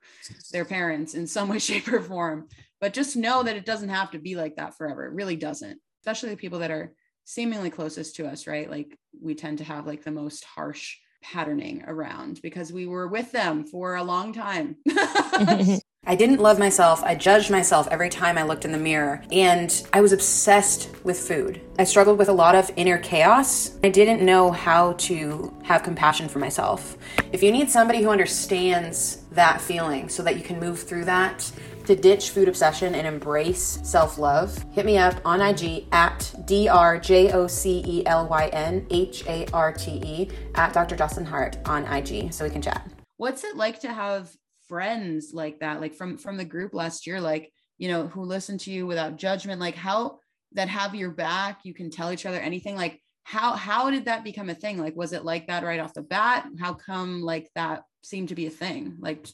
their 0.52 0.64
parents 0.64 1.14
in 1.14 1.26
some 1.26 1.48
way, 1.48 1.58
shape, 1.60 1.88
or 1.88 2.00
form. 2.00 2.48
But 2.80 2.92
just 2.92 3.16
know 3.16 3.42
that 3.42 3.56
it 3.56 3.66
doesn't 3.66 3.90
have 3.90 4.10
to 4.12 4.18
be 4.18 4.34
like 4.34 4.56
that 4.56 4.76
forever. 4.76 5.06
It 5.06 5.14
really 5.14 5.36
doesn't. 5.36 5.78
Especially 6.00 6.30
the 6.30 6.36
people 6.36 6.58
that 6.60 6.72
are 6.72 6.92
seemingly 7.24 7.70
closest 7.70 8.16
to 8.16 8.26
us, 8.26 8.46
right? 8.46 8.68
Like 8.68 8.98
we 9.20 9.34
tend 9.34 9.58
to 9.58 9.64
have 9.64 9.86
like 9.86 10.02
the 10.02 10.10
most 10.10 10.44
harsh 10.44 10.96
patterning 11.22 11.84
around 11.86 12.40
because 12.42 12.72
we 12.72 12.86
were 12.86 13.06
with 13.06 13.30
them 13.30 13.64
for 13.64 13.94
a 13.94 14.02
long 14.02 14.32
time. 14.32 14.76
I 16.04 16.16
didn't 16.16 16.40
love 16.40 16.58
myself. 16.58 17.00
I 17.04 17.14
judged 17.14 17.48
myself 17.48 17.86
every 17.88 18.08
time 18.08 18.36
I 18.36 18.42
looked 18.42 18.64
in 18.64 18.72
the 18.72 18.78
mirror, 18.78 19.22
and 19.30 19.86
I 19.92 20.00
was 20.00 20.12
obsessed 20.12 20.90
with 21.04 21.16
food. 21.16 21.60
I 21.78 21.84
struggled 21.84 22.18
with 22.18 22.28
a 22.28 22.32
lot 22.32 22.56
of 22.56 22.72
inner 22.74 22.98
chaos. 22.98 23.78
I 23.84 23.88
didn't 23.88 24.20
know 24.20 24.50
how 24.50 24.94
to 24.94 25.54
have 25.62 25.84
compassion 25.84 26.28
for 26.28 26.40
myself. 26.40 26.98
If 27.30 27.40
you 27.40 27.52
need 27.52 27.70
somebody 27.70 28.02
who 28.02 28.10
understands 28.10 29.18
that 29.30 29.60
feeling 29.60 30.08
so 30.08 30.24
that 30.24 30.36
you 30.36 30.42
can 30.42 30.58
move 30.58 30.82
through 30.82 31.04
that, 31.04 31.48
to 31.86 31.94
ditch 31.94 32.30
food 32.30 32.48
obsession 32.48 32.96
and 32.96 33.06
embrace 33.06 33.78
self 33.84 34.18
love, 34.18 34.64
hit 34.72 34.84
me 34.84 34.98
up 34.98 35.20
on 35.24 35.40
IG 35.40 35.86
at 35.92 36.34
D 36.46 36.68
R 36.68 36.98
J 36.98 37.30
O 37.30 37.46
C 37.46 37.80
E 37.86 38.06
L 38.06 38.26
Y 38.26 38.48
N 38.48 38.86
H 38.90 39.24
A 39.28 39.46
R 39.52 39.72
T 39.72 40.02
E 40.04 40.28
at 40.56 40.72
Dr. 40.72 40.96
Jocelyn 40.96 41.26
Harte 41.26 41.58
on 41.64 41.84
IG 41.84 42.32
so 42.32 42.44
we 42.44 42.50
can 42.50 42.60
chat. 42.60 42.88
What's 43.18 43.44
it 43.44 43.56
like 43.56 43.78
to 43.80 43.92
have 43.92 44.36
friends 44.72 45.34
like 45.34 45.60
that 45.60 45.82
like 45.82 45.94
from 45.94 46.16
from 46.16 46.38
the 46.38 46.44
group 46.46 46.72
last 46.72 47.06
year 47.06 47.20
like 47.20 47.52
you 47.76 47.88
know 47.88 48.06
who 48.06 48.22
listen 48.22 48.56
to 48.56 48.70
you 48.70 48.86
without 48.86 49.16
judgment 49.16 49.60
like 49.60 49.74
how 49.74 50.18
that 50.52 50.68
have 50.68 50.94
your 50.94 51.10
back 51.10 51.60
you 51.64 51.74
can 51.74 51.90
tell 51.90 52.10
each 52.10 52.24
other 52.24 52.38
anything 52.38 52.74
like 52.74 52.98
how 53.24 53.52
how 53.52 53.90
did 53.90 54.06
that 54.06 54.24
become 54.24 54.50
a 54.50 54.54
thing? 54.54 54.78
Like 54.78 54.96
was 54.96 55.12
it 55.12 55.24
like 55.24 55.46
that 55.46 55.64
right 55.64 55.80
off 55.80 55.94
the 55.94 56.02
bat? 56.02 56.46
How 56.60 56.74
come 56.74 57.22
like 57.22 57.50
that 57.54 57.82
seemed 58.02 58.28
to 58.30 58.34
be 58.34 58.46
a 58.46 58.50
thing? 58.50 58.96
Like 58.98 59.26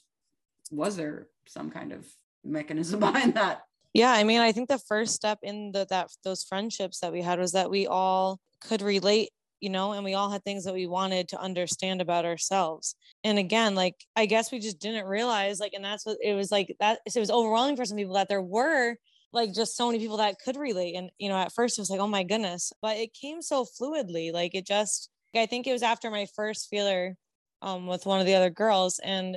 was 0.70 0.96
there 0.96 1.28
some 1.46 1.70
kind 1.70 1.92
of 1.92 2.06
mechanism 2.44 3.00
behind 3.08 3.34
that? 3.34 3.62
Yeah 3.94 4.12
i 4.12 4.22
mean 4.22 4.40
i 4.40 4.52
think 4.52 4.68
the 4.68 4.78
first 4.78 5.14
step 5.14 5.38
in 5.42 5.72
the 5.72 5.86
that 5.88 6.08
those 6.22 6.44
friendships 6.44 7.00
that 7.00 7.10
we 7.10 7.22
had 7.22 7.38
was 7.38 7.52
that 7.52 7.70
we 7.70 7.86
all 7.86 8.38
could 8.60 8.82
relate 8.82 9.30
you 9.60 9.70
know 9.70 9.92
and 9.92 10.04
we 10.04 10.14
all 10.14 10.30
had 10.30 10.44
things 10.44 10.64
that 10.64 10.74
we 10.74 10.86
wanted 10.86 11.28
to 11.28 11.40
understand 11.40 12.00
about 12.00 12.24
ourselves. 12.24 12.94
And 13.24 13.38
again 13.38 13.74
like 13.74 13.94
i 14.16 14.26
guess 14.26 14.52
we 14.52 14.58
just 14.58 14.78
didn't 14.78 15.06
realize 15.06 15.60
like 15.60 15.72
and 15.74 15.84
that's 15.84 16.06
what 16.06 16.18
it 16.22 16.34
was 16.34 16.50
like 16.50 16.74
that 16.80 17.00
it 17.04 17.18
was 17.18 17.30
overwhelming 17.30 17.76
for 17.76 17.84
some 17.84 17.96
people 17.96 18.14
that 18.14 18.28
there 18.28 18.42
were 18.42 18.96
like 19.32 19.52
just 19.52 19.76
so 19.76 19.86
many 19.88 19.98
people 19.98 20.16
that 20.18 20.38
could 20.44 20.56
relate. 20.56 20.94
And 20.94 21.10
you 21.18 21.28
know 21.28 21.36
at 21.36 21.52
first 21.52 21.78
it 21.78 21.82
was 21.82 21.90
like 21.90 22.00
oh 22.00 22.08
my 22.08 22.22
goodness 22.24 22.72
but 22.82 22.96
it 22.96 23.14
came 23.14 23.42
so 23.42 23.64
fluidly. 23.64 24.32
Like 24.32 24.54
it 24.54 24.66
just 24.66 25.10
i 25.34 25.46
think 25.46 25.66
it 25.66 25.72
was 25.72 25.82
after 25.82 26.10
my 26.10 26.26
first 26.34 26.68
feeler 26.70 27.16
um, 27.62 27.86
with 27.86 28.06
one 28.06 28.20
of 28.20 28.26
the 28.26 28.34
other 28.34 28.50
girls 28.50 29.00
and 29.04 29.36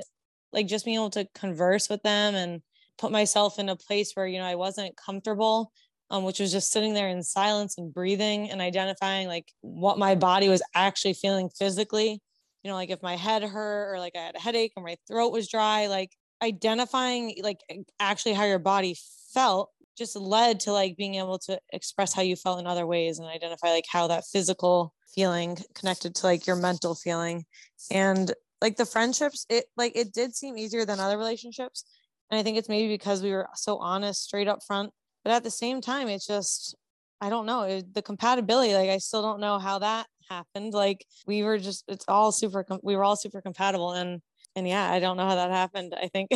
like 0.52 0.66
just 0.66 0.84
being 0.84 0.96
able 0.96 1.10
to 1.10 1.26
converse 1.34 1.88
with 1.88 2.02
them 2.02 2.34
and 2.34 2.62
put 2.98 3.10
myself 3.10 3.58
in 3.58 3.68
a 3.68 3.76
place 3.76 4.12
where 4.14 4.26
you 4.26 4.38
know 4.38 4.44
i 4.44 4.54
wasn't 4.54 4.96
comfortable 4.96 5.72
um, 6.12 6.24
which 6.24 6.38
was 6.38 6.52
just 6.52 6.70
sitting 6.70 6.92
there 6.92 7.08
in 7.08 7.22
silence 7.22 7.78
and 7.78 7.92
breathing 7.92 8.50
and 8.50 8.60
identifying 8.60 9.26
like 9.26 9.50
what 9.62 9.98
my 9.98 10.14
body 10.14 10.48
was 10.48 10.62
actually 10.74 11.14
feeling 11.14 11.48
physically. 11.48 12.20
You 12.62 12.70
know 12.70 12.74
like 12.74 12.90
if 12.90 13.02
my 13.02 13.16
head 13.16 13.42
hurt 13.42 13.92
or 13.92 13.98
like 13.98 14.12
i 14.14 14.20
had 14.20 14.36
a 14.36 14.38
headache 14.38 14.72
or 14.76 14.84
my 14.84 14.96
throat 15.08 15.32
was 15.32 15.48
dry 15.48 15.88
like 15.88 16.12
identifying 16.44 17.34
like 17.42 17.58
actually 17.98 18.34
how 18.34 18.44
your 18.44 18.60
body 18.60 18.94
felt 19.34 19.70
just 19.98 20.14
led 20.14 20.60
to 20.60 20.72
like 20.72 20.96
being 20.96 21.16
able 21.16 21.38
to 21.40 21.58
express 21.72 22.14
how 22.14 22.22
you 22.22 22.36
felt 22.36 22.60
in 22.60 22.68
other 22.68 22.86
ways 22.86 23.18
and 23.18 23.26
identify 23.26 23.70
like 23.70 23.86
how 23.90 24.06
that 24.06 24.24
physical 24.30 24.94
feeling 25.12 25.56
connected 25.74 26.14
to 26.14 26.26
like 26.26 26.46
your 26.46 26.56
mental 26.56 26.94
feeling. 26.94 27.44
And 27.90 28.32
like 28.60 28.76
the 28.76 28.86
friendships 28.86 29.44
it 29.50 29.64
like 29.76 29.96
it 29.96 30.12
did 30.12 30.36
seem 30.36 30.56
easier 30.56 30.84
than 30.84 31.00
other 31.00 31.18
relationships. 31.18 31.84
And 32.30 32.38
i 32.38 32.42
think 32.42 32.58
it's 32.58 32.68
maybe 32.68 32.88
because 32.88 33.22
we 33.22 33.32
were 33.32 33.48
so 33.54 33.78
honest 33.78 34.22
straight 34.22 34.48
up 34.48 34.60
front 34.64 34.92
but 35.24 35.32
at 35.32 35.44
the 35.44 35.50
same 35.50 35.80
time 35.80 36.08
it's 36.08 36.26
just 36.26 36.74
i 37.20 37.28
don't 37.28 37.46
know 37.46 37.62
it, 37.62 37.94
the 37.94 38.02
compatibility 38.02 38.74
like 38.74 38.90
i 38.90 38.98
still 38.98 39.22
don't 39.22 39.40
know 39.40 39.58
how 39.58 39.78
that 39.78 40.06
happened 40.28 40.72
like 40.72 41.04
we 41.26 41.42
were 41.42 41.58
just 41.58 41.84
it's 41.88 42.04
all 42.08 42.32
super 42.32 42.64
we 42.82 42.96
were 42.96 43.04
all 43.04 43.16
super 43.16 43.40
compatible 43.40 43.92
and 43.92 44.20
and 44.54 44.68
yeah, 44.68 44.90
I 44.90 45.00
don't 45.00 45.16
know 45.16 45.26
how 45.26 45.34
that 45.34 45.50
happened. 45.50 45.94
I 45.98 46.08
think 46.08 46.30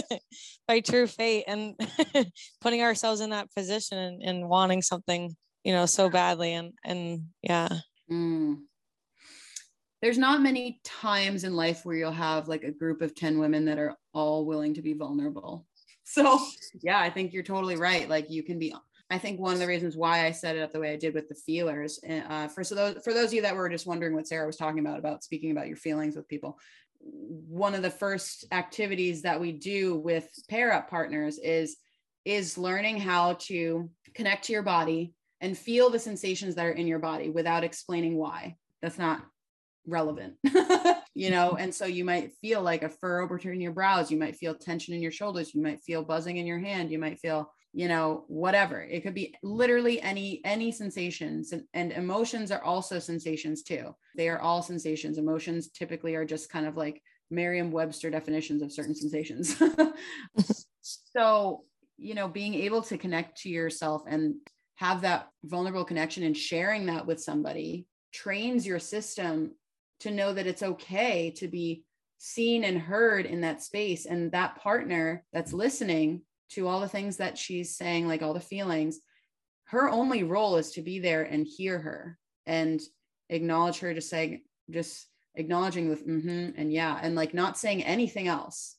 by 0.68 0.80
true 0.80 1.06
fate 1.06 1.44
and 1.46 1.78
putting 2.60 2.82
ourselves 2.82 3.20
in 3.20 3.30
that 3.30 3.52
position 3.54 3.98
and, 3.98 4.22
and, 4.22 4.48
wanting 4.48 4.82
something, 4.82 5.34
you 5.64 5.72
know, 5.72 5.86
so 5.86 6.10
badly. 6.10 6.54
And 6.54 6.72
and 6.84 7.26
yeah. 7.42 7.68
Mm. 8.10 8.62
There's 10.00 10.18
not 10.18 10.42
many 10.42 10.80
times 10.82 11.44
in 11.44 11.54
life 11.54 11.84
where 11.84 11.94
you'll 11.94 12.10
have 12.10 12.48
like 12.48 12.64
a 12.64 12.72
group 12.72 13.02
of 13.02 13.14
10 13.14 13.38
women 13.38 13.64
that 13.66 13.78
are 13.78 13.94
all 14.12 14.44
willing 14.44 14.74
to 14.74 14.82
be 14.82 14.94
vulnerable. 14.94 15.64
So 16.12 16.38
yeah, 16.82 16.98
I 16.98 17.08
think 17.08 17.32
you're 17.32 17.42
totally 17.42 17.76
right. 17.76 18.06
Like 18.06 18.30
you 18.30 18.42
can 18.42 18.58
be 18.58 18.74
I 19.08 19.18
think 19.18 19.40
one 19.40 19.54
of 19.54 19.58
the 19.58 19.66
reasons 19.66 19.96
why 19.96 20.26
I 20.26 20.30
set 20.30 20.56
it 20.56 20.62
up 20.62 20.72
the 20.72 20.80
way 20.80 20.92
I 20.92 20.96
did 20.96 21.14
with 21.14 21.28
the 21.28 21.34
feelers, 21.34 22.00
eh, 22.04 22.22
uh, 22.28 22.48
for 22.48 22.62
so 22.64 22.74
those 22.74 23.02
for 23.02 23.14
those 23.14 23.28
of 23.28 23.34
you 23.34 23.42
that 23.42 23.56
were 23.56 23.68
just 23.68 23.86
wondering 23.86 24.14
what 24.14 24.26
Sarah 24.26 24.46
was 24.46 24.56
talking 24.56 24.78
about 24.78 24.98
about 24.98 25.24
speaking 25.24 25.52
about 25.52 25.68
your 25.68 25.76
feelings 25.76 26.14
with 26.14 26.28
people, 26.28 26.58
one 27.00 27.74
of 27.74 27.82
the 27.82 27.90
first 27.90 28.44
activities 28.52 29.22
that 29.22 29.40
we 29.40 29.52
do 29.52 29.96
with 29.96 30.28
pair 30.48 30.72
up 30.72 30.90
partners 30.90 31.38
is 31.38 31.76
is 32.24 32.58
learning 32.58 32.98
how 32.98 33.34
to 33.34 33.90
connect 34.14 34.44
to 34.44 34.52
your 34.52 34.62
body 34.62 35.14
and 35.40 35.56
feel 35.58 35.88
the 35.88 35.98
sensations 35.98 36.54
that 36.54 36.66
are 36.66 36.72
in 36.72 36.86
your 36.86 36.98
body 36.98 37.30
without 37.30 37.64
explaining 37.64 38.16
why 38.16 38.56
that's 38.80 38.98
not 38.98 39.24
relevant 39.86 40.34
you 41.14 41.30
know 41.30 41.56
and 41.58 41.74
so 41.74 41.84
you 41.84 42.04
might 42.04 42.32
feel 42.40 42.62
like 42.62 42.82
a 42.82 42.88
furrow 42.88 43.28
between 43.28 43.60
your 43.60 43.72
brows 43.72 44.10
you 44.10 44.18
might 44.18 44.36
feel 44.36 44.54
tension 44.54 44.94
in 44.94 45.02
your 45.02 45.12
shoulders 45.12 45.54
you 45.54 45.62
might 45.62 45.80
feel 45.82 46.02
buzzing 46.02 46.38
in 46.38 46.46
your 46.46 46.58
hand 46.58 46.90
you 46.90 46.98
might 46.98 47.18
feel 47.18 47.52
you 47.72 47.88
know 47.88 48.24
whatever. 48.28 48.82
It 48.82 49.02
could 49.02 49.14
be 49.14 49.34
literally 49.42 50.00
any 50.00 50.40
any 50.44 50.72
sensations 50.72 51.52
and, 51.52 51.64
and 51.72 51.92
emotions 51.92 52.50
are 52.50 52.62
also 52.62 52.98
sensations 52.98 53.62
too. 53.62 53.94
They 54.16 54.28
are 54.28 54.40
all 54.40 54.62
sensations. 54.62 55.18
Emotions 55.18 55.70
typically 55.70 56.14
are 56.14 56.24
just 56.24 56.50
kind 56.50 56.66
of 56.66 56.76
like 56.76 57.02
merriam-webster 57.30 58.10
definitions 58.10 58.62
of 58.62 58.72
certain 58.72 58.94
sensations. 58.94 59.60
So 60.84 61.62
you 61.96 62.14
know 62.14 62.26
being 62.26 62.54
able 62.54 62.82
to 62.82 62.98
connect 62.98 63.42
to 63.42 63.48
yourself 63.48 64.02
and 64.08 64.34
have 64.76 65.02
that 65.02 65.28
vulnerable 65.44 65.84
connection 65.84 66.24
and 66.24 66.36
sharing 66.36 66.86
that 66.86 67.06
with 67.06 67.22
somebody 67.22 67.86
trains 68.12 68.66
your 68.66 68.80
system 68.80 69.52
to 70.02 70.10
know 70.10 70.32
that 70.32 70.46
it's 70.46 70.62
okay 70.62 71.30
to 71.36 71.48
be 71.48 71.84
seen 72.18 72.64
and 72.64 72.78
heard 72.78 73.26
in 73.26 73.40
that 73.40 73.62
space 73.62 74.06
and 74.06 74.30
that 74.32 74.56
partner 74.56 75.24
that's 75.32 75.52
listening 75.52 76.22
to 76.50 76.68
all 76.68 76.80
the 76.80 76.88
things 76.88 77.16
that 77.16 77.36
she's 77.38 77.74
saying, 77.76 78.06
like 78.06 78.22
all 78.22 78.34
the 78.34 78.40
feelings, 78.40 79.00
her 79.64 79.88
only 79.88 80.22
role 80.22 80.56
is 80.56 80.72
to 80.72 80.82
be 80.82 80.98
there 80.98 81.22
and 81.22 81.46
hear 81.46 81.78
her 81.78 82.18
and 82.46 82.80
acknowledge 83.28 83.78
her, 83.78 83.94
just 83.94 84.10
saying, 84.10 84.42
just 84.70 85.06
acknowledging 85.34 85.88
with 85.88 86.06
mm-hmm 86.06 86.50
and 86.56 86.72
yeah, 86.72 86.98
and 87.02 87.14
like 87.14 87.34
not 87.34 87.58
saying 87.58 87.82
anything 87.82 88.28
else. 88.28 88.76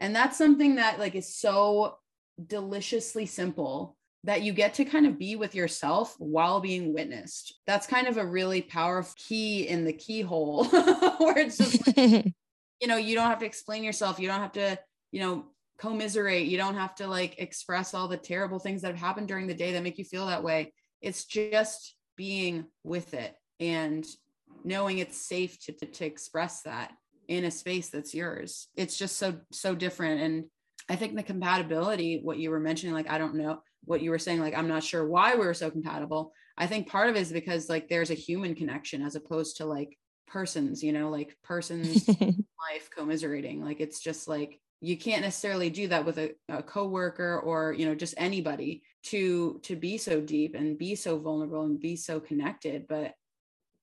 And 0.00 0.14
that's 0.14 0.36
something 0.36 0.76
that 0.76 0.98
like 0.98 1.14
is 1.14 1.34
so 1.34 1.96
deliciously 2.44 3.26
simple 3.26 3.96
that 4.24 4.42
you 4.42 4.52
get 4.52 4.74
to 4.74 4.84
kind 4.84 5.06
of 5.06 5.18
be 5.18 5.34
with 5.34 5.54
yourself 5.54 6.14
while 6.18 6.60
being 6.60 6.94
witnessed. 6.94 7.58
That's 7.66 7.86
kind 7.86 8.06
of 8.06 8.16
a 8.16 8.26
really 8.26 8.62
powerful 8.62 9.14
key 9.16 9.66
in 9.66 9.84
the 9.84 9.92
keyhole 9.92 10.64
where 11.18 11.38
it's 11.38 11.58
just 11.58 11.86
like, 11.86 11.96
you 12.80 12.86
know, 12.88 12.96
you 12.96 13.16
don't 13.16 13.28
have 13.28 13.40
to 13.40 13.46
explain 13.46 13.82
yourself. 13.82 14.20
You 14.20 14.28
don't 14.28 14.40
have 14.40 14.52
to, 14.52 14.78
you 15.10 15.20
know, 15.20 15.46
commiserate. 15.78 16.46
You 16.46 16.56
don't 16.56 16.76
have 16.76 16.94
to 16.96 17.08
like 17.08 17.38
express 17.38 17.94
all 17.94 18.06
the 18.06 18.16
terrible 18.16 18.60
things 18.60 18.82
that 18.82 18.92
have 18.92 19.00
happened 19.00 19.26
during 19.26 19.48
the 19.48 19.54
day 19.54 19.72
that 19.72 19.82
make 19.82 19.98
you 19.98 20.04
feel 20.04 20.26
that 20.26 20.44
way. 20.44 20.72
It's 21.00 21.24
just 21.24 21.96
being 22.16 22.66
with 22.84 23.14
it 23.14 23.34
and 23.58 24.06
knowing 24.64 24.98
it's 24.98 25.16
safe 25.16 25.58
to, 25.64 25.72
to, 25.72 25.86
to 25.86 26.06
express 26.06 26.62
that 26.62 26.92
in 27.26 27.44
a 27.44 27.50
space 27.50 27.90
that's 27.90 28.14
yours. 28.14 28.68
It's 28.76 28.96
just 28.96 29.16
so, 29.16 29.34
so 29.50 29.74
different. 29.74 30.20
And 30.20 30.44
I 30.88 30.94
think 30.94 31.16
the 31.16 31.24
compatibility, 31.24 32.20
what 32.22 32.38
you 32.38 32.50
were 32.50 32.60
mentioning, 32.60 32.94
like, 32.94 33.10
I 33.10 33.18
don't 33.18 33.34
know 33.34 33.60
what 33.84 34.02
you 34.02 34.10
were 34.10 34.18
saying, 34.18 34.40
like, 34.40 34.56
I'm 34.56 34.68
not 34.68 34.84
sure 34.84 35.06
why 35.06 35.34
we 35.34 35.44
were 35.44 35.54
so 35.54 35.70
compatible. 35.70 36.32
I 36.56 36.66
think 36.66 36.88
part 36.88 37.08
of 37.08 37.16
it 37.16 37.20
is 37.20 37.32
because 37.32 37.68
like 37.68 37.88
there's 37.88 38.10
a 38.10 38.14
human 38.14 38.54
connection 38.54 39.02
as 39.02 39.14
opposed 39.14 39.56
to 39.56 39.64
like 39.66 39.96
persons, 40.26 40.82
you 40.82 40.92
know, 40.92 41.10
like 41.10 41.36
persons 41.42 42.08
life 42.18 42.90
commiserating. 42.94 43.64
Like 43.64 43.80
it's 43.80 44.00
just 44.00 44.28
like 44.28 44.60
you 44.82 44.96
can't 44.96 45.22
necessarily 45.22 45.70
do 45.70 45.88
that 45.88 46.04
with 46.04 46.18
a, 46.18 46.34
a 46.48 46.62
coworker 46.62 47.40
or 47.40 47.72
you 47.72 47.86
know 47.86 47.94
just 47.94 48.14
anybody 48.18 48.82
to 49.04 49.60
to 49.62 49.76
be 49.76 49.96
so 49.96 50.20
deep 50.20 50.54
and 50.54 50.76
be 50.76 50.94
so 50.94 51.18
vulnerable 51.18 51.62
and 51.62 51.80
be 51.80 51.94
so 51.94 52.18
connected 52.18 52.86
but 52.88 53.14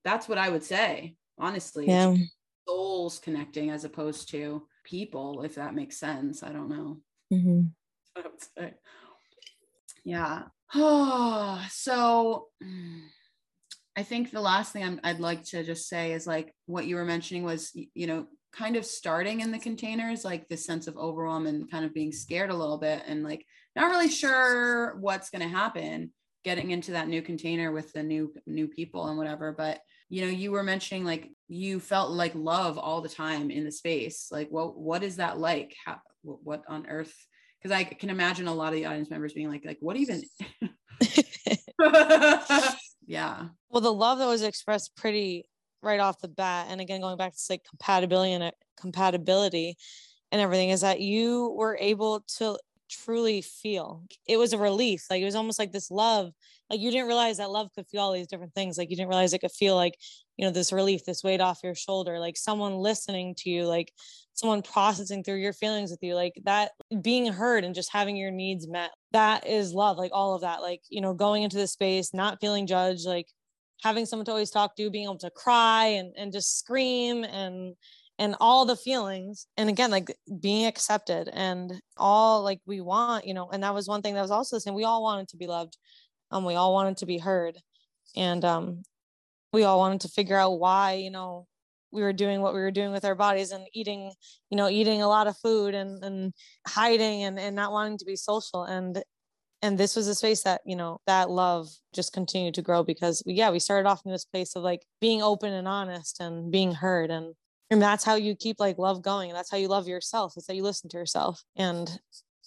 that's 0.03 0.27
what 0.27 0.37
i 0.37 0.49
would 0.49 0.63
say 0.63 1.15
honestly 1.39 1.87
yeah. 1.87 2.13
souls 2.67 3.17
connecting 3.19 3.69
as 3.69 3.85
opposed 3.85 4.29
to 4.29 4.61
people 4.83 5.41
if 5.43 5.55
that 5.55 5.73
makes 5.73 5.97
sense 5.97 6.43
i 6.43 6.49
don't 6.49 6.69
know 6.69 6.99
mm-hmm. 7.33 7.61
I 8.17 8.21
would 8.21 8.41
say. 8.41 8.73
Yeah. 10.09 10.43
Oh 10.73 11.65
so 11.71 12.47
mm, 12.63 13.01
i 13.95 14.03
think 14.03 14.29
the 14.29 14.41
last 14.41 14.71
thing 14.71 14.99
i 15.03 15.11
would 15.11 15.21
like 15.21 15.43
to 15.43 15.63
just 15.63 15.89
say 15.89 16.13
is 16.13 16.27
like 16.27 16.53
what 16.67 16.85
you 16.85 16.95
were 16.95 17.05
mentioning 17.05 17.43
was 17.43 17.71
you 17.73 18.07
know 18.07 18.27
kind 18.51 18.75
of 18.75 18.85
starting 18.85 19.41
in 19.41 19.51
the 19.51 19.59
containers, 19.59 20.25
like 20.25 20.47
this 20.47 20.65
sense 20.65 20.87
of 20.87 20.97
overwhelm 20.97 21.45
and 21.45 21.69
kind 21.69 21.85
of 21.85 21.93
being 21.93 22.11
scared 22.11 22.49
a 22.49 22.55
little 22.55 22.77
bit 22.77 23.03
and 23.07 23.23
like 23.23 23.45
not 23.75 23.89
really 23.89 24.09
sure 24.09 24.95
what's 24.99 25.29
going 25.29 25.41
to 25.41 25.47
happen 25.47 26.11
getting 26.43 26.71
into 26.71 26.91
that 26.91 27.07
new 27.07 27.21
container 27.21 27.71
with 27.71 27.91
the 27.93 28.01
new 28.01 28.33
new 28.47 28.67
people 28.67 29.07
and 29.07 29.17
whatever 29.17 29.51
but 29.51 29.81
you 30.07 30.21
know 30.21 30.31
you 30.31 30.51
were 30.51 30.63
mentioning 30.63 31.03
like 31.03 31.29
you 31.49 31.79
felt 31.79 32.11
like 32.11 32.33
love 32.33 32.77
all 32.77 33.01
the 33.01 33.09
time 33.09 33.51
in 33.51 33.65
the 33.65 33.71
space 33.71 34.29
like 34.31 34.47
what 34.49 34.77
what 34.77 35.03
is 35.03 35.17
that 35.17 35.37
like? 35.37 35.75
How, 35.85 35.97
what 36.23 36.63
on 36.67 36.87
earth 36.87 37.13
because 37.61 37.75
i 37.75 37.83
can 37.83 38.09
imagine 38.09 38.47
a 38.47 38.53
lot 38.53 38.69
of 38.69 38.73
the 38.73 38.85
audience 38.85 39.09
members 39.09 39.33
being 39.33 39.49
like 39.49 39.65
like 39.65 39.77
what 39.81 39.97
even? 39.97 40.21
Yeah. 43.09 43.47
Well 43.71 43.81
the 43.81 43.91
love 43.91 44.19
that 44.19 44.27
was 44.27 44.43
expressed 44.43 44.95
pretty 44.95 45.45
right 45.81 45.99
off 45.99 46.21
the 46.21 46.27
bat 46.27 46.67
and 46.69 46.79
again 46.79 47.01
going 47.01 47.17
back 47.17 47.33
to 47.33 47.39
like 47.49 47.63
compatibility 47.67 48.33
and 48.33 48.53
compatibility 48.79 49.77
and 50.31 50.39
everything 50.39 50.69
is 50.69 50.81
that 50.81 51.01
you 51.01 51.51
were 51.57 51.75
able 51.81 52.23
to 52.37 52.59
truly 52.89 53.41
feel. 53.41 54.03
It 54.27 54.37
was 54.37 54.53
a 54.53 54.57
relief. 54.57 55.05
Like 55.09 55.21
it 55.21 55.25
was 55.25 55.35
almost 55.35 55.59
like 55.59 55.71
this 55.71 55.91
love 55.91 56.31
like 56.69 56.79
you 56.79 56.91
didn't 56.91 57.07
realize 57.07 57.37
that 57.37 57.49
love 57.49 57.69
could 57.73 57.87
feel 57.87 58.01
all 58.01 58.13
these 58.13 58.27
different 58.27 58.53
things. 58.53 58.77
Like 58.77 58.89
you 58.89 58.95
didn't 58.95 59.09
realize 59.09 59.33
it 59.33 59.39
could 59.39 59.51
feel 59.51 59.75
like 59.75 59.97
you 60.37 60.45
know 60.45 60.51
this 60.51 60.71
relief 60.71 61.03
this 61.03 61.23
weight 61.23 61.41
off 61.41 61.63
your 61.63 61.75
shoulder. 61.75 62.19
Like 62.19 62.37
someone 62.37 62.75
listening 62.75 63.35
to 63.39 63.49
you 63.49 63.65
like 63.65 63.91
someone 64.33 64.61
processing 64.61 65.23
through 65.23 65.37
your 65.37 65.53
feelings 65.53 65.91
with 65.91 66.01
you 66.01 66.15
like 66.15 66.33
that 66.45 66.71
being 67.01 67.25
heard 67.31 67.63
and 67.63 67.75
just 67.75 67.91
having 67.91 68.15
your 68.15 68.31
needs 68.31 68.67
met 68.67 68.91
that 69.11 69.45
is 69.45 69.73
love 69.73 69.97
like 69.97 70.11
all 70.13 70.35
of 70.35 70.41
that. 70.41 70.61
Like 70.61 70.81
you 70.89 71.01
know 71.01 71.13
going 71.13 71.43
into 71.43 71.57
the 71.57 71.67
space 71.67 72.13
not 72.13 72.39
feeling 72.39 72.67
judged 72.67 73.05
like 73.05 73.27
having 73.81 74.05
someone 74.05 74.25
to 74.25 74.31
always 74.31 74.51
talk 74.51 74.75
to, 74.75 74.89
being 74.89 75.05
able 75.05 75.17
to 75.17 75.29
cry 75.31 75.85
and, 75.85 76.13
and 76.17 76.33
just 76.33 76.59
scream 76.59 77.23
and 77.23 77.75
and 78.19 78.35
all 78.39 78.65
the 78.65 78.75
feelings 78.75 79.47
and 79.57 79.69
again 79.69 79.89
like 79.89 80.15
being 80.39 80.65
accepted 80.65 81.29
and 81.33 81.73
all 81.97 82.43
like 82.43 82.59
we 82.67 82.81
want 82.81 83.25
you 83.25 83.33
know 83.33 83.49
and 83.49 83.63
that 83.63 83.73
was 83.73 83.87
one 83.87 84.01
thing 84.01 84.13
that 84.13 84.21
was 84.21 84.31
also 84.31 84.55
the 84.55 84.61
same 84.61 84.75
we 84.75 84.83
all 84.83 85.01
wanted 85.01 85.27
to 85.27 85.37
be 85.37 85.47
loved 85.47 85.77
um 86.29 86.45
we 86.45 86.53
all 86.53 86.73
wanted 86.73 86.97
to 86.97 87.07
be 87.07 87.17
heard 87.17 87.57
and 88.15 88.45
um 88.45 88.83
we 89.51 89.63
all 89.63 89.79
wanted 89.79 90.01
to 90.01 90.09
figure 90.09 90.37
out 90.37 90.59
why 90.59 90.93
you 90.93 91.09
know 91.09 91.47
we 91.91 92.01
were 92.01 92.13
doing 92.13 92.41
what 92.41 92.53
we 92.53 92.59
were 92.59 92.71
doing 92.71 92.91
with 92.91 93.05
our 93.05 93.15
bodies 93.15 93.51
and 93.51 93.65
eating 93.73 94.11
you 94.49 94.57
know 94.57 94.69
eating 94.69 95.01
a 95.01 95.07
lot 95.07 95.27
of 95.27 95.37
food 95.37 95.73
and 95.73 96.03
and 96.03 96.33
hiding 96.67 97.23
and 97.23 97.39
and 97.39 97.55
not 97.55 97.71
wanting 97.71 97.97
to 97.97 98.05
be 98.05 98.15
social. 98.15 98.63
And 98.63 99.01
and 99.61 99.77
this 99.77 99.95
was 99.95 100.07
a 100.07 100.15
space 100.15 100.43
that 100.43 100.61
you 100.65 100.75
know 100.75 100.99
that 101.07 101.29
love 101.29 101.67
just 101.93 102.13
continued 102.13 102.53
to 102.55 102.61
grow 102.61 102.83
because 102.83 103.23
we, 103.25 103.33
yeah 103.33 103.49
we 103.51 103.59
started 103.59 103.89
off 103.89 104.01
in 104.05 104.11
this 104.11 104.25
place 104.25 104.55
of 104.55 104.63
like 104.63 104.81
being 105.01 105.21
open 105.21 105.53
and 105.53 105.67
honest 105.67 106.19
and 106.19 106.51
being 106.51 106.73
heard 106.73 107.09
and 107.11 107.33
and 107.71 107.81
that's 107.81 108.03
how 108.03 108.15
you 108.15 108.35
keep 108.35 108.59
like 108.59 108.77
love 108.77 109.01
going 109.01 109.29
and 109.29 109.37
that's 109.37 109.51
how 109.51 109.57
you 109.57 109.67
love 109.67 109.87
yourself 109.87 110.33
it's 110.35 110.47
that 110.47 110.55
you 110.55 110.63
listen 110.63 110.89
to 110.89 110.97
yourself 110.97 111.43
and 111.55 111.99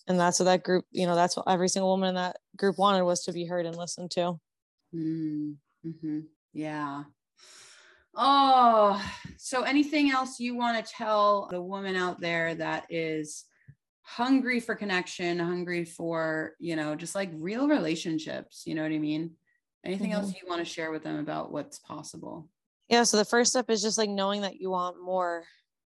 and 0.08 0.18
that's 0.18 0.38
what 0.38 0.46
that 0.46 0.64
group 0.64 0.84
you 0.90 1.06
know 1.06 1.14
that's 1.14 1.36
what 1.36 1.48
every 1.48 1.68
single 1.68 1.90
woman 1.90 2.10
in 2.10 2.14
that 2.16 2.36
group 2.56 2.78
wanted 2.78 3.02
was 3.02 3.24
to 3.24 3.32
be 3.32 3.46
heard 3.46 3.66
and 3.66 3.76
listened 3.76 4.10
to 4.10 4.38
mm-hmm. 4.94 6.20
yeah 6.52 7.04
oh 8.14 9.02
so 9.38 9.62
anything 9.62 10.10
else 10.10 10.38
you 10.38 10.54
want 10.54 10.84
to 10.84 10.92
tell 10.92 11.48
the 11.50 11.62
woman 11.62 11.96
out 11.96 12.20
there 12.20 12.54
that 12.54 12.86
is 12.90 13.44
hungry 14.02 14.60
for 14.60 14.74
connection 14.74 15.38
hungry 15.38 15.84
for 15.84 16.52
you 16.58 16.76
know 16.76 16.94
just 16.94 17.14
like 17.14 17.30
real 17.34 17.68
relationships 17.68 18.64
you 18.66 18.74
know 18.74 18.82
what 18.82 18.92
i 18.92 18.98
mean 18.98 19.30
anything 19.84 20.10
mm-hmm. 20.10 20.20
else 20.20 20.34
you 20.34 20.48
want 20.48 20.58
to 20.58 20.70
share 20.70 20.90
with 20.90 21.02
them 21.02 21.18
about 21.18 21.52
what's 21.52 21.78
possible 21.78 22.48
yeah 22.92 23.04
so 23.04 23.16
the 23.16 23.24
first 23.24 23.50
step 23.52 23.70
is 23.70 23.80
just 23.82 23.96
like 23.96 24.10
knowing 24.10 24.42
that 24.42 24.60
you 24.60 24.70
want 24.70 25.02
more 25.02 25.44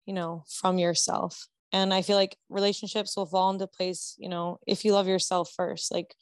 you 0.06 0.14
know 0.14 0.44
from 0.48 0.78
yourself. 0.78 1.48
And 1.74 1.94
i 1.94 2.02
feel 2.02 2.18
like 2.18 2.38
relationships 2.50 3.18
will 3.18 3.26
fall 3.26 3.50
into 3.50 3.68
place 3.68 4.16
you 4.20 4.30
know 4.30 4.60
if 4.68 4.86
you 4.86 4.94
love 4.94 5.08
yourself 5.08 5.52
first. 5.56 5.92
Like 5.92 6.14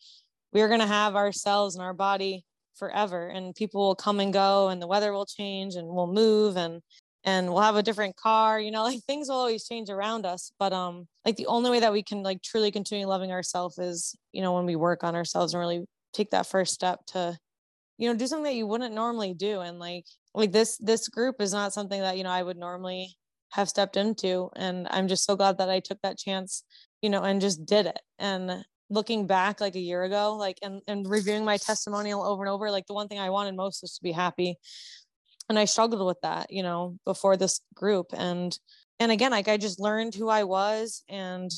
we're 0.54 0.70
going 0.70 0.80
to 0.80 0.88
have 0.88 1.16
ourselves 1.16 1.76
and 1.76 1.84
our 1.84 1.94
body 1.94 2.46
forever 2.76 3.28
and 3.28 3.54
people 3.54 3.82
will 3.82 3.96
come 3.96 4.20
and 4.20 4.32
go 4.34 4.70
and 4.70 4.82
the 4.82 4.88
weather 4.88 5.12
will 5.12 5.26
change 5.26 5.76
and 5.76 5.88
we'll 5.88 6.08
move 6.08 6.56
and 6.56 6.82
and 7.26 7.50
we'll 7.50 7.62
have 7.62 7.76
a 7.76 7.84
different 7.84 8.16
car 8.16 8.60
you 8.60 8.72
know 8.72 8.84
like 8.90 9.02
things 9.04 9.28
will 9.28 9.36
always 9.36 9.68
change 9.68 9.90
around 9.90 10.26
us. 10.26 10.52
But 10.60 10.72
um 10.72 11.08
like 11.26 11.36
the 11.36 11.48
only 11.48 11.72
way 11.72 11.82
that 11.82 11.92
we 11.92 12.04
can 12.04 12.24
like 12.24 12.42
truly 12.42 12.72
continue 12.72 13.06
loving 13.06 13.32
ourselves 13.32 13.78
is 13.80 14.16
you 14.32 14.42
know 14.42 14.54
when 14.54 14.66
we 14.66 14.78
work 14.78 15.04
on 15.04 15.16
ourselves 15.16 15.54
and 15.54 15.60
really 15.60 15.84
take 16.14 16.32
that 16.32 16.48
first 16.48 16.74
step 16.74 17.06
to 17.08 17.38
you 17.98 18.10
know 18.10 18.18
do 18.18 18.28
something 18.28 18.46
that 18.46 18.56
you 18.56 18.68
wouldn't 18.68 18.96
normally 18.96 19.34
do. 19.34 19.60
And 19.60 19.78
like 19.80 20.06
like 20.34 20.52
this 20.52 20.78
this 20.78 21.08
group 21.08 21.42
is 21.42 21.54
not 21.54 21.74
something 21.74 22.02
that 22.02 22.18
you 22.18 22.24
know 22.24 22.30
i 22.30 22.44
would 22.44 22.58
normally 22.58 23.16
have 23.52 23.70
stepped 23.70 23.98
into 23.98 24.50
and 24.56 24.88
i'm 24.92 25.08
just 25.08 25.26
so 25.26 25.36
glad 25.36 25.58
that 25.58 25.70
i 25.70 25.80
took 25.80 26.00
that 26.02 26.18
chance 26.18 26.64
you 27.02 27.10
know 27.10 27.24
and 27.24 27.42
just 27.42 27.66
did 27.66 27.86
it. 27.86 28.00
And 28.18 28.66
looking 28.92 29.28
back 29.28 29.62
like 29.62 29.76
a 29.76 29.80
year 29.80 30.04
ago 30.04 30.36
like 30.36 30.58
and, 30.64 30.82
and 30.88 31.08
reviewing 31.08 31.46
my 31.46 31.58
testimonial 31.58 32.24
over 32.24 32.44
and 32.44 32.50
over 32.50 32.72
like 32.72 32.88
the 32.88 32.94
one 32.94 33.08
thing 33.08 33.20
i 33.20 33.30
wanted 33.30 33.56
most 33.56 33.82
was 33.82 33.96
to 33.96 34.04
be 34.04 34.12
happy. 34.12 34.58
And 35.48 35.58
i 35.58 35.66
struggled 35.66 36.06
with 36.06 36.20
that 36.22 36.52
you 36.52 36.64
know 36.64 36.98
before 37.06 37.38
this 37.38 37.62
group. 37.74 38.08
And 38.14 38.58
and 39.00 39.12
again 39.12 39.32
like 39.32 39.48
i 39.48 39.58
just 39.58 39.80
learned 39.80 40.16
who 40.16 40.28
i 40.30 40.44
was 40.44 41.04
and 41.08 41.52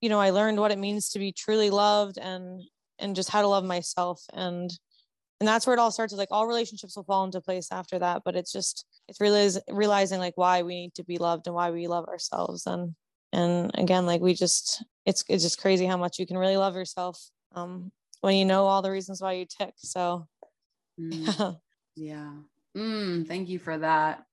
you 0.00 0.08
know 0.08 0.20
i 0.20 0.30
learned 0.30 0.58
what 0.58 0.72
it 0.72 0.78
means 0.78 1.10
to 1.10 1.18
be 1.18 1.32
truly 1.32 1.70
loved 1.70 2.18
and 2.18 2.62
and 2.98 3.16
just 3.16 3.30
how 3.30 3.42
to 3.42 3.48
love 3.48 3.64
myself. 3.64 4.22
And 4.32 4.70
and 5.42 5.48
that's 5.48 5.66
where 5.66 5.74
it 5.74 5.80
all 5.80 5.90
starts 5.90 6.12
like 6.12 6.28
all 6.30 6.46
relationships 6.46 6.94
will 6.94 7.02
fall 7.02 7.24
into 7.24 7.40
place 7.40 7.68
after 7.72 7.98
that 7.98 8.22
but 8.24 8.36
it's 8.36 8.52
just 8.52 8.86
it's 9.08 9.20
really 9.20 9.48
realizing 9.68 10.20
like 10.20 10.34
why 10.36 10.62
we 10.62 10.74
need 10.82 10.94
to 10.94 11.02
be 11.02 11.18
loved 11.18 11.46
and 11.48 11.54
why 11.56 11.70
we 11.70 11.88
love 11.88 12.06
ourselves 12.06 12.64
and 12.66 12.94
and 13.32 13.72
again 13.74 14.06
like 14.06 14.20
we 14.20 14.34
just 14.34 14.84
it's 15.04 15.24
it's 15.28 15.42
just 15.42 15.60
crazy 15.60 15.84
how 15.84 15.96
much 15.96 16.18
you 16.18 16.26
can 16.26 16.38
really 16.38 16.56
love 16.56 16.76
yourself 16.76 17.20
um 17.56 17.90
when 18.20 18.36
you 18.36 18.44
know 18.44 18.66
all 18.66 18.82
the 18.82 18.90
reasons 18.90 19.20
why 19.20 19.32
you 19.32 19.44
tick 19.44 19.74
so 19.78 20.28
mm. 21.00 21.58
yeah 21.96 22.30
Mm, 22.76 23.26
thank 23.26 23.48
you 23.48 23.58
for 23.58 23.76
that. 23.78 24.24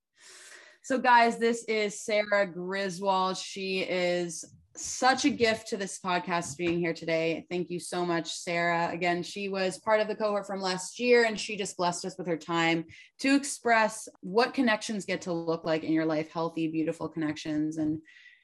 So, 0.81 0.97
guys, 0.97 1.37
this 1.37 1.65
is 1.65 2.01
Sarah 2.01 2.47
Griswold. 2.47 3.37
She 3.37 3.79
is 3.79 4.45
such 4.79 5.25
a 5.25 5.29
gift 5.29 5.67
to 5.67 5.77
this 5.77 5.99
podcast 6.03 6.57
being 6.57 6.79
here 6.79 6.93
today. 6.93 7.45
Thank 7.49 7.69
you 7.69 7.79
so 7.79 8.05
much, 8.05 8.31
Sarah. 8.31 8.89
Again, 8.91 9.23
she 9.23 9.49
was 9.49 9.79
part 9.79 10.01
of 10.01 10.07
the 10.07 10.15
cohort 10.15 10.47
from 10.47 10.61
last 10.61 10.99
year 10.99 11.25
and 11.25 11.39
she 11.39 11.57
just 11.57 11.77
blessed 11.77 12.05
us 12.05 12.17
with 12.17 12.27
her 12.27 12.37
time 12.37 12.85
to 13.19 13.35
express 13.35 14.07
what 14.21 14.53
connections 14.53 15.05
get 15.05 15.21
to 15.21 15.33
look 15.33 15.65
like 15.65 15.83
in 15.83 15.93
your 15.93 16.05
life 16.05 16.31
healthy, 16.31 16.67
beautiful 16.67 17.07
connections. 17.07 17.77
And 17.77 18.01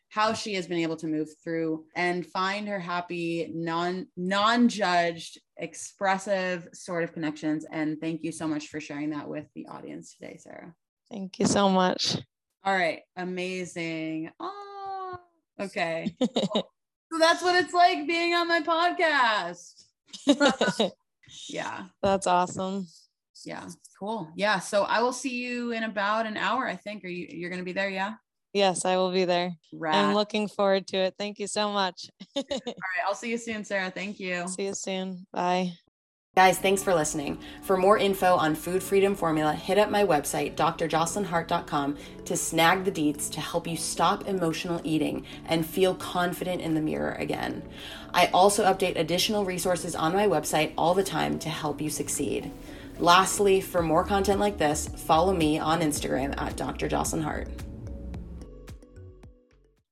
how 0.10 0.34
she 0.34 0.54
has 0.54 0.68
been 0.68 0.78
able 0.78 0.96
to 0.96 1.08
move 1.08 1.28
through 1.44 1.84
and 1.96 2.26
find 2.26 2.68
her 2.68 2.80
happy, 2.80 3.52
non 3.54 4.08
non-judged, 4.16 5.40
expressive 5.58 6.68
sort 6.74 7.04
of 7.04 7.12
connections. 7.12 7.66
And 7.70 8.00
thank 8.00 8.24
you 8.24 8.32
so 8.32 8.48
much 8.48 8.68
for 8.68 8.80
sharing 8.80 9.10
that 9.10 9.28
with 9.28 9.46
the 9.56 9.68
audience 9.68 10.16
today, 10.16 10.38
Sarah. 10.40 10.74
Thank 11.12 11.40
you 11.40 11.46
so 11.46 11.70
much. 11.70 12.18
All 12.64 12.74
right, 12.74 13.02
amazing. 13.16 14.32
Oh, 14.40 14.65
okay. 15.60 16.16
so 16.22 17.20
that's 17.20 17.44
what 17.44 17.56
it's 17.56 17.74
like 17.74 18.08
being 18.08 18.34
on 18.34 18.48
my 18.48 18.62
podcast. 18.62 19.84
yeah. 21.50 21.86
That's 22.02 22.28
awesome. 22.28 22.88
Yeah, 23.46 23.68
cool. 24.00 24.32
Yeah. 24.36 24.60
So 24.60 24.84
I 24.84 25.02
will 25.02 25.14
see 25.14 25.36
you 25.36 25.72
in 25.72 25.84
about 25.84 26.26
an 26.26 26.38
hour, 26.38 26.68
I 26.68 26.76
think. 26.76 27.04
Are 27.04 27.08
you 27.08 27.28
you're 27.30 27.50
gonna 27.50 27.64
be 27.64 27.74
there? 27.74 27.90
Yeah. 27.90 28.16
Yes, 28.54 28.86
I 28.86 28.96
will 28.96 29.12
be 29.12 29.26
there. 29.26 29.52
I'm 29.86 30.14
looking 30.14 30.48
forward 30.48 30.88
to 30.88 30.98
it. 30.98 31.16
Thank 31.20 31.40
you 31.40 31.48
so 31.48 31.74
much. 31.74 32.10
All 32.38 32.44
right. 32.48 32.72
I'll 33.06 33.14
see 33.14 33.30
you 33.32 33.38
soon, 33.38 33.66
Sarah. 33.66 33.92
Thank 33.92 34.18
you. 34.18 34.48
See 34.48 34.68
you 34.68 34.74
soon. 34.74 35.28
Bye. 35.34 35.74
Guys, 36.36 36.60
thanks 36.60 36.84
for 36.84 36.94
listening. 36.94 37.38
For 37.62 37.78
more 37.78 37.98
info 37.98 38.36
on 38.36 38.56
Food 38.56 38.84
Freedom 38.84 39.16
Formula, 39.16 39.54
hit 39.54 39.78
up 39.78 39.90
my 39.90 40.04
website, 40.04 40.56
drjocelynharte.com, 40.56 41.96
to 42.26 42.36
snag 42.36 42.84
the 42.84 42.92
deets 42.92 43.32
to 43.32 43.40
help 43.40 43.66
you 43.66 43.78
stop 43.78 44.28
emotional 44.28 44.82
eating 44.84 45.26
and 45.46 45.66
feel 45.66 45.96
confident 45.96 46.62
in 46.62 46.74
the 46.74 46.82
mirror 46.82 47.14
again. 47.14 47.64
I 48.14 48.28
also 48.34 48.66
update 48.66 49.00
additional 49.00 49.46
resources 49.46 49.96
on 49.96 50.12
my 50.12 50.28
website 50.28 50.74
all 50.78 50.94
the 50.94 51.06
time 51.06 51.40
to 51.40 51.48
help 51.48 51.80
you 51.80 51.90
succeed. 51.90 52.52
Lastly, 53.00 53.62
for 53.62 53.82
more 53.82 54.04
content 54.04 54.42
like 54.42 54.58
this, 54.58 54.90
follow 54.90 55.34
me 55.34 55.58
on 55.58 55.80
Instagram 55.80 56.34
at 56.38 56.58
drjocelynharte. 56.58 57.75